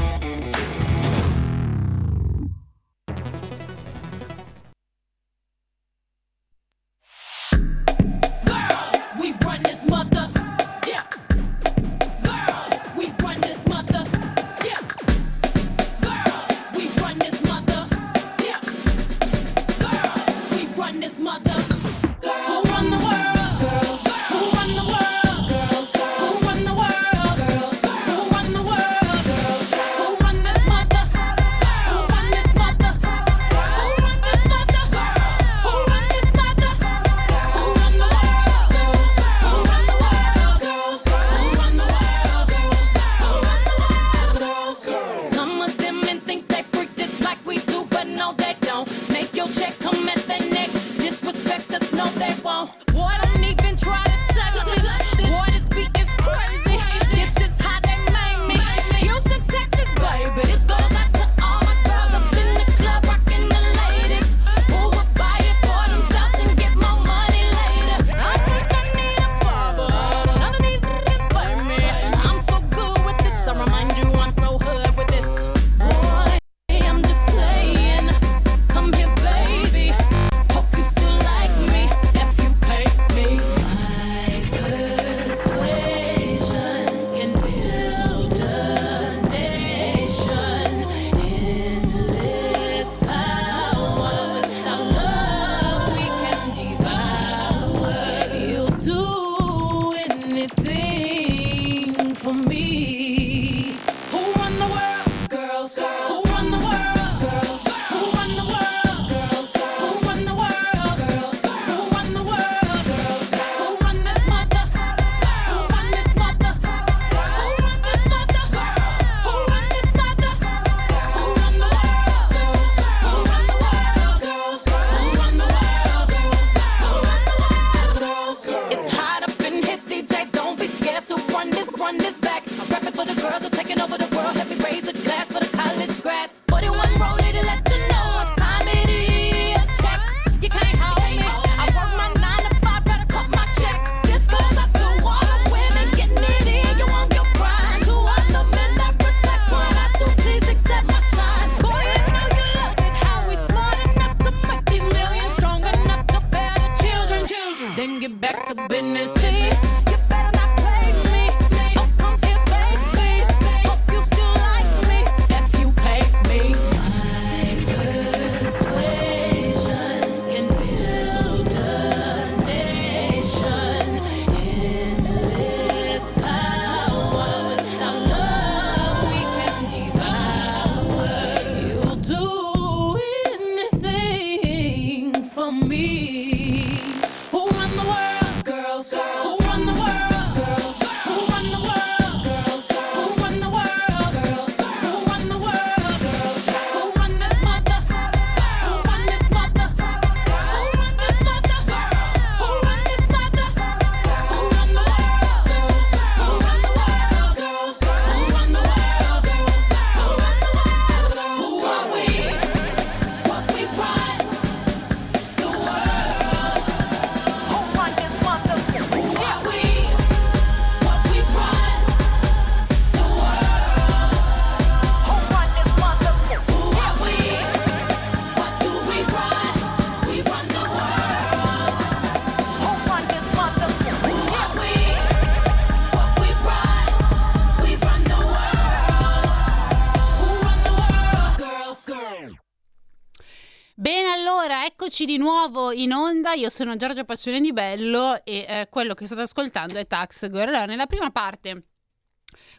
Sono 246.61 246.75
Giorgio 246.75 247.05
Passione 247.05 247.41
di 247.41 247.53
Bello 247.53 248.23
e 248.23 248.45
eh, 248.47 248.67
quello 248.69 248.93
che 248.93 249.07
state 249.07 249.21
ascoltando 249.21 249.79
è 249.79 249.87
Tax 249.87 250.29
Girl. 250.29 250.49
Allora, 250.49 250.65
nella 250.65 250.85
prima 250.85 251.09
parte 251.09 251.63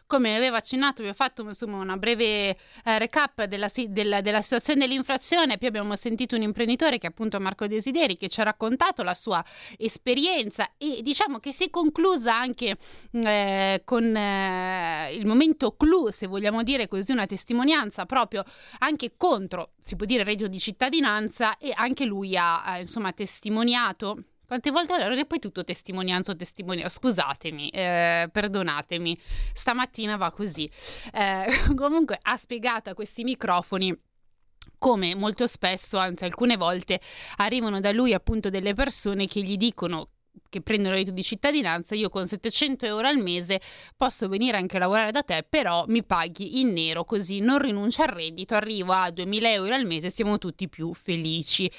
come 0.07 0.35
aveva 0.35 0.57
accennato, 0.57 1.01
vi 1.01 1.09
ho 1.09 1.13
fatto 1.13 1.43
insomma 1.43 1.77
una 1.77 1.97
breve 1.97 2.49
eh, 2.83 2.99
recap 2.99 3.45
della, 3.45 3.69
della, 3.87 4.21
della, 4.21 4.41
situazione 4.41 4.85
dell'inflazione. 4.85 5.57
Poi 5.57 5.67
abbiamo 5.67 5.95
sentito 5.95 6.35
un 6.35 6.41
imprenditore 6.41 6.97
che 6.97 7.07
è 7.07 7.09
appunto 7.09 7.39
Marco 7.39 7.67
Desideri 7.67 8.17
che 8.17 8.29
ci 8.29 8.39
ha 8.41 8.43
raccontato 8.43 9.03
la 9.03 9.13
sua 9.13 9.43
esperienza 9.77 10.71
e 10.77 11.01
diciamo 11.01 11.39
che 11.39 11.51
si 11.51 11.65
è 11.65 11.69
conclusa 11.69 12.35
anche 12.35 12.77
eh, 13.11 13.81
con 13.85 14.15
eh, 14.15 15.15
il 15.15 15.25
momento 15.25 15.75
clou, 15.75 16.09
se 16.09 16.27
vogliamo 16.27 16.63
dire 16.63 16.87
così, 16.87 17.11
una 17.11 17.25
testimonianza 17.25 18.05
proprio 18.05 18.43
anche 18.79 19.13
contro, 19.17 19.71
si 19.79 19.95
può 19.95 20.05
dire, 20.05 20.21
il 20.21 20.27
reddito 20.27 20.47
di 20.47 20.59
cittadinanza 20.59 21.57
e 21.57 21.71
anche 21.75 22.05
lui 22.05 22.35
ha 22.37 22.77
insomma 22.79 23.11
testimoniato 23.13 24.23
quante 24.59 24.69
volte 24.71 25.25
poi 25.25 25.39
tutto 25.39 25.63
testimonianza 25.63 26.31
o 26.31 26.35
testimonianza? 26.35 26.99
Scusatemi, 26.99 27.69
eh, 27.69 28.29
perdonatemi, 28.31 29.17
stamattina 29.53 30.17
va 30.17 30.31
così. 30.31 30.69
Eh, 31.11 31.45
comunque 31.75 32.19
ha 32.21 32.37
spiegato 32.37 32.89
a 32.89 32.93
questi 32.93 33.23
microfoni 33.23 33.97
come 34.77 35.15
molto 35.15 35.47
spesso, 35.47 35.97
anzi 35.97 36.25
alcune 36.25 36.57
volte, 36.57 36.99
arrivano 37.37 37.79
da 37.79 37.91
lui 37.91 38.13
appunto 38.13 38.49
delle 38.49 38.73
persone 38.73 39.27
che 39.27 39.41
gli 39.41 39.57
dicono 39.57 40.09
che 40.49 40.61
prendono 40.61 40.95
reddito 40.95 41.11
di 41.11 41.23
cittadinanza, 41.23 41.95
io 41.95 42.09
con 42.09 42.27
700 42.27 42.85
euro 42.85 43.07
al 43.07 43.17
mese 43.17 43.61
posso 43.95 44.27
venire 44.27 44.57
anche 44.57 44.77
a 44.77 44.79
lavorare 44.79 45.11
da 45.11 45.23
te, 45.23 45.45
però 45.47 45.85
mi 45.87 46.03
paghi 46.03 46.59
in 46.59 46.73
nero 46.73 47.05
così 47.05 47.39
non 47.39 47.59
rinuncio 47.59 48.03
al 48.03 48.09
reddito, 48.09 48.55
arrivo 48.55 48.93
a 48.93 49.09
2000 49.09 49.51
euro 49.51 49.73
al 49.73 49.85
mese, 49.85 50.09
siamo 50.09 50.37
tutti 50.37 50.69
più 50.69 50.93
felici 50.93 51.71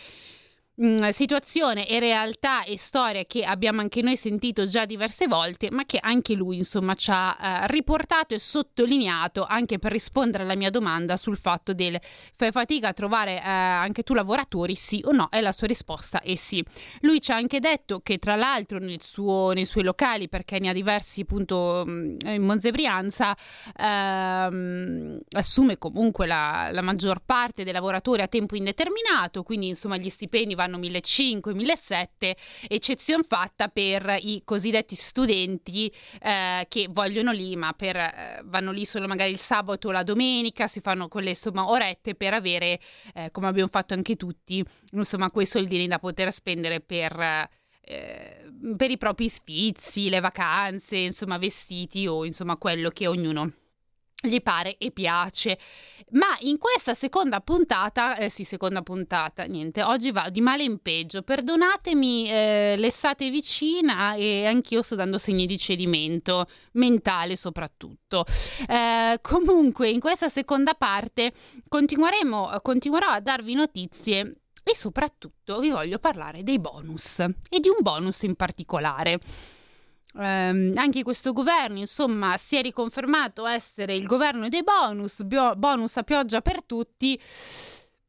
mm, 0.83 1.09
situazione 1.11 1.87
e 1.87 1.99
realtà 1.99 2.65
e 2.65 2.79
storia 2.79 3.25
che 3.25 3.45
abbiamo 3.45 3.81
anche 3.81 4.03
noi 4.03 4.17
sentito 4.17 4.67
già 4.67 4.85
diverse 4.85 5.27
volte, 5.27 5.71
ma 5.71 5.85
che 5.85 5.99
anche 6.01 6.35
lui 6.35 6.57
insomma 6.57 6.95
ci 6.95 7.11
ha 7.13 7.37
eh, 7.41 7.67
riportato 7.69 8.35
e 8.35 8.39
sottolineato 8.39 9.45
anche 9.45 9.79
per 9.79 9.93
rispondere 9.93 10.45
alla 10.45 10.57
mia 10.57 10.71
domanda 10.71 11.17
sul 11.17 11.37
fatto 11.37 11.73
del 11.73 11.99
fai 12.35 12.51
fatica 12.51 12.89
a 12.89 12.93
trovare 12.93 13.37
eh, 13.37 13.49
anche 13.49 14.03
tu 14.03 14.15
lavoratori, 14.15 14.75
sì 14.75 15.01
o 15.05 15.13
no? 15.13 15.29
E 15.31 15.41
la 15.41 15.53
sua 15.53 15.67
risposta 15.67 16.21
è 16.21 16.35
sì. 16.35 16.65
Lui 17.01 17.21
ci 17.21 17.33
ha 17.33 17.37
anche 17.37 17.61
detto 17.61 18.01
che 18.01 18.19
tra 18.19 18.37
l'altro 18.37 18.79
nel 18.79 19.03
suo, 19.03 19.53
nei 19.53 19.67
suoi 19.67 19.85
locali, 19.85 20.29
perché 20.29 20.59
ne 20.59 20.71
ha 20.71 20.73
diversi 20.73 21.23
appunto 21.23 21.85
mm, 21.87 22.17
in 22.27 22.43
Monze 22.43 22.71
Brianza, 22.71 23.37
ehm, 23.77 25.21
assume 25.33 25.79
comunque 25.79 26.27
la, 26.27 26.71
la 26.73 26.83
maggior 26.83 27.21
parte 27.25 27.65
dei 27.65 27.73
lavoratori 27.73 28.23
a 28.23 28.29
tempo 28.29 28.57
indeterminato, 28.57 29.43
quindi 29.43 29.69
insomma 29.69 29.97
gli 29.97 30.09
stipendi 30.09 30.55
vanno 30.55 30.64
vanno 30.65 30.79
1500-1700, 30.79 32.33
eccezione 32.69 33.23
fatta 33.23 33.69
per 33.69 34.17
i 34.21 34.43
cosiddetti 34.45 34.95
studenti 34.95 35.93
eh, 36.21 36.67
che 36.69 36.89
vogliono 36.91 37.33
lì, 37.33 37.55
ma 37.57 37.73
per, 37.73 37.97
eh, 37.97 38.41
vanno 38.45 38.73
lì 38.73 38.85
solo 38.85 39.07
magari 39.07 39.31
il 39.31 39.39
sabato 39.39 39.89
o 39.89 39.91
la 39.91 40.03
domenica, 40.03 40.67
si 40.67 40.81
fanno 40.81 41.09
quelle 41.09 41.31
insomma 41.31 41.69
orette 41.69 42.15
per 42.15 42.35
avere, 42.35 42.81
eh, 43.15 43.31
come 43.31 43.47
abbiamo 43.49 43.69
fatto 43.71 43.95
anche 43.95 44.17
tutti, 44.17 44.65
insomma 44.93 45.31
quei 45.31 45.47
soldini 45.47 45.87
da 45.87 45.99
poter 45.99 46.33
spendere 46.33 46.81
per... 46.81 47.49
Eh, 47.87 48.51
per 48.79 48.91
i 48.91 48.97
propri 48.97 49.29
sfizi, 49.29 50.09
le 50.09 50.21
vacanze, 50.21 50.97
insomma 50.97 51.37
vestiti 51.37 52.07
o 52.07 52.25
insomma 52.25 52.57
quello 52.57 52.89
che 52.89 53.07
ognuno 53.07 53.53
gli 54.27 54.43
pare 54.43 54.77
e 54.79 54.91
piace. 54.91 55.59
Ma 56.11 56.37
in 56.41 56.59
questa 56.59 56.95
seconda 56.95 57.41
puntata, 57.41 58.17
eh 58.17 58.29
sì, 58.29 58.45
seconda 58.45 58.83
puntata, 58.83 59.45
niente, 59.45 59.83
oggi 59.83 60.13
va 60.13 60.29
di 60.31 60.41
male 60.41 60.63
in 60.63 60.79
peggio. 60.79 61.23
Perdonatemi, 61.23 62.29
eh, 62.29 62.75
l'estate 62.79 63.27
è 63.27 63.31
vicina 63.31 64.15
e 64.15 64.47
anch'io 64.47 64.83
sto 64.83 64.95
dando 64.95 65.19
segni 65.19 65.47
di 65.47 65.59
cedimento 65.59 66.47
mentale 66.73 67.37
soprattutto. 67.37 68.25
Eh, 68.69 69.19
comunque, 69.23 69.89
in 69.89 70.01
questa 70.01 70.29
seconda 70.29 70.75
parte 70.75 71.33
continueremo, 71.69 72.59
continuerò 72.63 73.09
a 73.09 73.21
darvi 73.21 73.55
notizie 73.55 74.41
e 74.63 74.75
soprattutto 74.75 75.59
vi 75.61 75.71
voglio 75.71 75.99
parlare 75.99 76.43
dei 76.43 76.59
bonus 76.59 77.19
e 77.19 77.61
di 77.61 77.69
un 77.69 77.77
bonus 77.81 78.23
in 78.23 78.35
particolare. 78.35 79.21
Um, 80.17 80.73
anche 80.77 81.03
questo 81.03 81.33
governo, 81.33 81.79
insomma, 81.79 82.37
si 82.37 82.57
è 82.57 82.63
riconfermato 82.63 83.47
essere 83.47 83.97
il 83.97 84.07
governo 84.07 84.49
dei 84.49 84.63
bonus, 84.63 85.23
bio, 85.25 85.57
bonus 85.57 85.97
a 85.97 86.05
pioggia 86.05 86.41
per 86.41 86.63
tutti. 86.63 87.21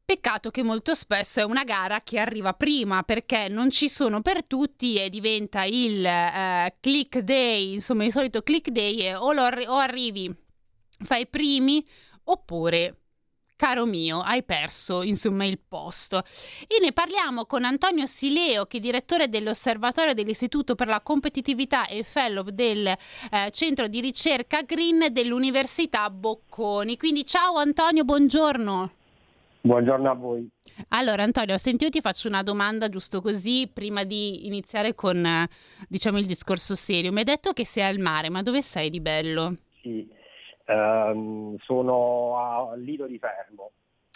Peccato 0.04 0.52
che 0.52 0.62
molto 0.62 0.94
spesso 0.94 1.40
è 1.40 1.42
una 1.42 1.64
gara 1.64 2.00
che 2.00 2.20
arriva 2.20 2.54
prima 2.54 3.02
perché 3.02 3.48
non 3.48 3.70
ci 3.70 3.88
sono 3.88 4.22
per 4.22 4.44
tutti 4.44 4.94
e 4.94 5.10
diventa 5.10 5.64
il 5.64 5.98
uh, 5.98 6.72
click 6.78 7.18
day, 7.18 7.72
insomma 7.72 8.04
il 8.04 8.12
solito 8.12 8.42
click 8.42 8.70
day 8.70 9.12
o, 9.14 9.32
lo, 9.32 9.42
o 9.42 9.76
arrivi, 9.76 10.32
fai 11.02 11.26
primi 11.26 11.84
oppure 12.22 13.05
Caro 13.56 13.86
mio, 13.86 14.20
hai 14.20 14.42
perso 14.42 15.00
insomma 15.00 15.46
il 15.46 15.58
posto. 15.58 16.22
E 16.66 16.78
ne 16.78 16.92
parliamo 16.92 17.46
con 17.46 17.64
Antonio 17.64 18.04
Sileo, 18.04 18.66
che 18.66 18.76
è 18.76 18.80
direttore 18.80 19.30
dell'Osservatorio 19.30 20.12
dell'Istituto 20.12 20.74
per 20.74 20.88
la 20.88 21.00
Competitività 21.00 21.86
e 21.86 22.02
fellow 22.02 22.44
del 22.50 22.86
eh, 22.86 23.50
Centro 23.52 23.88
di 23.88 24.02
Ricerca 24.02 24.60
Green 24.60 25.06
dell'Università 25.10 26.10
Bocconi. 26.10 26.98
Quindi 26.98 27.24
ciao 27.24 27.56
Antonio, 27.56 28.04
buongiorno. 28.04 28.90
Buongiorno 29.62 30.10
a 30.10 30.14
voi. 30.14 30.46
Allora 30.88 31.22
Antonio, 31.22 31.56
senti 31.56 31.84
io 31.84 31.90
ti 31.90 32.02
faccio 32.02 32.28
una 32.28 32.42
domanda 32.42 32.90
giusto 32.90 33.22
così 33.22 33.70
prima 33.72 34.04
di 34.04 34.46
iniziare 34.46 34.94
con 34.94 35.48
diciamo 35.88 36.18
il 36.18 36.26
discorso 36.26 36.74
serio. 36.74 37.10
Mi 37.10 37.20
hai 37.20 37.24
detto 37.24 37.54
che 37.54 37.64
sei 37.64 37.84
al 37.84 37.98
mare, 37.98 38.28
ma 38.28 38.42
dove 38.42 38.60
sei 38.60 38.90
di 38.90 39.00
bello? 39.00 39.56
Sì, 39.80 40.06
ehm, 40.66 41.56
sono 41.58 42.36
a 42.36 42.74
Lido 42.76 43.06
di 43.06 43.18
Fermo. 43.18 43.70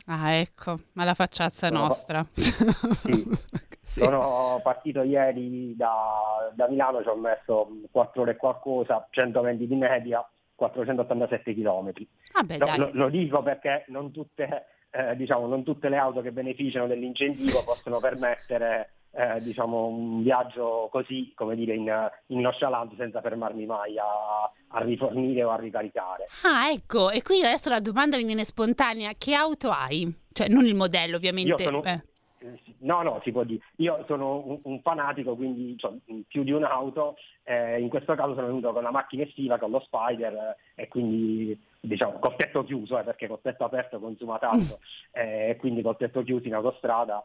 Ah, 0.07 0.33
ecco, 0.33 0.79
ma 0.95 1.05
la 1.05 1.15
facciazza 1.15 1.69
sono, 1.69 1.81
nostra. 1.87 2.27
Sì. 2.35 2.43
sì. 3.83 4.01
Sono 4.01 4.61
partito 4.63 5.03
ieri 5.03 5.77
da, 5.77 6.51
da, 6.55 6.69
Milano, 6.69 7.03
ci 7.03 7.09
ho 7.09 7.17
messo 7.17 7.69
4 7.91 8.23
ore 8.23 8.33
e 8.33 8.37
qualcosa, 8.37 9.07
120 9.11 9.67
di 9.67 9.75
media, 9.75 10.29
487 10.55 11.55
km. 11.55 11.93
Ah 12.33 12.43
beh, 12.43 12.57
no, 12.57 12.77
lo, 12.77 12.91
lo, 12.93 13.09
dico 13.09 13.43
perché 13.43 13.85
non 13.89 14.11
tutte, 14.11 14.67
eh, 14.91 15.17
diciamo, 15.17 15.47
non 15.47 15.63
tutte 15.63 15.89
le 15.89 15.97
auto 15.97 16.21
che 16.21 16.33
beneficiano 16.33 16.87
dell'incentivo 16.87 17.63
possono 17.65 17.99
permettere 18.01 18.95
eh, 19.13 19.41
diciamo, 19.41 19.87
un 19.87 20.23
viaggio 20.23 20.89
così, 20.91 21.33
come 21.35 21.57
dire, 21.57 21.75
in, 21.75 22.11
in 22.27 22.41
nonchalante 22.41 22.95
senza 22.97 23.21
fermarmi 23.21 23.67
mai 23.67 23.99
a, 23.99 24.05
a, 24.69 24.83
rifornire 24.83 25.43
o 25.43 25.51
a 25.51 25.57
ricaricare. 25.57 26.27
Ah, 26.45 26.71
ecco, 26.71 27.11
e 27.11 27.23
qui 27.23 27.41
adesso 27.43 27.69
la 27.69 27.81
domanda 27.81 28.17
mi 28.17 28.25
viene 28.25 28.45
spontanea, 28.45 29.13
che 29.19 29.35
auto 29.35 29.71
hai? 29.71 30.13
Cioè, 30.33 30.49
non 30.49 30.65
il 30.65 30.75
modello, 30.75 31.17
ovviamente. 31.17 31.65
Sono, 31.65 31.83
eh. 31.83 32.03
No, 32.79 33.03
no, 33.03 33.21
si 33.23 33.33
può 33.33 33.45
dire. 33.45 33.63
Io 33.77 34.05
sono 34.07 34.43
un, 34.47 34.61
un 34.63 34.81
fanatico, 34.81 35.37
quindi 35.37 35.77
ho 35.81 35.99
più 36.27 36.43
di 36.43 36.53
un'auto. 36.53 37.17
Eh, 37.43 37.81
in 37.81 37.89
questo 37.89 38.15
caso 38.15 38.35
sono 38.35 38.47
venuto 38.47 38.73
con 38.73 38.83
una 38.83 38.91
macchina 38.91 39.25
estiva, 39.25 39.59
con 39.59 39.71
lo 39.71 39.81
Spider, 39.81 40.57
eh, 40.75 40.83
e 40.83 40.89
quindi 40.89 41.59
diciamo 41.81 42.19
col 42.19 42.37
tetto 42.37 42.65
chiuso, 42.65 42.99
eh, 42.99 43.03
perché 43.03 43.27
col 43.27 43.41
tetto 43.43 43.65
aperto 43.65 43.99
consuma 43.99 44.39
tanto, 44.39 44.79
eh, 45.13 45.51
e 45.51 45.57
quindi 45.57 45.83
col 45.83 45.97
tetto 45.97 46.23
chiuso 46.23 46.47
in 46.47 46.55
autostrada 46.55 47.23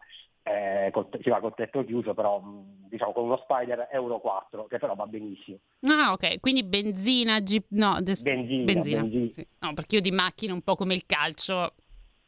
eh, 0.48 0.92
col, 0.92 1.10
si 1.22 1.30
va 1.30 1.40
col 1.40 1.56
tetto 1.56 1.84
chiuso, 1.84 2.14
però 2.14 2.40
diciamo 2.88 3.14
con 3.14 3.24
uno 3.24 3.38
Spider 3.38 3.88
Euro 3.92 4.20
4, 4.20 4.66
che 4.68 4.78
però 4.78 4.94
va 4.94 5.08
benissimo. 5.08 5.58
Ah, 5.82 6.12
ok, 6.12 6.40
quindi 6.40 6.64
benzina, 6.64 7.42
jeep, 7.42 7.66
no, 7.70 8.00
des- 8.02 8.22
benzina, 8.22 8.64
benzina. 8.64 9.02
benzina. 9.02 9.32
Sì. 9.32 9.48
No, 9.60 9.74
perché 9.74 9.96
io 9.96 10.02
di 10.02 10.12
macchina 10.12 10.54
un 10.54 10.62
po' 10.62 10.76
come 10.76 10.94
il 10.94 11.06
calcio, 11.08 11.74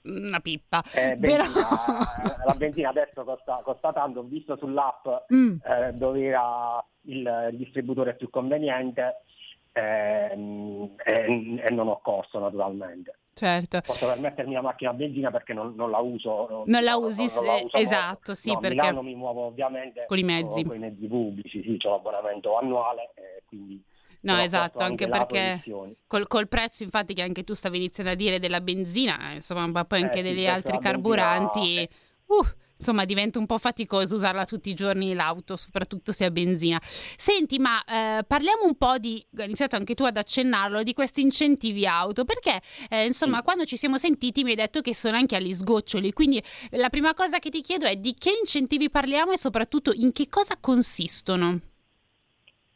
una 0.08 0.40
pippa. 0.40 0.84
Eh, 0.94 1.16
benzina, 1.16 1.44
Però... 1.44 2.46
la 2.46 2.56
benzina 2.56 2.90
adesso 2.90 3.24
costa, 3.24 3.62
costa, 3.64 3.94
tanto, 3.94 4.20
ho 4.20 4.24
visto 4.24 4.56
sull'app 4.58 5.08
mm. 5.34 5.58
eh, 5.64 5.92
dove 5.94 6.24
era 6.24 6.84
il, 7.04 7.50
il, 7.52 7.58
distributore 7.58 8.16
più 8.16 8.30
conveniente 8.30 9.22
ehm, 9.74 10.96
e, 11.04 11.70
non 11.70 11.88
ho 11.88 12.00
corso 12.02 12.40
naturalmente. 12.40 13.20
Certo. 13.34 13.82
Posso 13.86 14.08
permettermi 14.08 14.54
la 14.54 14.62
macchina 14.62 14.90
a 14.90 14.94
benzina 14.94 15.30
perché 15.30 15.54
non, 15.54 15.76
non 15.76 15.92
la 15.92 16.00
uso. 16.00 16.48
Non, 16.50 16.64
non 16.66 16.84
la 16.84 16.96
usi, 16.96 17.32
non, 17.36 17.46
la 17.46 17.62
uso 17.64 17.78
esatto, 17.78 18.34
sì, 18.34 18.52
no, 18.52 18.60
perché... 18.60 18.92
Mi 18.94 19.14
muovo 19.14 19.42
ovviamente 19.42 20.06
con 20.08 20.18
i 20.18 20.24
mezzi, 20.24 20.64
con 20.64 20.76
i 20.76 20.80
mezzi 20.80 21.06
pubblici, 21.08 21.62
sì, 21.62 21.78
ho 21.86 21.92
l'abbonamento 21.92 22.58
annuale, 22.58 23.12
eh, 23.16 23.44
quindi... 23.46 23.84
No, 24.34 24.42
esatto, 24.42 24.84
anche, 24.84 25.08
perché 25.08 25.62
col, 26.06 26.28
col, 26.28 26.48
prezzo, 26.50 26.84
infatti, 26.84 27.14
che 27.14 27.22
anche 27.22 27.44
tu 27.44 27.54
stavi 27.54 27.78
iniziando 27.78 28.12
a 28.12 28.16
dire 28.16 28.40
della 28.40 28.60
benzina, 28.60 29.32
insomma, 29.32 29.66
ma 29.68 29.86
poi 29.86 30.04
anche 30.04 30.20
eh, 30.20 30.24
degli 30.24 30.46
altri 30.46 30.78
carburanti, 30.80 31.76
benzina, 31.76 31.90
uh, 32.26 32.46
insomma 32.78 33.06
diventa 33.06 33.40
un 33.40 33.46
po' 33.46 33.58
faticoso 33.58 34.16
usarla 34.16 34.46
tutti 34.46 34.70
i 34.70 34.74
giorni 34.74 35.14
l'auto, 35.14 35.56
soprattutto 35.56 36.12
se 36.12 36.26
a 36.26 36.32
benzina. 36.32 36.78
Senti, 36.82 37.58
ma 37.58 37.82
eh, 37.86 38.24
parliamo 38.26 38.66
un 38.66 38.76
po' 38.76 38.98
di, 38.98 39.26
hai 39.38 39.46
iniziato 39.46 39.78
anche 39.78 39.96
tu 39.96 40.04
ad 40.04 40.18
accennarlo, 40.18 40.84
di 40.84 40.94
questi 40.94 41.22
incentivi 41.22 41.86
auto, 41.88 42.26
perché 42.26 42.60
eh, 42.90 43.06
insomma 43.06 43.44
quando 43.44 43.64
ci 43.64 43.78
siamo 43.78 43.98
sentiti 43.98 44.44
mi 44.44 44.50
hai 44.50 44.56
detto 44.58 44.82
che 44.82 44.94
sono 44.94 45.16
anche 45.16 45.38
agli 45.38 45.54
sgoccioli, 45.54 46.12
quindi 46.12 46.44
la 46.72 46.90
prima 46.90 47.14
cosa 47.14 47.40
che 47.40 47.50
ti 47.50 47.62
chiedo 47.62 47.86
è 47.86 47.96
di 47.96 48.14
che 48.18 48.32
incentivi 48.38 48.90
parliamo 48.90 49.32
e 49.32 49.38
soprattutto 49.38 49.92
in 49.94 50.12
che 50.12 50.28
cosa 50.28 50.58
consistono? 50.60 51.60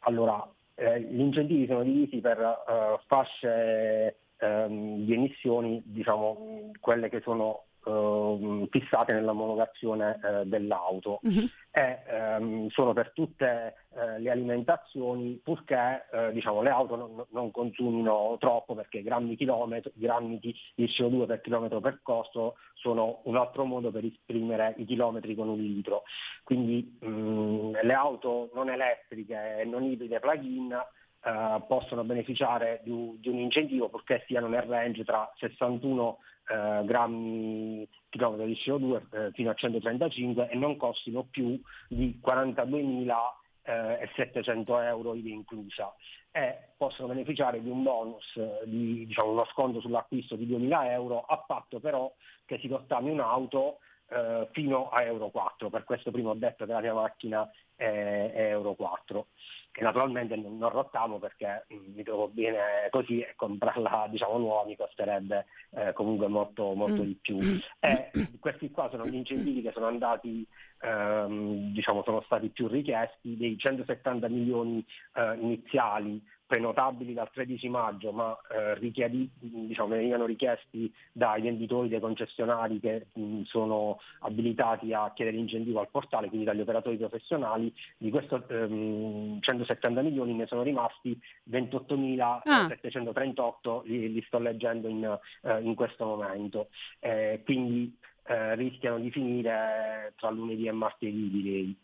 Allora, 0.04 0.52
eh, 0.82 1.00
gli 1.00 1.20
incentivi 1.20 1.66
sono 1.66 1.82
divisi 1.84 2.20
per 2.20 2.38
uh, 2.38 3.00
fasce 3.06 4.16
ehm, 4.38 5.04
di 5.04 5.14
emissioni, 5.14 5.80
diciamo, 5.84 6.72
quelle 6.80 7.08
che 7.08 7.20
sono 7.20 7.64
eh, 7.84 8.68
fissate 8.70 9.12
nell'omologazione 9.12 10.20
eh, 10.22 10.46
dell'auto 10.46 11.20
uh-huh. 11.22 11.48
e 11.70 12.02
ehm, 12.06 12.68
sono 12.68 12.92
per 12.92 13.12
tutte 13.12 13.74
eh, 13.94 14.20
le 14.20 14.30
alimentazioni 14.30 15.40
purché 15.42 16.06
eh, 16.12 16.32
diciamo, 16.32 16.62
le 16.62 16.70
auto 16.70 16.96
non, 16.96 17.24
non, 17.30 17.50
consumino 17.50 18.36
troppo 18.38 18.74
perché 18.74 19.02
grammi, 19.02 19.34
grammi 19.36 20.38
di, 20.38 20.54
di, 20.74 20.84
CO2 20.86 21.26
per 21.26 21.40
chilometro 21.40 21.80
percorso 21.80 22.54
sono 22.74 23.20
un 23.24 23.36
altro 23.36 23.64
modo 23.64 23.90
per 23.90 24.04
esprimere 24.04 24.74
i 24.78 24.84
chilometri 24.84 25.34
con 25.34 25.48
un 25.48 25.60
litro. 25.60 26.02
Quindi 26.44 26.98
mh, 27.00 27.80
le 27.82 27.92
auto 27.92 28.50
non 28.54 28.70
elettriche 28.70 29.60
e 29.60 29.64
non 29.64 29.82
ibride 29.84 30.20
plug-in 30.20 30.78
Uh, 31.24 31.64
possono 31.68 32.02
beneficiare 32.02 32.80
di, 32.82 33.16
di, 33.20 33.28
un 33.28 33.38
incentivo 33.38 33.88
purché 33.88 34.24
siano 34.26 34.48
nel 34.48 34.62
range 34.62 35.04
tra 35.04 35.30
61 35.36 36.18
eh, 36.48 36.84
grammi 36.84 37.88
chilometro 38.08 38.46
di 38.46 38.54
CO2 38.54 39.02
eh, 39.10 39.30
fino 39.32 39.50
a 39.50 39.54
135 39.54 40.48
e 40.48 40.56
non 40.56 40.76
costino 40.76 41.24
più 41.30 41.60
di 41.88 42.20
42.700 42.24 43.30
eh, 43.64 44.86
euro 44.86 45.14
IVA 45.14 45.28
inclusa 45.28 45.94
e 46.34 46.70
possono 46.78 47.08
beneficiare 47.08 47.62
di 47.62 47.68
un 47.68 47.82
bonus, 47.82 48.36
eh, 48.36 48.60
di 48.64 49.06
diciamo, 49.06 49.32
uno 49.32 49.44
sconto 49.46 49.80
sull'acquisto 49.80 50.34
di 50.34 50.46
2.000 50.46 50.90
euro 50.90 51.24
a 51.24 51.38
patto 51.38 51.78
però 51.78 52.12
che 52.46 52.58
si 52.58 52.68
contammi 52.68 53.10
un'auto 53.10 53.78
eh, 54.12 54.48
fino 54.52 54.88
a 54.90 55.02
Euro 55.02 55.28
4, 55.30 55.70
per 55.70 55.84
questo 55.84 56.10
prima 56.10 56.30
ho 56.30 56.34
detto 56.34 56.66
che 56.66 56.72
la 56.72 56.80
mia 56.80 56.94
macchina 56.94 57.48
è, 57.74 58.30
è 58.34 58.50
Euro 58.50 58.74
4 58.74 59.26
che 59.72 59.82
naturalmente 59.82 60.36
non, 60.36 60.58
non 60.58 60.68
rottamo 60.68 61.18
perché 61.18 61.64
mh, 61.68 61.74
mm, 61.74 61.94
mi 61.94 62.02
trovo 62.04 62.28
bene 62.28 62.88
così 62.90 63.20
e 63.20 63.32
comprarla 63.34 64.06
diciamo, 64.12 64.36
nuova 64.36 64.66
mi 64.66 64.76
costerebbe 64.76 65.46
eh, 65.70 65.92
comunque 65.94 66.28
molto, 66.28 66.74
molto 66.74 67.02
mm. 67.02 67.06
di 67.06 67.18
più. 67.20 67.38
E 67.80 68.10
questi 68.38 68.70
qua 68.70 68.88
sono 68.90 69.06
gli 69.06 69.14
incentivi 69.14 69.62
che 69.62 69.72
sono 69.72 69.86
andati, 69.86 70.46
ehm, 70.82 71.72
diciamo, 71.72 72.02
sono 72.04 72.20
stati 72.22 72.50
più 72.50 72.68
richiesti, 72.68 73.36
dei 73.36 73.56
170 73.56 74.28
milioni 74.28 74.84
eh, 75.14 75.34
iniziali 75.40 76.22
prenotabili 76.52 77.14
dal 77.14 77.30
13 77.32 77.70
maggio, 77.70 78.12
ma 78.12 78.38
eh, 78.50 78.74
richiedi, 78.74 79.26
diciamo, 79.38 79.88
venivano 79.88 80.26
richiesti 80.26 80.92
dai 81.10 81.40
venditori, 81.40 81.88
dai 81.88 81.98
concessionari 81.98 82.78
che 82.78 83.06
mh, 83.14 83.44
sono 83.44 83.98
abilitati 84.18 84.92
a 84.92 85.10
chiedere 85.14 85.38
incentivo 85.38 85.80
al 85.80 85.88
portale, 85.88 86.28
quindi 86.28 86.44
dagli 86.44 86.60
operatori 86.60 86.98
professionali, 86.98 87.72
di 87.96 88.10
questo 88.10 88.46
ehm, 88.48 89.40
170 89.40 90.02
milioni 90.02 90.34
ne 90.34 90.46
sono 90.46 90.60
rimasti 90.62 91.18
28.738, 91.50 92.42
ah. 92.44 93.80
li, 93.84 94.12
li, 94.12 94.22
sto 94.26 94.38
leggendo 94.38 94.88
in, 94.88 95.18
eh, 95.44 95.60
in 95.62 95.74
questo 95.74 96.04
momento. 96.04 96.68
Eh, 96.98 97.40
quindi 97.46 97.96
eh, 98.24 98.56
rischiano 98.56 98.98
di 98.98 99.10
finire 99.10 100.12
tra 100.18 100.28
lunedì 100.28 100.66
e 100.66 100.72
martedì 100.72 101.30
direi. 101.30 101.74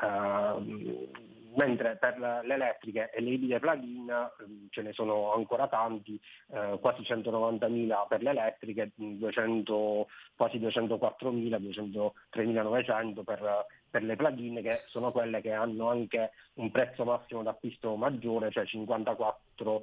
Uh, 0.00 1.10
mentre 1.56 1.96
per 1.96 2.18
le 2.18 2.54
elettriche 2.54 3.10
e 3.10 3.20
le 3.20 3.30
ibride 3.30 3.58
plug-in 3.58 4.08
ehm, 4.08 4.68
ce 4.70 4.82
ne 4.82 4.92
sono 4.92 5.32
ancora 5.32 5.68
tanti, 5.68 6.20
eh, 6.52 6.78
quasi 6.80 7.02
190.000 7.02 8.06
per 8.08 8.22
le 8.22 8.30
elettriche, 8.30 8.90
200, 8.94 10.08
quasi 10.36 10.58
204.000, 10.58 12.12
203.900 12.32 13.24
per, 13.24 13.66
per 13.90 14.02
le 14.02 14.16
plug-in 14.16 14.60
che 14.62 14.82
sono 14.88 15.10
quelle 15.12 15.40
che 15.40 15.52
hanno 15.52 15.88
anche 15.88 16.32
un 16.54 16.70
prezzo 16.70 17.04
massimo 17.04 17.42
d'acquisto 17.42 17.96
maggiore, 17.96 18.50
cioè 18.50 18.64
54 18.66 19.82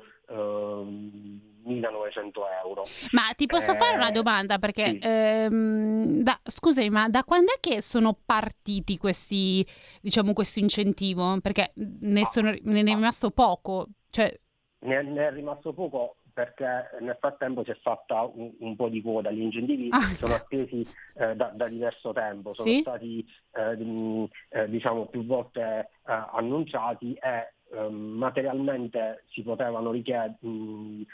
1900 1.67 2.41
euro. 2.63 2.85
Ma 3.11 3.31
ti 3.35 3.45
posso 3.45 3.73
eh, 3.73 3.77
fare 3.77 3.95
una 3.95 4.09
eh, 4.09 4.11
domanda? 4.11 4.57
Perché 4.57 4.89
sì. 4.89 4.99
ehm, 5.01 6.21
da, 6.23 6.39
scusami, 6.43 6.89
ma 6.89 7.09
da 7.09 7.23
quando 7.23 7.51
è 7.53 7.59
che 7.59 7.81
sono 7.81 8.17
partiti 8.25 8.97
questi, 8.97 9.65
diciamo, 10.01 10.33
questo 10.33 10.59
incentivo? 10.59 11.39
Perché 11.41 11.56
ne, 11.75 12.21
ah, 12.21 12.25
sono, 12.25 12.53
ne 12.61 12.79
è 12.79 12.83
rimasto 12.83 13.31
poco. 13.31 13.87
Cioè... 14.09 14.39
Ne, 14.79 15.03
ne, 15.03 15.27
è 15.27 15.31
rimasto 15.31 15.73
poco 15.73 16.17
perché 16.33 16.89
nel 16.99 17.17
frattempo 17.19 17.63
si 17.63 17.71
è 17.71 17.77
fatta 17.81 18.21
un, 18.21 18.53
un 18.59 18.75
po' 18.75 18.89
di 18.89 19.01
coda, 19.01 19.31
gli 19.31 19.41
incentivi 19.41 19.89
ah. 19.91 20.01
sono 20.01 20.35
attesi 20.35 20.85
eh, 21.15 21.35
da, 21.35 21.51
da, 21.53 21.67
diverso 21.67 22.13
tempo, 22.13 22.53
sono 22.53 22.67
sì? 22.67 22.79
stati 22.81 23.25
eh, 23.53 24.29
eh, 24.49 24.69
diciamo 24.69 25.07
più 25.07 25.25
volte 25.25 25.89
eh, 26.05 26.23
annunciati 26.31 27.13
e 27.13 27.53
Ehm, 27.73 27.93
materialmente 27.93 29.23
si 29.27 29.41
potevano 29.41 29.91
richiedere 29.91 30.37
ehm, 30.41 31.05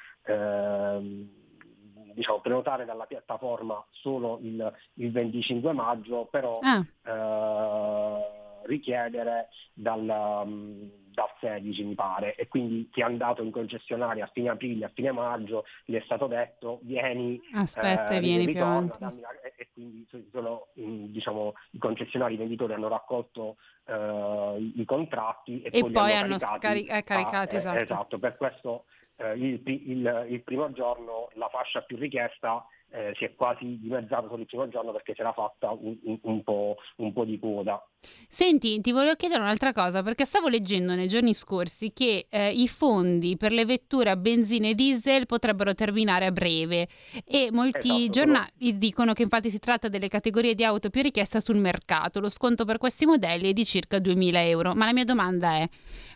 diciamo, 2.13 2.41
prenotare 2.41 2.85
dalla 2.85 3.05
piattaforma 3.05 3.83
solo 3.89 4.37
il, 4.41 4.71
il 4.95 5.11
25 5.11 5.73
maggio, 5.73 6.27
però 6.29 6.59
ah. 6.61 6.85
eh, 7.03 8.42
richiedere 8.65 9.49
dal, 9.73 10.05
dal 10.05 11.29
16 11.39 11.83
mi 11.83 11.95
pare 11.95 12.35
e 12.35 12.47
quindi 12.47 12.89
chi 12.91 13.01
è 13.01 13.03
andato 13.03 13.43
in 13.43 13.51
concessionaria 13.51 14.25
a 14.25 14.29
fine 14.31 14.49
aprile, 14.49 14.85
a 14.85 14.91
fine 14.93 15.11
maggio 15.11 15.65
gli 15.85 15.95
è 15.95 16.01
stato 16.05 16.27
detto 16.27 16.79
vieni, 16.83 17.39
aspetta 17.53 18.09
eh, 18.09 18.19
vieni 18.19 18.45
ritorna, 18.45 19.13
e, 19.43 19.53
e, 19.55 19.69
quindi 19.73 20.07
sono, 20.31 20.67
diciamo, 20.73 21.53
i 21.71 21.77
concessionari 21.77 22.33
i 22.33 22.37
venditori 22.37 22.73
hanno 22.73 22.87
raccolto 22.87 23.57
eh, 23.85 24.55
i, 24.57 24.81
i, 24.81 24.85
contratti 24.85 25.61
e, 25.61 25.69
e 25.71 25.79
poi, 25.81 25.91
poi 25.91 26.13
hanno 26.13 26.37
caricati, 26.37 26.85
cari- 26.85 27.03
caricati 27.03 27.55
a, 27.55 27.57
eh, 27.57 27.61
esatto. 27.61 27.79
esatto. 27.79 28.19
per 28.19 28.37
questo 28.37 28.85
eh, 29.17 29.33
il, 29.33 29.61
il, 29.65 30.27
il 30.29 30.41
primo 30.43 30.71
giorno 30.71 31.29
la 31.33 31.49
fascia 31.49 31.81
più 31.81 31.97
richiesta 31.97 32.65
eh, 32.93 33.11
si 33.17 33.25
è 33.25 33.33
quasi 33.33 33.79
dimezzato 33.79 34.27
solo 34.27 34.41
il 34.41 34.45
primo 34.45 34.69
giorno 34.69 34.91
perché 34.91 35.15
si 35.15 35.21
era 35.21 35.33
fatta 35.33 35.71
un, 35.71 35.97
un, 36.03 36.19
un, 36.21 36.43
po', 36.43 36.75
un, 36.97 37.11
po', 37.11 37.25
di 37.25 37.39
coda. 37.39 37.83
Senti, 38.27 38.79
ti 38.81 38.91
volevo 38.91 39.15
chiedere 39.15 39.41
un'altra 39.41 39.73
cosa 39.73 40.03
perché 40.03 40.25
stavo 40.25 40.47
leggendo 40.47 40.93
nei 40.93 41.07
giorni 41.07 41.33
scorsi 41.33 41.91
che 41.91 42.27
eh, 42.29 42.51
i 42.51 42.67
fondi 42.67 43.35
per 43.35 43.51
le 43.51 43.65
vetture 43.65 44.11
a 44.11 44.15
benzina 44.15 44.67
e 44.67 44.75
diesel 44.75 45.25
potrebbero 45.25 45.73
terminare 45.73 46.27
a 46.27 46.31
breve 46.31 46.87
e 47.25 47.49
molti 47.51 47.89
esatto, 47.89 48.09
giornali 48.09 48.77
dicono 48.77 49.13
che 49.13 49.23
infatti 49.23 49.49
si 49.49 49.57
tratta 49.57 49.89
delle 49.89 50.07
categorie 50.07 50.53
di 50.53 50.63
auto 50.63 50.91
più 50.91 51.01
richieste 51.01 51.41
sul 51.41 51.57
mercato. 51.57 52.19
Lo 52.19 52.29
sconto 52.29 52.63
per 52.63 52.77
questi 52.77 53.07
modelli 53.07 53.49
è 53.49 53.53
di 53.53 53.65
circa 53.65 53.97
2000 53.97 54.43
euro. 54.43 54.73
Ma 54.75 54.85
la 54.85 54.93
mia 54.93 55.05
domanda 55.05 55.55
è, 55.55 55.67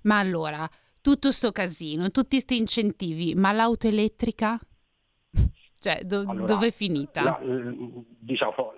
ma 0.04 0.20
allora, 0.20 0.70
tutto 1.02 1.32
sto 1.32 1.52
casino, 1.52 2.12
tutti 2.12 2.36
questi 2.36 2.58
incentivi, 2.58 3.34
ma 3.34 3.52
l'auto 3.52 3.88
elettrica? 3.88 4.60
Cioè, 5.80 6.02
do- 6.04 6.24
allora, 6.28 6.54
dove 6.54 6.68
è 6.68 6.72
finita? 6.72 7.22
La, 7.22 7.40
diciamo, 8.20 8.74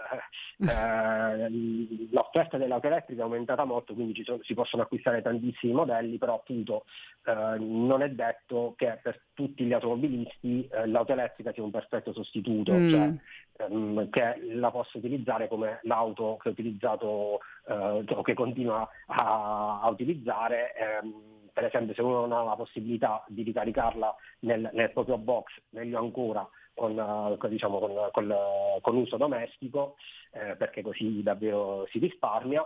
eh, 0.60 2.10
l'offerta 2.12 2.58
dell'auto 2.58 2.88
elettrica 2.88 3.22
è 3.22 3.24
aumentata 3.24 3.64
molto, 3.64 3.94
quindi 3.94 4.22
sono, 4.24 4.40
si 4.42 4.54
possono 4.54 4.84
acquistare 4.84 5.22
tantissimi 5.22 5.72
modelli, 5.72 6.18
però 6.18 6.36
appunto 6.36 6.84
eh, 7.24 7.58
non 7.60 8.02
è 8.02 8.10
detto 8.10 8.74
che 8.76 9.00
per 9.02 9.22
tutti 9.34 9.64
gli 9.64 9.72
automobilisti 9.72 10.68
eh, 10.68 10.88
l'auto 10.88 11.14
elettrica 11.14 11.54
sia 11.54 11.64
un 11.64 11.72
perfetto 11.72 12.12
sostituto, 12.12 12.74
mm. 12.74 12.90
cioè 12.90 13.14
ehm, 13.58 14.10
che 14.10 14.36
la 14.54 14.72
possa 14.72 14.98
utilizzare 14.98 15.48
come 15.48 15.80
l'auto 15.84 16.38
che 16.42 16.50
ho 16.50 16.52
utilizzato 16.52 17.40
eh, 17.68 18.04
o 18.08 18.22
che 18.22 18.34
continua 18.34 18.88
a, 19.08 19.80
a 19.82 19.90
utilizzare. 19.90 20.74
Ehm, 20.76 21.38
per 21.52 21.66
esempio 21.66 21.94
se 21.94 22.02
uno 22.02 22.26
non 22.26 22.32
ha 22.32 22.44
la 22.44 22.56
possibilità 22.56 23.24
di 23.28 23.44
ricaricarla 23.44 24.16
nel, 24.42 24.70
nel 24.72 24.92
proprio 24.92 25.18
box, 25.18 25.52
meglio 25.72 26.00
ancora 26.00 26.48
con, 26.80 27.38
eh, 27.42 27.50
diciamo, 27.50 27.80
con, 27.80 27.94
con, 28.12 28.36
con 28.82 28.96
uso 28.96 29.18
domestico, 29.18 29.98
eh, 30.32 30.56
perché 30.56 30.82
così 30.82 31.22
davvero 31.22 31.86
si 31.92 32.00
risparmia, 32.00 32.66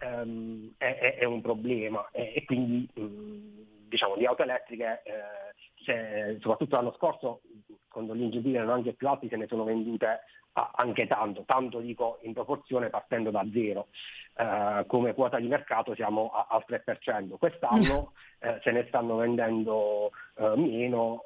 ehm, 0.00 0.74
è, 0.76 1.16
è, 1.20 1.24
un 1.24 1.40
problema 1.40 2.08
e, 2.10 2.32
e 2.34 2.44
quindi 2.44 2.88
mh, 2.92 3.02
mm, 3.02 3.62
diciamo, 3.88 4.16
di 4.16 4.26
auto 4.26 4.42
elettriche, 4.42 5.02
eh, 5.04 6.38
soprattutto 6.40 6.76
l'anno 6.76 6.94
scorso, 6.96 7.42
quando 7.88 8.14
gli 8.14 8.22
incentivi 8.22 8.56
erano 8.56 8.72
anche 8.72 8.94
più 8.94 9.08
alti, 9.08 9.28
se 9.28 9.36
ne 9.36 9.46
sono 9.46 9.64
vendute 9.64 10.20
anche 10.54 11.06
tanto, 11.06 11.44
tanto 11.46 11.78
dico 11.80 12.18
in 12.22 12.34
proporzione 12.34 12.90
partendo 12.90 13.30
da 13.30 13.46
zero. 13.52 13.88
Eh, 14.34 14.84
come 14.86 15.14
quota 15.14 15.38
di 15.38 15.46
mercato 15.46 15.94
siamo 15.94 16.30
a, 16.30 16.46
al 16.50 16.64
3%. 16.66 17.36
Quest'anno 17.38 18.12
eh, 18.38 18.58
se 18.62 18.70
ne 18.70 18.86
stanno 18.88 19.16
vendendo 19.16 20.10
eh, 20.36 20.56
meno, 20.56 21.22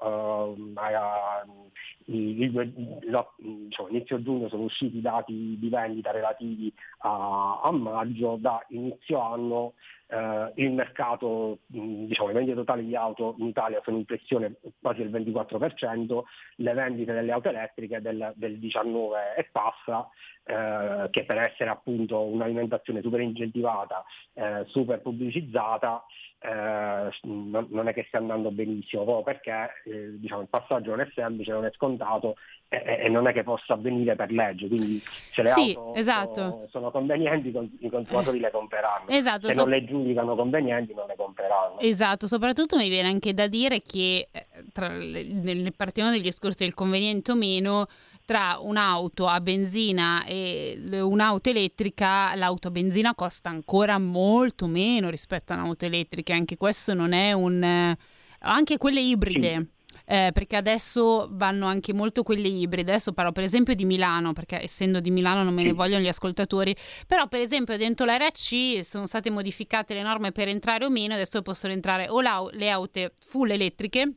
il, 2.07 2.43
il, 2.43 3.11
lo, 3.11 3.33
diciamo, 3.37 3.89
inizio 3.89 4.23
giugno 4.23 4.49
sono 4.49 4.65
usciti 4.65 4.99
i 4.99 5.03
dati 5.03 5.57
di 5.59 5.69
vendita 5.69 6.11
relativi 6.11 6.73
a, 6.99 7.61
a 7.63 7.71
maggio, 7.71 8.37
da 8.39 8.65
inizio 8.69 9.21
anno 9.21 9.75
eh, 10.09 10.53
il 10.57 10.73
mercato, 10.73 11.59
diciamo, 11.67 12.29
le 12.29 12.35
vendite 12.35 12.57
totali 12.57 12.87
di 12.87 12.95
auto 12.95 13.35
in 13.39 13.47
Italia 13.47 13.81
sono 13.85 13.97
in 13.97 14.05
flessione 14.05 14.57
quasi 14.81 15.07
del 15.07 15.11
24%, 15.11 16.23
le 16.57 16.73
vendite 16.75 17.13
delle 17.13 17.33
auto 17.33 17.49
elettriche 17.49 18.01
del, 18.01 18.33
del 18.37 18.59
19% 18.59 19.11
e 19.37 19.49
passa, 19.51 20.09
eh, 20.47 21.09
che 21.11 21.25
per 21.25 21.39
essere 21.39 21.71
appunto 21.71 22.21
un'alimentazione 22.21 23.03
super 23.03 23.21
incentivata, 23.21 24.05
eh, 24.35 24.65
super 24.69 25.01
pubblicizzata, 25.01 26.05
eh, 26.39 27.11
non 27.23 27.89
è 27.89 27.93
che 27.93 28.05
stia 28.07 28.21
andando 28.21 28.53
benissimo, 28.53 29.03
proprio 29.03 29.25
perché 29.25 29.83
eh, 29.87 30.19
diciamo, 30.21 30.43
il 30.43 30.49
passaggio 30.49 30.91
non 30.91 31.01
è 31.01 31.09
semplice, 31.15 31.51
non 31.51 31.65
è 31.65 31.73
scontato 31.73 32.37
e, 32.69 33.01
e, 33.05 33.09
non 33.09 33.27
è 33.27 33.33
che 33.33 33.43
possa 33.43 33.73
avvenire 33.73 34.15
per 34.15 34.31
legge, 34.31 34.69
quindi 34.69 35.03
se 35.33 35.43
le 35.43 35.49
sì, 35.49 35.75
auto 35.77 35.95
esatto. 35.95 36.35
sono, 36.35 36.67
sono, 36.71 36.91
convenienti 36.91 37.53
i 37.81 37.89
consumatori 37.89 38.39
le 38.39 38.51
compreranno, 38.51 39.09
esatto, 39.09 39.47
se 39.47 39.53
so- 39.55 39.61
non 39.63 39.71
le 39.71 39.85
giudicano 39.85 40.37
convenienti 40.37 40.95
non 40.95 41.07
le 41.07 41.17
compreranno. 41.17 41.81
Esatto, 41.81 42.29
soprattutto 42.29 42.77
mi 42.77 42.89
viene 42.89 43.09
anche 43.09 43.35
da 43.35 43.49
dire 43.49 43.81
che 43.83 44.29
eh, 44.31 44.47
tra 44.73 44.89
le, 44.89 45.25
nel 45.25 45.75
partiamo 45.75 46.11
degli 46.11 46.23
discorsi 46.23 46.59
del 46.59 46.75
conveniente 46.75 47.33
o 47.33 47.35
meno, 47.35 47.87
tra 48.27 48.59
un'auto 48.61 49.29
a 49.29 49.41
benzina 49.41 50.25
e 50.25 50.79
un'auto 51.01 51.49
elettrica, 51.49 52.35
l'auto 52.35 52.69
a 52.69 52.71
benzina 52.73 53.15
costa 53.15 53.49
ancora 53.49 53.99
molto 53.99 54.67
meno 54.67 55.09
rispetto 55.09 55.53
a 55.53 55.57
un'auto 55.57 55.87
elettrica. 55.87 56.35
Anche 56.35 56.57
questo 56.57 56.93
non 56.93 57.13
è 57.13 57.33
un. 57.33 57.97
anche 58.41 58.77
quelle 58.77 59.01
ibride. 59.01 59.69
Eh, 60.09 60.31
perché 60.33 60.55
adesso 60.55 61.29
vanno 61.33 61.67
anche 61.67 61.93
molto 61.93 62.23
quelle 62.23 62.49
ibride. 62.49 62.91
Adesso 62.93 63.13
parlo 63.13 63.33
per 63.33 63.45
esempio 63.45 63.75
di 63.75 63.85
Milano, 63.85 64.33
perché 64.33 64.63
essendo 64.63 65.01
di 65.01 65.11
Milano 65.11 65.43
non 65.45 65.55
me 65.55 65.63
ne 65.63 65.73
vogliono 65.73 66.03
gli 66.03 66.09
ascoltatori, 66.09 66.75
però 67.07 67.29
per 67.29 67.41
esempio 67.41 67.77
dentro 67.77 68.07
l'RC 68.07 68.85
sono 68.85 69.07
state 69.07 69.31
modificate 69.31 69.95
le 69.95 70.03
norme 70.03 70.33
per 70.33 70.49
entrare 70.49 70.85
o 70.85 70.91
meno, 70.91 71.15
adesso 71.15 71.43
possono 71.43 71.73
entrare 71.73 72.09
o 72.09 72.21
le 72.51 72.71
auto 72.71 73.11
full 73.27 73.51
elettriche 73.51 74.15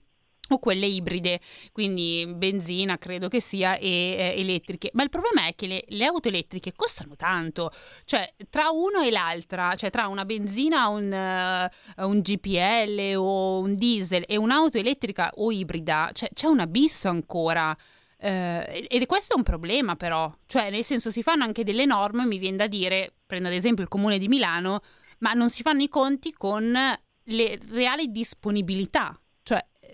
o 0.49 0.59
quelle 0.59 0.85
ibride, 0.85 1.39
quindi 1.71 2.25
benzina 2.27 2.97
credo 2.97 3.27
che 3.27 3.39
sia 3.39 3.77
e 3.77 3.87
eh, 3.87 4.33
elettriche. 4.39 4.89
Ma 4.93 5.03
il 5.03 5.09
problema 5.09 5.45
è 5.45 5.55
che 5.55 5.67
le, 5.67 5.83
le, 5.87 6.05
auto 6.05 6.27
elettriche 6.27 6.73
costano 6.75 7.15
tanto, 7.15 7.71
cioè 8.05 8.33
tra 8.49 8.69
uno 8.69 9.01
e 9.01 9.11
l'altra, 9.11 9.75
cioè 9.75 9.89
tra 9.89 10.07
una 10.07 10.25
benzina, 10.25 10.87
un, 10.87 11.69
uh, 11.97 12.07
un 12.07 12.19
GPL 12.19 13.15
o 13.15 13.59
un 13.59 13.75
diesel 13.75 14.25
e 14.27 14.37
un'auto 14.37 14.77
elettrica 14.77 15.31
o 15.35 15.51
ibrida, 15.51 16.09
cioè, 16.13 16.29
c'è 16.33 16.47
un 16.47 16.59
abisso 16.59 17.09
ancora. 17.09 17.75
Uh, 18.21 18.85
ed 18.89 19.05
questo 19.05 19.33
è 19.33 19.37
un 19.37 19.43
problema 19.43 19.95
però, 19.95 20.29
cioè 20.45 20.69
nel 20.69 20.83
senso 20.83 21.09
si 21.09 21.23
fanno 21.23 21.45
anche 21.45 21.63
delle 21.63 21.85
norme, 21.85 22.25
mi 22.25 22.37
viene 22.37 22.57
da 22.57 22.67
dire, 22.67 23.13
prendo 23.25 23.47
ad 23.47 23.53
esempio 23.53 23.83
il 23.83 23.89
comune 23.89 24.17
di 24.17 24.27
Milano, 24.27 24.81
ma 25.19 25.31
non 25.33 25.49
si 25.49 25.61
fanno 25.61 25.83
i 25.83 25.89
conti 25.89 26.33
con 26.33 26.75
le 27.23 27.59
reali 27.69 28.11
disponibilità 28.11 29.17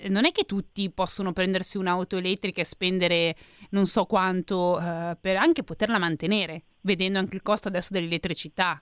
non 0.10 0.26
è 0.26 0.32
che 0.32 0.44
tutti 0.44 0.90
possono 0.90 1.34
prendersi 1.34 1.78
un'auto 1.78 2.18
elettrica 2.18 2.62
e 2.62 2.66
spendere 2.66 3.36
non 3.72 3.86
so 3.86 4.06
quanto 4.06 4.78
uh, 4.80 5.16
per 5.20 5.38
anche 5.38 5.64
poterla 5.64 5.98
mantenere, 5.98 6.64
vedendo 6.82 7.20
anche 7.20 7.36
il 7.36 7.42
costo 7.42 7.68
adesso 7.68 7.94
dell'elettricità. 7.94 8.82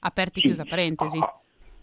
Aperti 0.00 0.38
e 0.38 0.42
sì. 0.42 0.48
chiusa 0.48 0.64
parentesi. 0.64 1.18
Ah, 1.18 1.40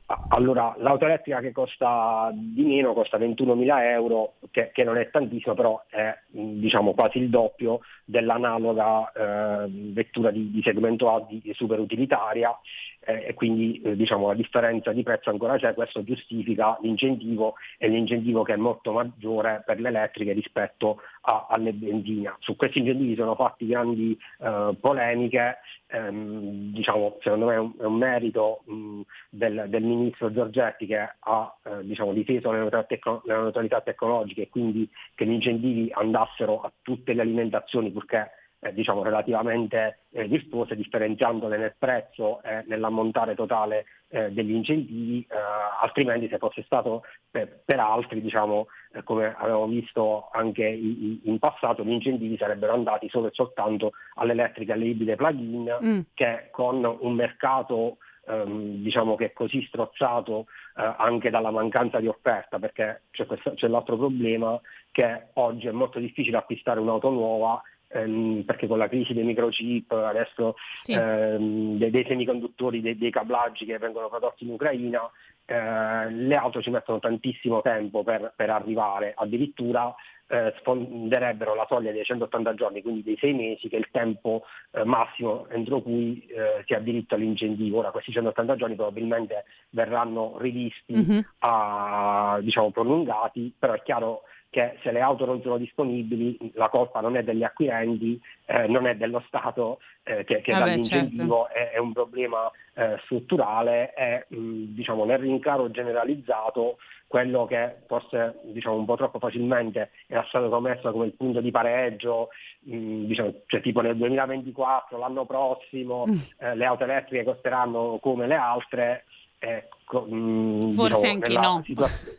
ah, 0.08 0.26
allora, 0.30 0.76
l'auto 0.78 1.06
elettrica 1.06 1.40
che 1.40 1.52
costa 1.52 2.32
di 2.34 2.64
meno 2.64 2.94
costa 2.94 3.18
21.000 3.18 3.82
euro, 3.92 4.34
che, 4.52 4.72
che 4.74 4.84
non 4.84 4.98
è 4.98 5.10
tantissimo, 5.10 5.56
però 5.56 5.82
è 5.88 6.18
diciamo, 6.28 6.94
quasi 6.94 7.20
il 7.20 7.30
doppio 7.30 7.80
dell'analoga 8.04 9.12
eh, 9.12 9.68
vettura 9.70 10.32
di, 10.32 10.52
di, 10.52 10.62
segmento 10.62 11.14
A 11.14 11.26
di, 11.28 11.40
di 11.42 11.54
super 11.54 11.80
utilitaria 11.80 12.58
eh, 13.02 13.28
e 13.28 13.34
quindi 13.34 13.82
eh, 13.82 13.96
diciamo, 13.96 14.28
la 14.28 14.34
differenza 14.34 14.92
di 14.92 15.04
prezzo 15.04 15.30
ancora 15.30 15.58
c'è, 15.58 15.74
questo 15.74 16.04
giustifica 16.04 16.78
l'incentivo 16.82 17.56
e 17.78 17.88
l'incentivo 17.88 18.44
che 18.44 18.54
è 18.54 18.58
molto 18.58 18.92
maggiore 18.92 19.64
per 19.66 19.80
le 19.80 19.90
elettriche 19.90 20.34
rispetto 20.34 21.02
a, 21.22 21.48
alle 21.50 21.74
benzine. 21.74 22.36
Su 22.40 22.56
questi 22.56 22.80
incentivi 22.80 23.16
sono 23.16 23.36
fatti 23.36 23.68
grandi 23.68 24.18
eh, 24.40 24.76
polemiche, 24.80 25.58
ehm, 25.88 26.74
diciamo, 26.74 27.18
secondo 27.22 27.46
me 27.48 27.54
è 27.54 27.58
un, 27.58 27.74
è 27.80 27.84
un 27.84 27.96
merito 27.96 28.62
mh, 28.66 29.02
del, 29.30 29.66
del, 29.68 29.84
ministro 29.84 30.32
Giorgetti 30.32 30.86
che 30.86 31.00
ha 31.18 31.58
eh, 31.64 31.84
diciamo, 31.86 32.14
difeso 32.14 32.52
le 32.52 32.60
neutralità, 32.60 32.96
tecno- 32.96 33.22
le 33.26 33.34
neutralità 33.34 33.82
tecnologiche 33.82 34.44
e 34.44 34.50
quindi 34.50 34.90
che 35.16 35.26
gli 35.26 35.32
incentivi 35.32 35.90
andassero 35.94 36.62
a 36.62 36.72
tutte 36.82 37.14
le 37.14 37.22
alimentazioni 37.22 37.92
purché 37.92 38.32
eh, 38.60 38.74
diciamo, 38.74 39.04
relativamente 39.04 40.00
eh, 40.12 40.26
virtuose, 40.26 40.76
differenziandole 40.76 41.58
nel 41.58 41.76
prezzo 41.78 42.42
e 42.44 42.64
nell'ammontare 42.68 43.36
totale 43.36 43.86
eh, 44.10 44.32
degli 44.32 44.52
incentivi, 44.52 45.26
eh, 45.30 45.36
altrimenti 45.82 46.28
se 46.28 46.38
fosse 46.38 46.64
stato 46.64 47.04
per, 47.30 47.62
per 47.64 47.80
altri, 47.80 48.22
diciamo, 48.22 48.68
eh, 48.94 49.04
come 49.04 49.34
avevamo 49.38 49.68
visto 49.68 50.30
anche 50.32 50.68
i, 50.68 51.06
i, 51.06 51.22
in 51.26 51.40
passato, 51.40 51.84
gli 51.84 51.92
incentivi 51.92 52.38
sarebbero 52.38 52.74
andati 52.74 53.08
solo 53.10 53.28
e 53.28 53.32
soltanto 53.34 53.92
alle 54.16 54.34
elettriche, 54.34 54.74
alle 54.74 54.86
ibride 54.86 55.16
plug-in, 55.16 55.78
mm. 55.84 56.00
che 56.14 56.50
con 56.52 56.84
un 57.00 57.14
mercato 57.14 57.98
ehm, 58.28 58.82
diciamo 58.82 59.16
che 59.16 59.26
è 59.26 59.34
così 59.34 59.64
strozzato 59.68 60.48
eh, 60.76 60.96
anche 60.98 61.30
dalla 61.30 61.52
mancanza 61.52 62.00
di 62.00 62.08
offerta, 62.08 62.60
perché 62.60 63.04
c'è, 63.12 63.26
questo, 63.26 63.54
c'è 63.54 63.68
l'altro 63.68 63.98
problema 63.98 64.60
che 64.92 65.28
oggi 65.34 65.68
è 65.68 65.72
molto 65.72 66.00
difficile 66.00 66.38
acquistare 66.38 66.80
un'auto 66.80 67.10
nuova 67.10 67.62
ehm, 67.90 68.44
perché 68.46 68.68
con 68.68 68.78
la 68.78 68.88
crisi 68.88 69.14
dei 69.14 69.24
microchip, 69.24 69.92
adesso 69.92 70.56
sì. 70.76 70.94
ehm, 70.94 71.78
dei, 71.78 71.90
dei, 71.90 72.06
semiconduttori, 72.08 72.82
dei, 72.82 72.98
dei, 72.98 73.12
cablaggi 73.12 73.66
che 73.66 73.78
vengono 73.78 74.10
prodotti 74.10 74.46
in 74.46 74.52
Ucraina, 74.52 75.10
eh, 75.46 76.12
le 76.12 76.36
auto 76.36 76.62
ci 76.62 76.70
mettono 76.70 77.00
tantissimo 77.00 77.62
tempo 77.62 78.04
per, 78.04 78.34
per 78.36 78.50
arrivare, 78.50 79.14
addirittura 79.16 79.94
eh, 80.32 80.54
sfonderebbero 80.60 81.56
la 81.56 81.66
soglia 81.68 81.92
dei 81.92 82.04
180 82.04 82.54
giorni, 82.54 82.84
quindi 82.84 83.02
dei 83.02 83.18
sei 83.18 83.34
mesi, 83.34 83.68
che 83.68 83.78
è 83.78 83.80
il 83.80 83.90
tempo 83.92 84.44
eh, 84.72 84.84
massimo 84.84 85.48
entro 85.50 85.82
cui 85.82 86.24
eh, 86.28 86.64
si 86.66 86.74
ha 86.76 86.80
diritto 86.80 87.16
all'incentivo. 87.16 87.80
Ora 87.80 87.90
questi 87.90 88.12
180 88.12 88.56
giorni 88.56 88.76
probabilmente 88.76 89.46
verranno 89.72 90.38
rivisti, 90.38 90.94
mm-hmm. 90.94 91.20
a, 91.40 92.38
diciamo, 92.42 92.70
prolungati, 92.70 93.52
però 93.58 93.74
è 93.74 93.82
chiaro 93.82 94.22
che 94.50 94.78
se 94.82 94.92
le 94.92 95.00
auto 95.00 95.26
non 95.26 95.42
sono 95.42 95.58
disponibili 95.58 96.52
la 96.56 96.70
colpa 96.70 97.02
non 97.02 97.16
è 97.16 97.24
degli 97.24 97.44
acquirenti, 97.44 98.20
eh, 98.46 98.68
non 98.68 98.88
è 98.88 98.96
dello 98.96 99.24
Stato 99.28 99.80
eh, 100.04 100.24
che, 100.24 100.42
che 100.42 100.52
ah 100.52 100.60
dà 100.60 100.66
l'incentivo, 100.66 101.48
certo. 101.52 101.72
è, 101.72 101.76
è, 101.76 101.78
un 101.78 101.94
problema 101.94 102.50
eh, 102.74 102.98
strutturale 103.04 103.94
e 103.94 104.26
mh, 104.28 104.74
diciamo, 104.74 105.06
nel 105.06 105.20
rincaro 105.20 105.70
generalizzato 105.70 106.78
quello 107.06 107.46
che 107.46 107.78
forse 107.88 108.40
diciamo, 108.44 108.76
un 108.76 108.86
po' 108.86 108.96
troppo 108.96 109.20
facilmente 109.20 109.92
era 110.08 110.24
stato 110.28 110.50
commesso 110.50 110.92
come 110.92 111.08
il 111.08 111.14
punto 111.14 111.42
di 111.42 111.52
pareggio, 111.52 112.30
mh, 112.62 113.06
diciamo, 113.06 113.34
cioè 113.46 113.62
tipo 113.62 113.82
nel 113.82 113.98
2024, 113.98 114.98
l'anno 114.98 115.26
prossimo, 115.26 116.06
mm. 116.08 116.18
Eh, 116.38 116.56
le 116.56 116.66
auto 116.66 116.84
elettriche 116.84 117.24
costeranno 117.24 118.00
come 118.02 118.26
le 118.26 118.36
altre. 118.36 119.06
Ecco, 119.38 120.02
mh, 120.02 120.74
forse 120.74 120.96
diciamo, 120.96 121.14
anche 121.14 121.34
no. 121.34 121.62
Situazio- 121.64 122.14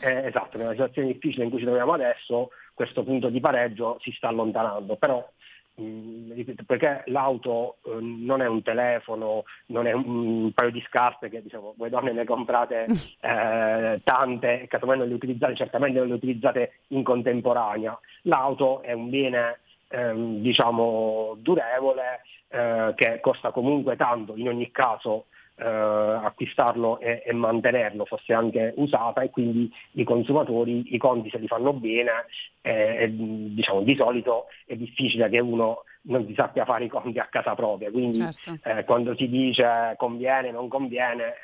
eh, 0.00 0.26
esatto, 0.26 0.58
nella 0.58 0.72
situazione 0.72 1.12
difficile 1.12 1.44
in 1.44 1.50
cui 1.50 1.58
ci 1.58 1.64
troviamo 1.64 1.92
adesso, 1.92 2.50
questo 2.74 3.02
punto 3.02 3.28
di 3.28 3.40
pareggio 3.40 3.98
si 4.00 4.12
sta 4.12 4.28
allontanando, 4.28 4.96
però 4.96 5.26
mh, 5.74 5.82
mm, 5.82 6.40
perché 6.66 7.02
l'auto 7.06 7.76
eh, 7.84 7.98
non 8.00 8.42
è 8.42 8.46
un 8.46 8.62
telefono, 8.62 9.44
non 9.66 9.86
è 9.86 9.92
un, 9.92 10.04
un, 10.44 10.52
paio 10.52 10.70
di 10.70 10.84
scarpe 10.86 11.28
che 11.28 11.42
diciamo, 11.42 11.74
voi 11.76 11.90
donne 11.90 12.12
ne 12.12 12.24
comprate 12.24 12.86
eh, 13.20 14.00
tante, 14.04 14.66
casomai 14.68 14.98
non 14.98 15.08
le 15.08 15.14
utilizzate, 15.14 15.54
certamente 15.54 15.98
non 15.98 16.08
le 16.08 16.14
utilizzate 16.14 16.80
in 16.88 17.02
contemporanea. 17.02 17.98
L'auto 18.22 18.82
è 18.82 18.92
un 18.92 19.08
bene 19.08 19.60
ehm, 19.88 20.40
diciamo 20.40 21.36
durevole 21.38 22.22
eh, 22.48 22.92
che 22.96 23.20
costa 23.20 23.50
comunque 23.50 23.96
tanto 23.96 24.36
in 24.36 24.48
ogni 24.48 24.70
caso 24.70 25.26
eh, 25.56 25.64
acquistarlo 25.64 27.00
e, 27.00 27.22
e, 27.24 27.32
mantenerlo, 27.32 28.04
fosse 28.04 28.32
anche 28.32 28.74
usata 28.76 29.22
e 29.22 29.30
quindi 29.30 29.72
i 29.92 30.04
consumatori 30.04 30.94
i 30.94 30.98
conti 30.98 31.30
se 31.30 31.38
li 31.38 31.46
fanno 31.46 31.72
bene 31.72 32.26
eh, 32.60 33.04
e, 33.04 33.10
diciamo, 33.10 33.82
di 33.82 33.94
solito 33.94 34.46
è 34.66 34.76
difficile 34.76 35.28
che 35.28 35.38
uno 35.38 35.82
non 36.08 36.26
si 36.26 36.34
sappia 36.34 36.64
fare 36.64 36.84
i 36.84 36.88
conti 36.88 37.18
a 37.18 37.28
casa 37.30 37.54
propria, 37.54 37.90
quindi 37.90 38.20
certo. 38.32 38.68
eh, 38.68 38.84
quando 38.84 39.14
si 39.16 39.28
dice 39.28 39.94
conviene, 39.96 40.50
non 40.50 40.68
conviene, 40.68 41.34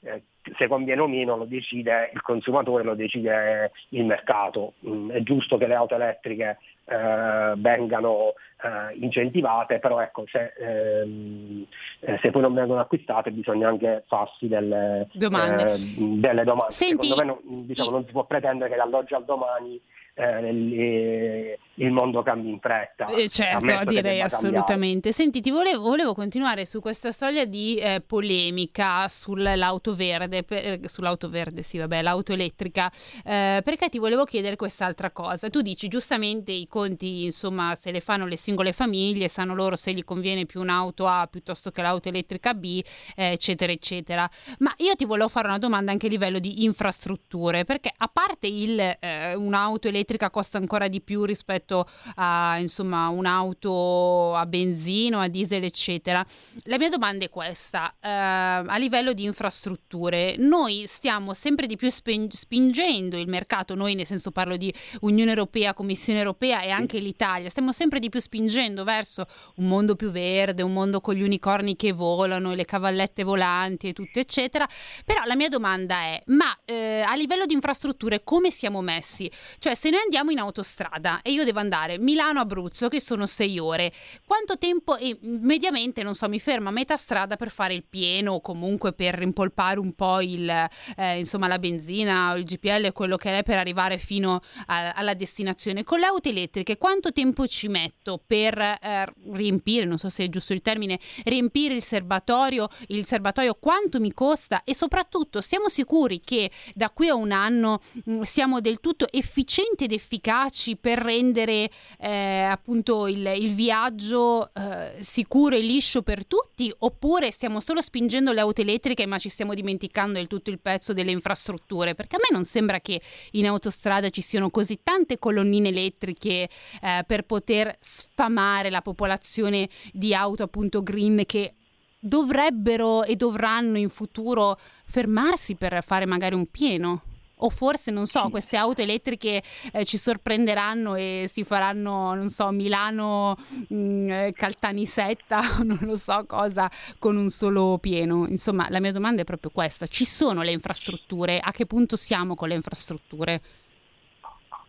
eh, 0.00 0.22
se 0.56 0.68
conviene 0.68 1.00
o 1.00 1.08
meno 1.08 1.36
lo 1.36 1.44
decide 1.44 2.10
il 2.12 2.22
consumatore, 2.22 2.84
lo 2.84 2.94
decide 2.94 3.72
il 3.90 4.04
mercato. 4.04 4.74
Mm, 4.86 5.10
è 5.10 5.22
giusto 5.22 5.56
che 5.56 5.66
le 5.66 5.74
auto 5.74 5.94
elettriche 5.94 6.58
eh, 6.86 7.52
vengano 7.56 8.34
eh, 8.62 8.96
incentivate, 9.00 9.78
però 9.78 10.00
ecco, 10.00 10.24
se, 10.26 10.52
ehm, 10.58 11.66
eh, 12.00 12.18
se, 12.22 12.30
poi 12.30 12.42
non 12.42 12.54
vengono 12.54 12.80
acquistate 12.80 13.30
bisogna 13.30 13.68
anche 13.68 14.04
farsi 14.06 14.48
delle 14.48 15.08
domande. 15.12 15.72
Eh, 15.74 15.78
delle 15.98 16.44
domande. 16.44 16.72
Senti, 16.72 17.08
Secondo 17.08 17.16
me 17.16 17.24
non, 17.24 17.66
diciamo, 17.66 17.90
non 17.90 18.06
si 18.06 18.12
può 18.12 18.24
pretendere 18.24 18.70
che 18.70 18.76
dall'oggi 18.76 19.14
al 19.14 19.24
domani 19.24 19.80
eh, 20.18 21.58
il 21.74 21.90
mondo 21.90 22.22
cambi 22.22 22.48
in 22.48 22.58
fretta. 22.58 23.06
Eh, 23.06 23.28
certo, 23.28 23.84
direi 23.84 24.20
assolutamente. 24.22 25.12
Senti, 25.12 25.40
ti 25.40 25.50
volevo, 25.50 25.82
volevo, 25.82 26.14
continuare 26.14 26.64
su 26.64 26.80
questa 26.80 27.12
storia 27.12 27.44
di 27.44 27.76
eh, 27.76 28.00
polemica 28.00 29.08
sull'auto 29.08 29.94
verde, 29.94 30.42
per, 30.42 30.64
eh, 30.64 30.80
sull'auto 30.86 31.28
verde, 31.28 31.62
sì, 31.62 31.76
vabbè, 31.78 32.00
l'auto 32.00 32.32
elettrica, 32.32 32.90
eh, 33.24 33.60
perché 33.62 33.88
ti 33.90 33.98
volevo 33.98 34.24
chiedere 34.24 34.56
quest'altra 34.56 35.10
cosa. 35.10 35.50
Tu 35.50 35.60
dici 35.60 35.88
giustamente 35.88 36.50
i 36.50 36.66
conti, 36.66 37.24
insomma, 37.24 37.74
se 37.74 37.90
le 37.90 38.00
fanno 38.00 38.26
le 38.26 38.36
singole 38.36 38.72
famiglie, 38.72 39.28
sanno 39.28 39.54
loro 39.54 39.76
se 39.76 39.92
gli 39.92 40.04
conviene 40.04 40.46
più 40.46 40.60
un'auto 40.60 41.06
A 41.06 41.28
piuttosto 41.30 41.70
che 41.70 41.82
l'auto 41.82 42.08
elettrica 42.08 42.54
B, 42.54 42.82
eh, 43.14 43.32
eccetera, 43.32 43.70
eccetera. 43.70 44.28
Ma 44.60 44.72
io 44.78 44.94
ti 44.96 45.04
volevo 45.04 45.28
fare 45.28 45.48
una 45.48 45.58
domanda 45.58 45.90
anche 45.90 46.06
a 46.06 46.08
livello 46.08 46.38
di 46.38 46.64
infrastrutture, 46.64 47.66
perché 47.66 47.92
a 47.94 48.08
parte 48.10 48.46
il, 48.46 48.78
eh, 48.80 49.34
un'auto 49.34 49.88
elettrica 49.88 50.04
elettrica 50.06 50.30
costa 50.30 50.58
ancora 50.58 50.86
di 50.86 51.00
più 51.00 51.24
rispetto 51.24 51.86
a 52.14 52.56
insomma, 52.58 53.08
un'auto 53.08 54.34
a 54.36 54.46
benzina, 54.46 55.20
a 55.20 55.28
diesel, 55.28 55.64
eccetera. 55.64 56.24
La 56.64 56.78
mia 56.78 56.88
domanda 56.88 57.24
è 57.24 57.28
questa: 57.28 57.94
eh, 58.00 58.08
a 58.08 58.76
livello 58.78 59.12
di 59.12 59.24
infrastrutture, 59.24 60.36
noi 60.38 60.84
stiamo 60.86 61.34
sempre 61.34 61.66
di 61.66 61.76
più 61.76 61.90
spingendo 61.90 63.16
il 63.18 63.28
mercato, 63.28 63.74
noi 63.74 63.94
nel 63.94 64.06
senso 64.06 64.30
parlo 64.30 64.56
di 64.56 64.72
Unione 65.00 65.30
Europea, 65.30 65.74
Commissione 65.74 66.20
Europea 66.20 66.60
e 66.62 66.70
anche 66.70 66.98
l'Italia, 66.98 67.50
stiamo 67.50 67.72
sempre 67.72 67.98
di 67.98 68.08
più 68.08 68.20
spingendo 68.20 68.84
verso 68.84 69.26
un 69.56 69.66
mondo 69.66 69.96
più 69.96 70.10
verde, 70.10 70.62
un 70.62 70.72
mondo 70.72 71.00
con 71.00 71.14
gli 71.14 71.22
unicorni 71.22 71.74
che 71.76 71.92
volano 71.92 72.52
e 72.52 72.54
le 72.54 72.64
cavallette 72.64 73.24
volanti 73.24 73.88
e 73.88 73.92
tutto, 73.92 74.20
eccetera. 74.20 74.68
Però 75.04 75.24
la 75.24 75.34
mia 75.34 75.48
domanda 75.48 75.96
è: 75.96 76.22
ma 76.26 76.56
eh, 76.64 77.02
a 77.04 77.14
livello 77.16 77.46
di 77.46 77.54
infrastrutture 77.54 78.22
come 78.22 78.50
siamo 78.50 78.80
messi? 78.80 79.30
Cioè, 79.58 79.74
se 79.74 79.90
noi 79.90 79.95
andiamo 79.98 80.30
in 80.30 80.38
autostrada 80.38 81.22
e 81.22 81.32
io 81.32 81.44
devo 81.44 81.58
andare 81.58 81.98
Milano-Abruzzo, 81.98 82.88
che 82.88 83.00
sono 83.00 83.26
sei 83.26 83.58
ore, 83.58 83.92
quanto 84.26 84.58
tempo, 84.58 84.96
e 84.96 85.16
mediamente, 85.20 86.02
non 86.02 86.14
so, 86.14 86.28
mi 86.28 86.40
fermo 86.40 86.68
a 86.68 86.72
metà 86.72 86.96
strada 86.96 87.36
per 87.36 87.50
fare 87.50 87.74
il 87.74 87.84
pieno 87.84 88.34
o 88.34 88.40
comunque 88.40 88.92
per 88.92 89.14
rimpolpare 89.14 89.78
un 89.78 89.94
po' 89.94 90.20
il, 90.20 90.48
eh, 90.48 91.18
insomma, 91.18 91.46
la 91.46 91.58
benzina 91.58 92.32
o 92.32 92.36
il 92.36 92.44
GPL, 92.44 92.92
quello 92.92 93.16
che 93.16 93.38
è 93.38 93.42
per 93.42 93.58
arrivare 93.58 93.98
fino 93.98 94.40
a, 94.66 94.92
alla 94.92 95.14
destinazione. 95.14 95.84
Con 95.84 96.00
le 96.00 96.06
auto 96.06 96.28
elettriche, 96.28 96.76
quanto 96.76 97.12
tempo 97.12 97.46
ci 97.46 97.68
metto 97.68 98.22
per 98.24 98.58
eh, 98.58 99.06
riempire, 99.32 99.84
non 99.84 99.98
so 99.98 100.08
se 100.08 100.24
è 100.24 100.28
giusto 100.28 100.52
il 100.52 100.62
termine, 100.62 100.98
riempire 101.24 101.74
il 101.74 101.82
serbatoio, 101.82 102.68
il 102.88 103.04
serbatoio 103.04 103.54
quanto 103.54 104.00
mi 104.00 104.12
costa 104.12 104.62
e 104.64 104.74
soprattutto 104.74 105.40
siamo 105.40 105.68
sicuri 105.68 106.20
che 106.20 106.50
da 106.74 106.90
qui 106.90 107.08
a 107.08 107.14
un 107.14 107.32
anno 107.32 107.80
mh, 108.04 108.22
siamo 108.22 108.60
del 108.60 108.80
tutto 108.80 109.10
efficienti 109.10 109.85
ed 109.86 109.92
efficaci 109.92 110.76
per 110.76 110.98
rendere 110.98 111.70
eh, 111.98 112.42
appunto 112.42 113.06
il, 113.06 113.26
il 113.36 113.54
viaggio 113.54 114.50
eh, 114.54 114.96
sicuro 115.00 115.56
e 115.56 115.60
liscio 115.60 116.02
per 116.02 116.26
tutti 116.26 116.72
oppure 116.78 117.30
stiamo 117.30 117.60
solo 117.60 117.80
spingendo 117.80 118.32
le 118.32 118.40
auto 118.40 118.60
elettriche 118.60 119.06
ma 119.06 119.18
ci 119.18 119.28
stiamo 119.28 119.54
dimenticando 119.54 120.18
del 120.18 120.26
tutto 120.26 120.50
il 120.50 120.60
pezzo 120.60 120.92
delle 120.92 121.10
infrastrutture? 121.10 121.94
Perché 121.94 122.16
a 122.16 122.18
me 122.20 122.36
non 122.36 122.44
sembra 122.44 122.80
che 122.80 123.00
in 123.32 123.46
autostrada 123.46 124.10
ci 124.10 124.20
siano 124.20 124.50
così 124.50 124.80
tante 124.82 125.18
colonnine 125.18 125.68
elettriche 125.68 126.48
eh, 126.82 127.04
per 127.06 127.22
poter 127.22 127.76
sfamare 127.80 128.70
la 128.70 128.82
popolazione 128.82 129.68
di 129.92 130.14
auto 130.14 130.42
appunto 130.42 130.82
green 130.82 131.22
che 131.26 131.54
dovrebbero 131.98 133.02
e 133.04 133.16
dovranno 133.16 133.78
in 133.78 133.88
futuro 133.88 134.58
fermarsi 134.84 135.54
per 135.56 135.82
fare 135.82 136.06
magari 136.06 136.34
un 136.34 136.46
pieno 136.46 137.02
o 137.38 137.50
forse 137.50 137.90
non 137.90 138.06
so, 138.06 138.28
queste 138.30 138.56
auto 138.56 138.80
elettriche 138.80 139.42
eh, 139.72 139.84
ci 139.84 139.96
sorprenderanno 139.96 140.94
e 140.94 141.28
si 141.30 141.44
faranno, 141.44 142.14
non 142.14 142.28
so, 142.28 142.50
Milano 142.50 143.36
mh, 143.68 143.74
mm, 143.74 144.10
eh, 144.10 144.32
Caltanissetta, 144.32 145.40
non 145.64 145.78
lo 145.82 145.96
so 145.96 146.24
cosa, 146.26 146.70
con 146.98 147.16
un 147.16 147.28
solo 147.28 147.78
pieno. 147.78 148.26
Insomma, 148.26 148.66
la 148.70 148.80
mia 148.80 148.92
domanda 148.92 149.22
è 149.22 149.24
proprio 149.24 149.50
questa: 149.50 149.86
ci 149.86 150.04
sono 150.04 150.42
le 150.42 150.52
infrastrutture? 150.52 151.38
A 151.38 151.50
che 151.50 151.66
punto 151.66 151.96
siamo 151.96 152.34
con 152.34 152.48
le 152.48 152.54
infrastrutture? 152.54 153.40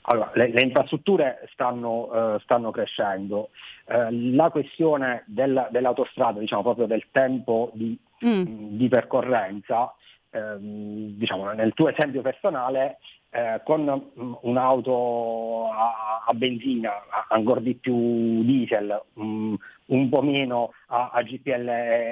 Allora, 0.10 0.32
le, 0.36 0.52
le 0.52 0.62
infrastrutture 0.62 1.48
stanno, 1.52 2.36
uh, 2.36 2.40
stanno 2.40 2.72
crescendo. 2.72 3.50
Uh, 3.86 4.36
la 4.36 4.50
questione 4.50 5.24
del, 5.28 5.68
dell'autostrada, 5.70 6.40
diciamo 6.40 6.62
proprio 6.62 6.86
del 6.86 7.08
tempo 7.12 7.72
di, 7.74 7.98
mm. 8.26 8.78
di 8.78 8.88
percorrenza, 8.88 9.94
ehm, 10.32 11.18
diciamo, 11.18 11.52
nel 11.54 11.74
tuo 11.74 11.90
esempio 11.90 12.22
personale, 12.22 12.98
eh, 13.30 13.62
con 13.64 13.84
mm, 13.84 14.34
un'auto 14.42 15.70
a, 15.70 16.24
a 16.26 16.34
benzina, 16.34 16.92
ancora 17.30 17.60
di 17.60 17.76
più 17.76 18.44
diesel, 18.44 19.02
um, 19.16 19.58
un 19.88 20.10
po' 20.10 20.22
meno 20.22 20.72
a, 20.88 21.12
a 21.14 21.22
GPL 21.22 21.68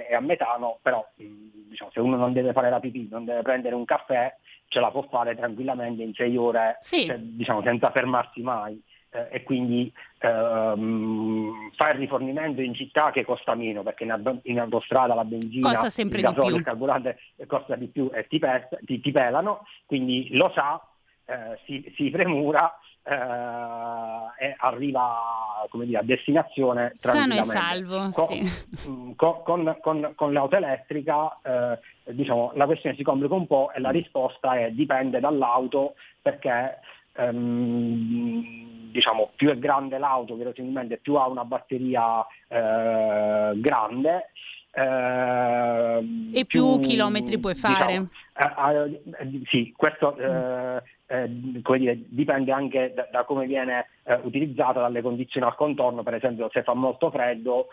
e, 0.10 0.14
a 0.14 0.20
metano, 0.20 0.80
però 0.82 1.06
um, 1.18 1.52
diciamo, 1.70 1.92
se 1.92 2.00
uno 2.00 2.18
non 2.18 2.34
deve 2.34 2.54
fare 2.54 2.70
la 2.70 2.80
pipì, 2.80 3.08
non 3.10 3.26
deve 3.26 3.42
prendere 3.42 3.76
un 3.76 3.86
caffè, 3.86 4.36
ce 4.68 4.80
la 4.80 4.92
può 4.92 5.04
fare 5.10 5.36
tranquillamente 5.36 6.04
in 6.04 6.14
sei 6.14 6.36
ore, 6.38 6.78
sì. 6.82 7.06
cioè, 7.06 7.18
diciamo, 7.18 7.62
senza 7.62 7.92
fermarsi 7.92 8.42
mai 8.42 8.82
eh, 9.16 9.28
e 9.32 9.44
quindi 9.44 9.92
ehm, 10.20 11.72
fa 11.76 11.92
il 11.92 12.00
rifornimento 12.00 12.62
in 12.62 12.74
città 12.74 13.12
che 13.12 13.24
costa 13.24 13.56
meno 13.56 13.82
perché 13.82 14.04
in, 14.04 14.40
in 14.44 14.60
autostrada 14.60 15.14
la 15.14 15.24
benzina, 15.24 15.74
costa 15.74 16.02
il 16.02 16.10
gasolio, 16.10 16.58
il 16.58 16.64
carburante 16.64 17.18
costa 17.48 17.76
di 17.76 17.88
più 17.88 18.10
e 18.14 18.28
ti, 18.28 18.40
pes- 18.40 18.78
ti, 18.84 19.00
ti 19.00 19.12
pelano, 19.12 19.66
quindi 19.86 20.28
lo 20.32 20.52
sa, 20.54 20.82
eh, 21.26 21.58
si, 21.66 21.94
si, 21.96 22.10
premura 22.10 22.78
eh, 23.04 24.46
e 24.46 24.56
arriva 24.58 25.68
dire, 25.72 26.00
a 26.00 26.04
destinazione 26.04 26.96
sano 27.00 27.36
e 27.36 27.44
salvo. 27.44 28.10
Con, 28.12 28.28
sì. 28.28 28.90
Mm, 28.90 29.12
con, 29.16 29.42
con, 29.44 29.78
con, 29.82 30.12
con 30.16 30.34
l'auto 30.34 30.58
elettrica 30.58 31.40
eh, 31.42 32.14
diciamo, 32.14 32.52
la 32.56 32.66
questione 32.66 32.96
si 32.96 33.04
complica 33.04 33.34
un 33.34 33.48
po' 33.48 33.72
e 33.74 33.80
la 33.80 33.92
risposta 33.92 34.60
è 34.60 34.72
dipende 34.72 35.20
dall'auto 35.20 35.96
perché 36.22 36.80
ehm, 37.16 38.92
diciamo, 38.92 39.32
più 39.36 39.50
è 39.50 39.58
grande 39.58 39.98
l'auto, 39.98 40.36
verosimilmente 40.36 40.98
più 40.98 41.16
ha 41.16 41.28
una 41.28 41.44
batteria 41.46 42.26
eh, 42.48 43.52
grande. 43.60 44.32
Eh, 44.72 46.30
e 46.34 46.46
più, 46.46 46.80
più, 46.80 46.80
chilometri 46.80 47.40
puoi 47.40 47.56
fare? 47.56 47.86
Diciamo, 47.86 48.10
eh, 48.38 49.02
eh, 49.18 49.42
sì, 49.46 49.74
questo 49.78 50.18
eh, 50.18 50.82
eh, 51.08 51.26
dire, 51.30 52.00
dipende 52.08 52.52
anche 52.52 52.92
da, 52.94 53.08
da 53.10 53.24
come 53.24 53.46
viene 53.46 53.88
utilizzata, 54.22 54.82
dalle 54.82 55.02
condizioni 55.02 55.48
al 55.48 55.56
contorno, 55.56 56.04
per 56.04 56.14
esempio 56.14 56.48
se 56.52 56.62
fa 56.62 56.76
molto 56.76 57.10
freddo 57.10 57.70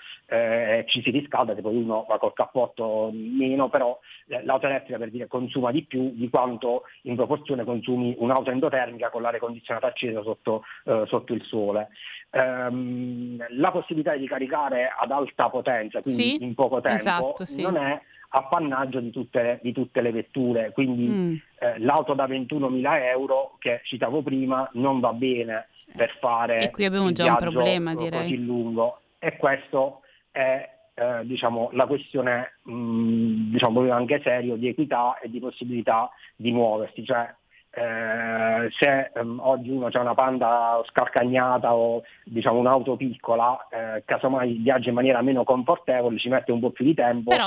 ci 0.87 1.03
si 1.03 1.11
riscalda, 1.11 1.55
se 1.55 1.61
poi 1.61 1.77
uno 1.77 2.07
va 2.09 2.17
col 2.17 2.33
cappotto 2.33 3.11
meno, 3.13 3.69
però 3.69 3.99
l'auto 4.45 4.67
elettrica 4.67 4.97
per 4.97 5.11
dire 5.11 5.27
consuma 5.27 5.71
di 5.71 5.83
più 5.83 6.13
di 6.15 6.31
quanto 6.31 6.85
in 7.03 7.17
proporzione 7.17 7.65
consumi 7.65 8.15
un'auto 8.17 8.51
endotermica 8.51 9.11
con 9.11 9.21
l'aria 9.21 9.41
condizionata 9.41 9.89
accesa 9.89 10.23
sotto, 10.23 10.63
sotto 11.05 11.35
il 11.35 11.43
sole. 11.43 11.91
Ehm, 12.31 13.45
la 13.51 13.71
possibilità 13.71 14.17
di 14.17 14.27
caricare 14.27 14.91
ad 14.99 15.11
alta 15.11 15.51
potenza, 15.51 16.01
quindi 16.01 16.23
sì, 16.23 16.43
in 16.43 16.55
poco 16.55 16.81
tempo, 16.81 16.99
esatto, 16.99 17.45
sì. 17.45 17.61
non 17.61 17.77
è 17.77 18.01
appannaggio 18.35 19.01
di 19.01 19.11
tutte, 19.11 19.59
di 19.63 19.73
tutte 19.73 20.01
le 20.01 20.11
vetture, 20.11 20.73
quindi 20.73 21.07
mm. 21.07 21.35
eh, 21.59 21.79
l'auto 21.79 22.15
da 22.15 22.27
21.000 22.27 23.03
euro 23.05 23.57
che 23.59 23.81
citavo 23.85 24.23
prima 24.23 24.69
non 24.75 25.01
va 25.01 25.13
bene 25.13 25.69
per 25.95 26.17
fare 26.19 26.61
e 26.63 26.71
qui 26.71 26.85
abbiamo 26.87 27.13
già 27.13 27.27
un 27.27 27.37
problema 27.37 27.95
direi. 27.95 28.23
così 28.23 28.43
lungo. 28.43 29.01
E 29.19 29.37
questo 29.37 30.01
è 30.31 30.69
eh, 30.95 31.21
diciamo, 31.25 31.71
la 31.73 31.87
questione 31.87 32.59
mh, 32.63 32.73
mm, 32.73 33.51
diciamo, 33.53 33.93
anche 33.93 34.21
serio 34.23 34.57
di 34.57 34.69
equità 34.69 35.19
e 35.19 35.31
di 35.31 35.39
possibilità 35.39 36.11
di 36.37 36.53
muoversi, 36.53 37.05
cioè 37.05 37.33
eh, 37.75 38.69
se 38.79 39.11
ehm, 39.15 39.41
oggi 39.43 39.71
uno 39.71 39.89
ha 39.91 40.01
una 40.01 40.15
panda 40.15 40.83
scalcagnata 40.87 41.75
o 41.75 42.03
diciamo 42.25 42.59
un'auto 42.59 42.97
piccola, 42.97 43.67
eh, 43.71 44.03
casomai 44.05 44.59
viaggia 44.61 44.91
in 44.91 44.95
maniera 44.95 45.23
meno 45.23 45.43
confortevole, 45.45 46.19
ci 46.19 46.29
mette 46.29 46.53
un 46.53 46.61
po' 46.61 46.71
più 46.71 46.85
di 46.85 46.95
tempo, 46.95 47.31
però. 47.31 47.47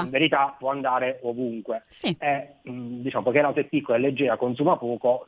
Però 0.00 0.02
in 0.02 0.10
verità 0.10 0.54
può 0.58 0.70
andare 0.70 1.20
ovunque. 1.22 1.84
Sì. 1.88 2.16
E, 2.18 2.54
mh, 2.62 3.02
diciamo, 3.02 3.22
perché 3.24 3.40
l'auto 3.40 3.60
è 3.60 3.64
piccola 3.64 3.98
e 3.98 4.00
leggera, 4.00 4.36
consuma 4.36 4.76
poco, 4.76 5.26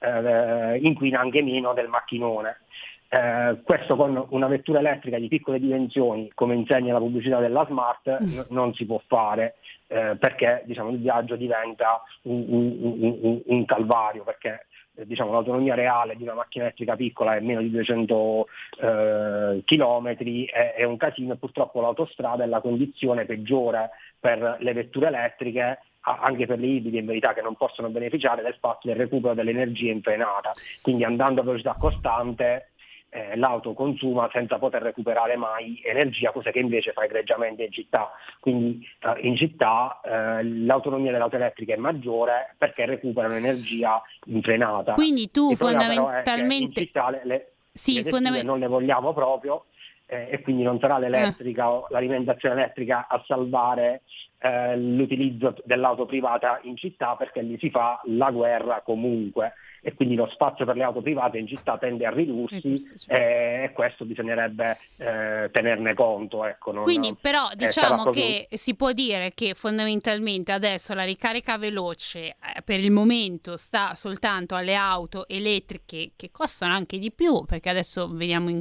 eh, 0.00 0.78
inquina 0.82 1.20
anche 1.20 1.42
meno 1.42 1.72
del 1.72 1.88
macchinone. 1.88 2.58
Eh, 3.08 3.60
questo 3.62 3.94
con 3.94 4.26
una 4.30 4.48
vettura 4.48 4.80
elettrica 4.80 5.16
di 5.16 5.28
piccole 5.28 5.60
dimensioni, 5.60 6.32
come 6.34 6.56
insegna 6.56 6.92
la 6.92 6.98
pubblicità 6.98 7.38
della 7.38 7.64
Smart, 7.66 8.18
Mm. 8.20 8.38
n- 8.38 8.46
non 8.48 8.74
si 8.74 8.84
può 8.84 9.00
fare 9.06 9.54
eh, 9.88 10.16
perché 10.18 10.62
diciamo, 10.64 10.90
il 10.90 10.98
viaggio 10.98 11.36
diventa 11.36 12.02
un, 12.22 12.44
un- 12.48 13.18
un- 13.22 13.40
un- 13.44 13.64
calvario, 13.64 14.24
perché 14.24 14.66
eh, 14.96 15.06
diciamo, 15.06 15.32
l'autonomia 15.32 15.74
reale 15.74 16.16
di 16.16 16.22
una 16.22 16.34
macchina 16.34 16.64
elettrica 16.64 16.96
piccola 16.96 17.36
è 17.36 17.40
meno 17.40 17.60
di 17.60 17.70
200 17.70 18.46
eh, 18.80 19.62
chilometri, 19.64 20.44
è, 20.46 20.74
è 20.74 20.84
un 20.84 20.96
casino 20.96 21.34
e 21.34 21.36
purtroppo 21.36 21.80
l'autostrada 21.80 22.44
è 22.44 22.46
la 22.46 22.60
condizione 22.60 23.24
peggiore 23.24 23.90
per 24.18 24.56
le 24.60 24.72
vetture 24.72 25.08
elettriche 25.08 25.78
anche 26.08 26.46
per 26.46 26.60
le 26.60 26.66
ibride 26.66 26.98
in 26.98 27.06
verità 27.06 27.34
che 27.34 27.42
non 27.42 27.56
possono 27.56 27.88
beneficiare 27.88 28.42
del 28.42 28.56
fatto 28.60 28.86
del 28.86 28.96
recupero 28.96 29.34
dell'energia 29.34 29.90
in 29.90 30.02
frenata, 30.02 30.52
quindi 30.80 31.02
andando 31.02 31.40
a 31.40 31.44
velocità 31.44 31.74
costante 31.78 32.68
eh, 33.16 33.34
l'auto 33.36 33.72
consuma 33.72 34.28
senza 34.30 34.58
poter 34.58 34.82
recuperare 34.82 35.36
mai 35.36 35.80
energia, 35.82 36.32
cosa 36.32 36.50
che 36.50 36.58
invece 36.58 36.92
fa 36.92 37.04
egregiamente 37.04 37.64
in 37.64 37.72
città. 37.72 38.10
Quindi 38.40 38.86
eh, 39.00 39.26
in 39.26 39.36
città 39.36 40.00
eh, 40.04 40.44
l'autonomia 40.44 41.12
dell'auto 41.12 41.36
elettrica 41.36 41.72
è 41.72 41.78
maggiore 41.78 42.54
perché 42.58 42.84
recuperano 42.84 43.34
energia 43.34 44.02
in 44.26 44.42
frenata. 44.42 44.92
Quindi 44.92 45.30
tu 45.30 45.50
Il 45.50 45.56
fondamentalmente- 45.56 46.80
in 46.80 46.86
città 46.86 47.08
le, 47.08 47.20
le, 47.24 47.52
Sì, 47.72 48.02
le 48.02 48.10
fondament- 48.10 48.44
non 48.44 48.58
le 48.58 48.66
vogliamo 48.66 49.14
proprio 49.14 49.64
eh, 50.04 50.28
e 50.32 50.42
quindi 50.42 50.62
non 50.62 50.78
sarà 50.78 50.98
l'elettrica 50.98 51.70
o 51.70 51.86
l'alimentazione 51.88 52.54
elettrica 52.54 53.06
a 53.08 53.22
salvare 53.26 54.02
eh, 54.40 54.76
l'utilizzo 54.76 55.56
dell'auto 55.64 56.04
privata 56.04 56.60
in 56.64 56.76
città 56.76 57.16
perché 57.16 57.40
lì 57.40 57.56
si 57.58 57.70
fa 57.70 57.98
la 58.04 58.30
guerra 58.30 58.82
comunque 58.84 59.54
e 59.80 59.94
quindi 59.94 60.14
lo 60.14 60.28
spazio 60.32 60.64
per 60.64 60.76
le 60.76 60.82
auto 60.82 61.00
private 61.02 61.38
in 61.38 61.46
città 61.46 61.78
tende 61.78 62.06
a 62.06 62.10
ridursi 62.10 62.76
eh, 63.06 63.64
e 63.64 63.72
questo 63.72 64.04
bisognerebbe 64.04 64.78
eh, 64.96 65.48
tenerne 65.52 65.94
conto. 65.94 66.44
Ecco, 66.44 66.72
non- 66.72 66.82
Quindi 66.82 67.14
però 67.20 67.50
eh, 67.50 67.56
diciamo 67.56 68.02
proprio- 68.02 68.24
che 68.48 68.48
si 68.56 68.74
può 68.74 68.92
dire 68.92 69.30
che 69.34 69.54
fondamentalmente 69.54 70.52
adesso 70.52 70.94
la 70.94 71.04
ricarica 71.04 71.58
veloce 71.58 72.26
eh, 72.28 72.62
per 72.64 72.80
il 72.80 72.90
momento 72.90 73.56
sta 73.56 73.94
soltanto 73.94 74.54
alle 74.54 74.74
auto 74.74 75.28
elettriche 75.28 76.12
che 76.16 76.30
costano 76.30 76.72
anche 76.74 76.98
di 76.98 77.12
più 77.12 77.44
perché 77.44 77.68
adesso 77.68 78.10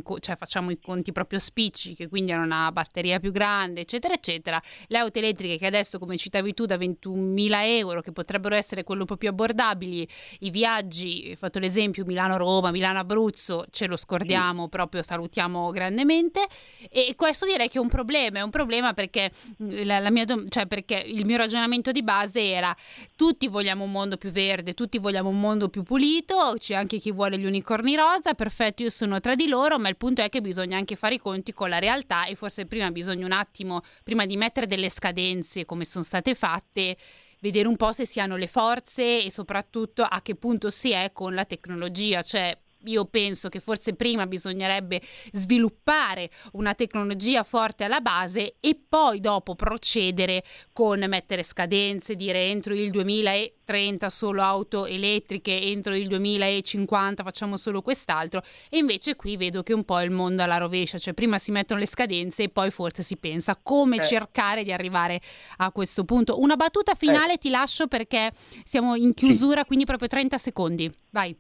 co- 0.04 0.20
cioè 0.20 0.36
facciamo 0.36 0.72
i 0.72 0.80
conti 0.80 1.12
proprio 1.12 1.40
spicci 1.40 1.96
che 1.96 2.08
quindi 2.08 2.32
hanno 2.32 2.44
una 2.46 2.72
batteria 2.72 3.20
più 3.20 3.32
grande 3.32 3.82
eccetera 3.82 4.14
eccetera 4.14 4.62
le 4.88 4.98
auto 4.98 5.20
elettriche 5.20 5.58
che 5.58 5.66
adesso 5.66 5.98
come 6.00 6.18
citavi 6.18 6.54
tu 6.54 6.66
da 6.66 6.76
21.000 6.78 7.50
euro 7.78 8.02
che 8.02 8.12
potrebbero 8.12 8.56
essere 8.56 8.84
quello 8.84 9.02
un 9.02 9.08
po' 9.08 9.18
più 9.18 9.30
abbordabili 9.30 10.08
i 10.40 10.50
viaggi 10.50 11.05
hai 11.06 11.36
fatto 11.36 11.60
l'esempio 11.60 12.06
Milano-Roma 12.06 12.72
Milano-Abruzzo 12.72 13.66
ce 13.70 13.88
lo 13.88 13.98
scordiamo 13.98 14.68
proprio 14.68 15.02
salutiamo 15.02 15.72
grandemente. 15.72 16.46
E 16.90 17.14
questo 17.16 17.46
direi 17.46 17.70
che 17.70 17.78
è 17.78 17.82
un 17.82 17.88
problema, 17.88 18.40
è 18.40 18.42
un 18.42 18.50
problema 18.50 18.94
perché, 18.94 19.32
mh, 19.58 19.86
la, 19.86 20.00
la 20.00 20.12
mia 20.12 20.26
cioè 20.50 20.66
perché 20.66 20.96
il 20.96 21.26
mio 21.26 21.38
ragionamento 21.38 21.92
di 21.92 22.04
base 22.04 22.44
era 22.44 22.76
tutti 23.16 23.48
vogliamo 23.48 23.84
un 23.84 23.92
mondo 23.92 24.18
più 24.18 24.32
verde, 24.32 24.74
tutti 24.74 24.98
vogliamo 24.98 25.30
un 25.30 25.40
mondo 25.40 25.70
più 25.70 25.84
pulito, 25.84 26.56
c'è 26.58 26.76
anche 26.76 27.00
chi 27.00 27.12
vuole 27.12 27.38
gli 27.38 27.46
unicorni 27.46 27.96
rosa, 27.96 28.34
perfetto, 28.34 28.84
io 28.84 28.90
sono 28.90 29.20
tra 29.20 29.36
di 29.36 29.48
loro, 29.48 29.78
ma 29.80 29.90
il 29.90 29.98
punto 29.98 30.22
è 30.22 30.30
che 30.30 30.42
bisogna 30.42 30.78
anche 30.78 30.96
fare 30.96 31.16
i 31.16 31.20
conti 31.20 31.54
con 31.54 31.70
la 31.70 31.80
realtà 31.80 32.26
e 32.26 32.36
forse 32.36 32.66
prima 32.66 32.92
bisogna 32.92 33.26
un 33.26 33.32
attimo, 33.32 33.82
prima 34.04 34.26
di 34.26 34.38
mettere 34.38 34.68
delle 34.68 34.90
scadenze 34.90 35.66
come 35.66 35.86
sono 35.86 36.04
state 36.04 36.36
fatte, 36.36 36.98
vedere 37.46 37.68
un 37.68 37.76
po' 37.76 37.94
se 37.94 38.08
si 38.08 38.20
hanno 38.20 38.38
le 38.38 38.48
forze 38.48 39.24
e 39.24 39.30
soprattutto 39.30 40.02
a 40.02 40.22
che 40.24 40.34
punto 40.34 40.72
si 40.72 40.92
è 40.92 41.12
con 41.14 41.36
la 41.36 41.46
tecnologia, 41.46 42.24
cioè 42.24 42.58
io 42.86 43.06
penso 43.06 43.50
che 43.50 43.60
forse 43.60 43.94
prima 43.96 44.26
bisognerebbe 44.28 45.02
sviluppare 45.34 46.30
una 46.54 46.74
tecnologia 46.74 47.44
forte 47.44 47.84
alla 47.84 48.00
base 48.02 48.56
e 48.60 48.80
poi 48.88 49.20
dopo 49.20 49.56
procedere 49.56 50.44
con 50.74 51.04
mettere 51.08 51.44
scadenze, 51.44 52.16
dire 52.16 52.40
entro 52.50 52.74
il 52.74 52.90
2030 52.92 54.10
solo 54.10 54.42
auto 54.42 54.86
elettriche, 54.86 55.60
entro 55.62 55.96
il 55.96 56.08
2050 56.08 57.24
facciamo 57.24 57.58
solo 57.58 57.82
quest'altro 57.82 58.42
e 58.70 58.78
invece 58.78 59.16
qui 59.16 59.38
vedo 59.38 59.64
che 59.64 59.74
un 59.74 59.84
po' 59.84 60.00
il 60.02 60.12
mondo 60.12 60.44
alla 60.44 60.58
rovescia, 60.58 60.98
cioè 60.98 61.14
prima 61.14 61.38
si 61.38 61.52
mettono 61.52 61.80
le 61.80 61.88
scadenze 61.88 62.44
e 62.44 62.50
poi 62.50 62.72
forse 62.72 63.04
si 63.04 63.18
pensa 63.18 63.56
come 63.62 63.98
Eh. 63.98 64.08
cercare 64.08 64.64
di 64.64 64.72
arrivare 64.72 65.22
a 65.58 65.72
questo 65.72 66.04
punto. 66.04 66.40
Una 66.40 66.56
battuta 66.56 66.96
finale 66.96 67.38
ti 67.38 67.50
lascio 67.50 67.88
perché 67.88 68.32
siamo 68.66 68.96
in 68.96 69.14
chiusura, 69.14 69.66
quindi 69.66 69.86
proprio 69.86 70.08
30 70.08 70.38
secondi. 70.38 70.92
Vai. 71.12 71.36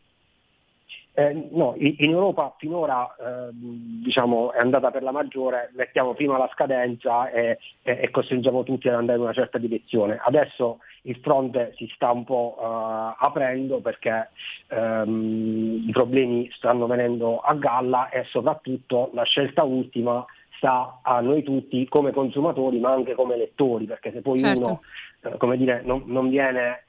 Eh, 1.17 1.47
no, 1.51 1.75
in 1.77 2.09
Europa 2.09 2.53
finora 2.57 3.07
eh, 3.15 3.49
diciamo, 3.53 4.51
è 4.51 4.59
andata 4.59 4.91
per 4.91 5.01
la 5.01 5.11
maggiore, 5.11 5.71
mettiamo 5.73 6.13
prima 6.13 6.37
la 6.37 6.49
scadenza 6.51 7.29
e, 7.29 7.57
e- 7.83 7.99
e 8.01 8.09
costringiamo 8.11 8.63
tutti 8.63 8.89
ad 8.89 8.95
andare 8.95 9.17
in 9.17 9.23
una 9.23 9.33
certa 9.33 9.57
direzione. 9.57 10.19
Adesso 10.21 10.79
il 11.03 11.15
fronte 11.21 11.73
si 11.77 11.89
sta 11.95 12.11
un 12.11 12.25
po' 12.25 12.57
eh, 12.59 13.15
aprendo 13.17 13.79
perché 13.79 14.29
ehm, 14.67 15.85
i 15.87 15.91
problemi 15.93 16.49
stanno 16.51 16.85
venendo 16.85 17.39
a 17.39 17.53
galla 17.53 18.09
e 18.09 18.25
soprattutto 18.25 19.11
la 19.13 19.23
scelta 19.23 19.63
ultima 19.63 20.25
sta 20.57 20.99
a 21.01 21.21
noi 21.21 21.43
tutti 21.43 21.87
come 21.87 22.11
consumatori 22.11 22.77
ma 22.79 22.91
anche 22.91 23.13
come 23.13 23.37
lettori, 23.37 23.85
perché 23.85 24.11
se 24.11 24.19
poi 24.21 24.39
Certo. 24.39 24.59
uno 24.59 24.81
eh, 25.21 25.37
come 25.37 25.55
dire, 25.55 25.81
non, 25.85 26.03
non 26.07 26.27
viene 26.27 26.83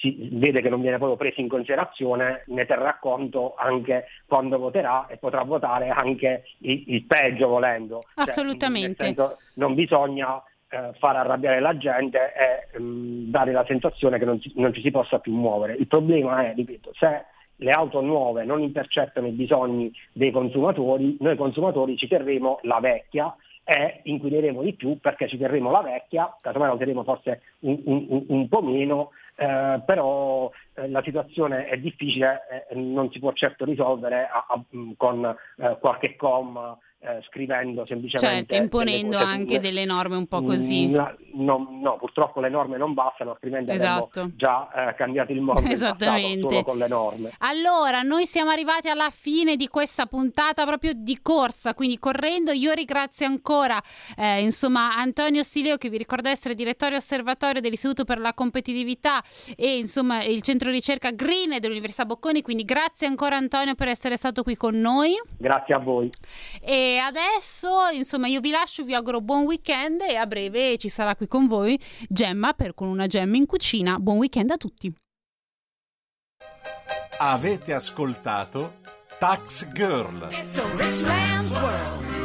si 0.00 0.28
vede 0.32 0.60
che 0.60 0.68
non 0.68 0.80
viene 0.80 0.96
proprio 0.96 1.16
preso 1.16 1.40
in 1.40 1.48
considerazione, 1.48 2.42
ne 2.46 2.66
terrà 2.66 2.98
conto 3.00 3.54
anche 3.56 4.06
quando 4.26 4.58
voterà 4.58 5.06
e 5.06 5.18
potrà 5.18 5.42
votare 5.44 5.88
anche 5.88 6.44
il, 6.58 6.84
il 6.86 7.04
peggio 7.04 7.48
volendo. 7.48 8.00
Cioè, 8.14 8.28
Assolutamente. 8.28 9.04
nel 9.04 9.14
senso, 9.14 9.38
non 9.54 9.74
bisogna 9.74 10.42
eh, 10.68 10.90
far 10.98 11.16
arrabbiare 11.16 11.60
la 11.60 11.76
gente 11.76 12.18
e 12.34 12.78
mh, 12.78 13.30
dare 13.30 13.52
la 13.52 13.64
sensazione 13.66 14.18
che 14.18 14.24
non, 14.24 14.40
si- 14.40 14.52
non 14.56 14.72
ci 14.74 14.80
si 14.80 14.90
possa 14.90 15.20
più 15.20 15.32
muovere. 15.32 15.74
Il 15.74 15.86
problema 15.86 16.44
è, 16.44 16.54
ripeto, 16.54 16.92
se 16.94 17.26
le 17.58 17.70
auto 17.70 18.00
nuove 18.00 18.44
non 18.44 18.60
intercettano 18.60 19.28
i 19.28 19.32
bisogni 19.32 19.92
dei 20.12 20.30
consumatori, 20.30 21.16
noi 21.20 21.36
consumatori 21.36 21.96
ci 21.96 22.08
terremo 22.08 22.58
la 22.62 22.80
vecchia 22.80 23.34
e 23.68 23.98
inquineremo 24.04 24.62
di 24.62 24.74
più 24.74 24.96
perché 25.00 25.26
ci 25.26 25.36
terremo 25.36 25.72
la 25.72 25.80
vecchia, 25.82 26.32
casomai 26.40 26.68
la 26.68 26.74
useremo 26.74 27.02
forse 27.02 27.42
un, 27.60 27.80
un- 27.84 28.24
un- 28.28 28.48
po' 28.48 28.62
meno, 28.62 29.10
eh, 29.34 29.82
però 29.84 30.48
eh, 30.74 30.88
la 30.88 31.02
situazione 31.02 31.66
è 31.66 31.76
difficile 31.76 32.42
non 32.74 33.10
si 33.10 33.18
può 33.18 33.32
certo 33.32 33.64
risolvere 33.64 34.28
a- 34.32 34.46
a- 34.48 34.64
con 34.96 35.24
eh, 35.56 35.76
qualche 35.80 36.14
comma 36.14 36.78
eh, 37.06 37.22
scrivendo 37.28 37.86
semplicemente... 37.86 38.36
Certo, 38.36 38.56
imponendo 38.56 39.16
delle 39.16 39.30
anche 39.30 39.60
delle 39.60 39.84
norme 39.84 40.16
un 40.16 40.26
po' 40.26 40.42
così. 40.42 40.88
Mm, 40.88 40.94
No, 40.94 41.14
no, 41.34 41.68
no, 41.82 41.96
purtroppo 41.98 42.40
le 42.40 42.48
norme 42.48 42.76
non 42.78 42.94
bastano, 42.94 43.30
altrimenti 43.30 43.70
Esatto. 43.70 44.08
avremmo 44.18 44.32
già 44.36 44.88
eh, 44.88 44.94
cambiato 44.94 45.32
il 45.32 45.40
mondo 45.40 45.60
Esattamente. 45.70 46.40
solo 46.48 46.62
con 46.62 46.78
le 46.78 46.88
norme. 46.88 47.32
Allora, 47.38 48.02
noi 48.02 48.26
siamo 48.26 48.50
arrivati 48.50 48.88
alla 48.88 49.10
fine 49.10 49.56
di 49.56 49.68
questa 49.68 50.06
puntata 50.06 50.64
proprio 50.64 50.92
di 50.94 51.18
corsa, 51.22 51.74
quindi 51.74 51.98
correndo. 51.98 52.50
Io 52.52 52.72
ringrazio 52.72 53.26
ancora 53.26 53.80
eh, 54.16 54.40
insomma 54.40 54.96
Antonio 54.96 55.42
Stileo 55.42 55.76
che 55.76 55.88
vi 55.88 55.98
ricordo 55.98 56.28
essere 56.28 56.54
direttore 56.54 56.96
osservatorio 56.96 57.60
dell'Istituto 57.60 58.04
per 58.04 58.18
la 58.18 58.34
competitività 58.34 59.22
e 59.56 59.76
insomma 59.78 60.24
il 60.24 60.42
centro 60.42 60.70
ricerca 60.70 61.10
Green 61.10 61.58
dell'Università 61.60 62.04
Bocconi, 62.04 62.42
quindi 62.42 62.64
grazie 62.64 63.06
ancora 63.06 63.36
Antonio 63.36 63.74
per 63.74 63.88
essere 63.88 64.16
stato 64.16 64.42
qui 64.42 64.56
con 64.56 64.78
noi. 64.78 65.14
Grazie 65.38 65.74
a 65.74 65.78
voi. 65.78 66.10
E 66.96 66.98
adesso, 66.98 67.90
insomma, 67.92 68.26
io 68.26 68.40
vi 68.40 68.48
lascio, 68.48 68.82
vi 68.82 68.94
auguro 68.94 69.20
buon 69.20 69.42
weekend 69.42 70.00
e 70.00 70.16
a 70.16 70.24
breve 70.24 70.78
ci 70.78 70.88
sarà 70.88 71.14
qui 71.14 71.28
con 71.28 71.46
voi 71.46 71.78
Gemma 72.08 72.54
per 72.54 72.72
con 72.72 72.88
una 72.88 73.06
Gemma 73.06 73.36
in 73.36 73.44
cucina. 73.44 73.98
Buon 73.98 74.16
weekend 74.16 74.50
a 74.50 74.56
tutti. 74.56 74.90
Avete 77.18 77.74
ascoltato 77.74 78.78
Tax 79.18 79.70
Girl. 79.72 80.26
It's 80.30 80.56
a 80.56 80.64
rich 80.74 81.02
man's 81.02 81.54
world. 81.58 82.15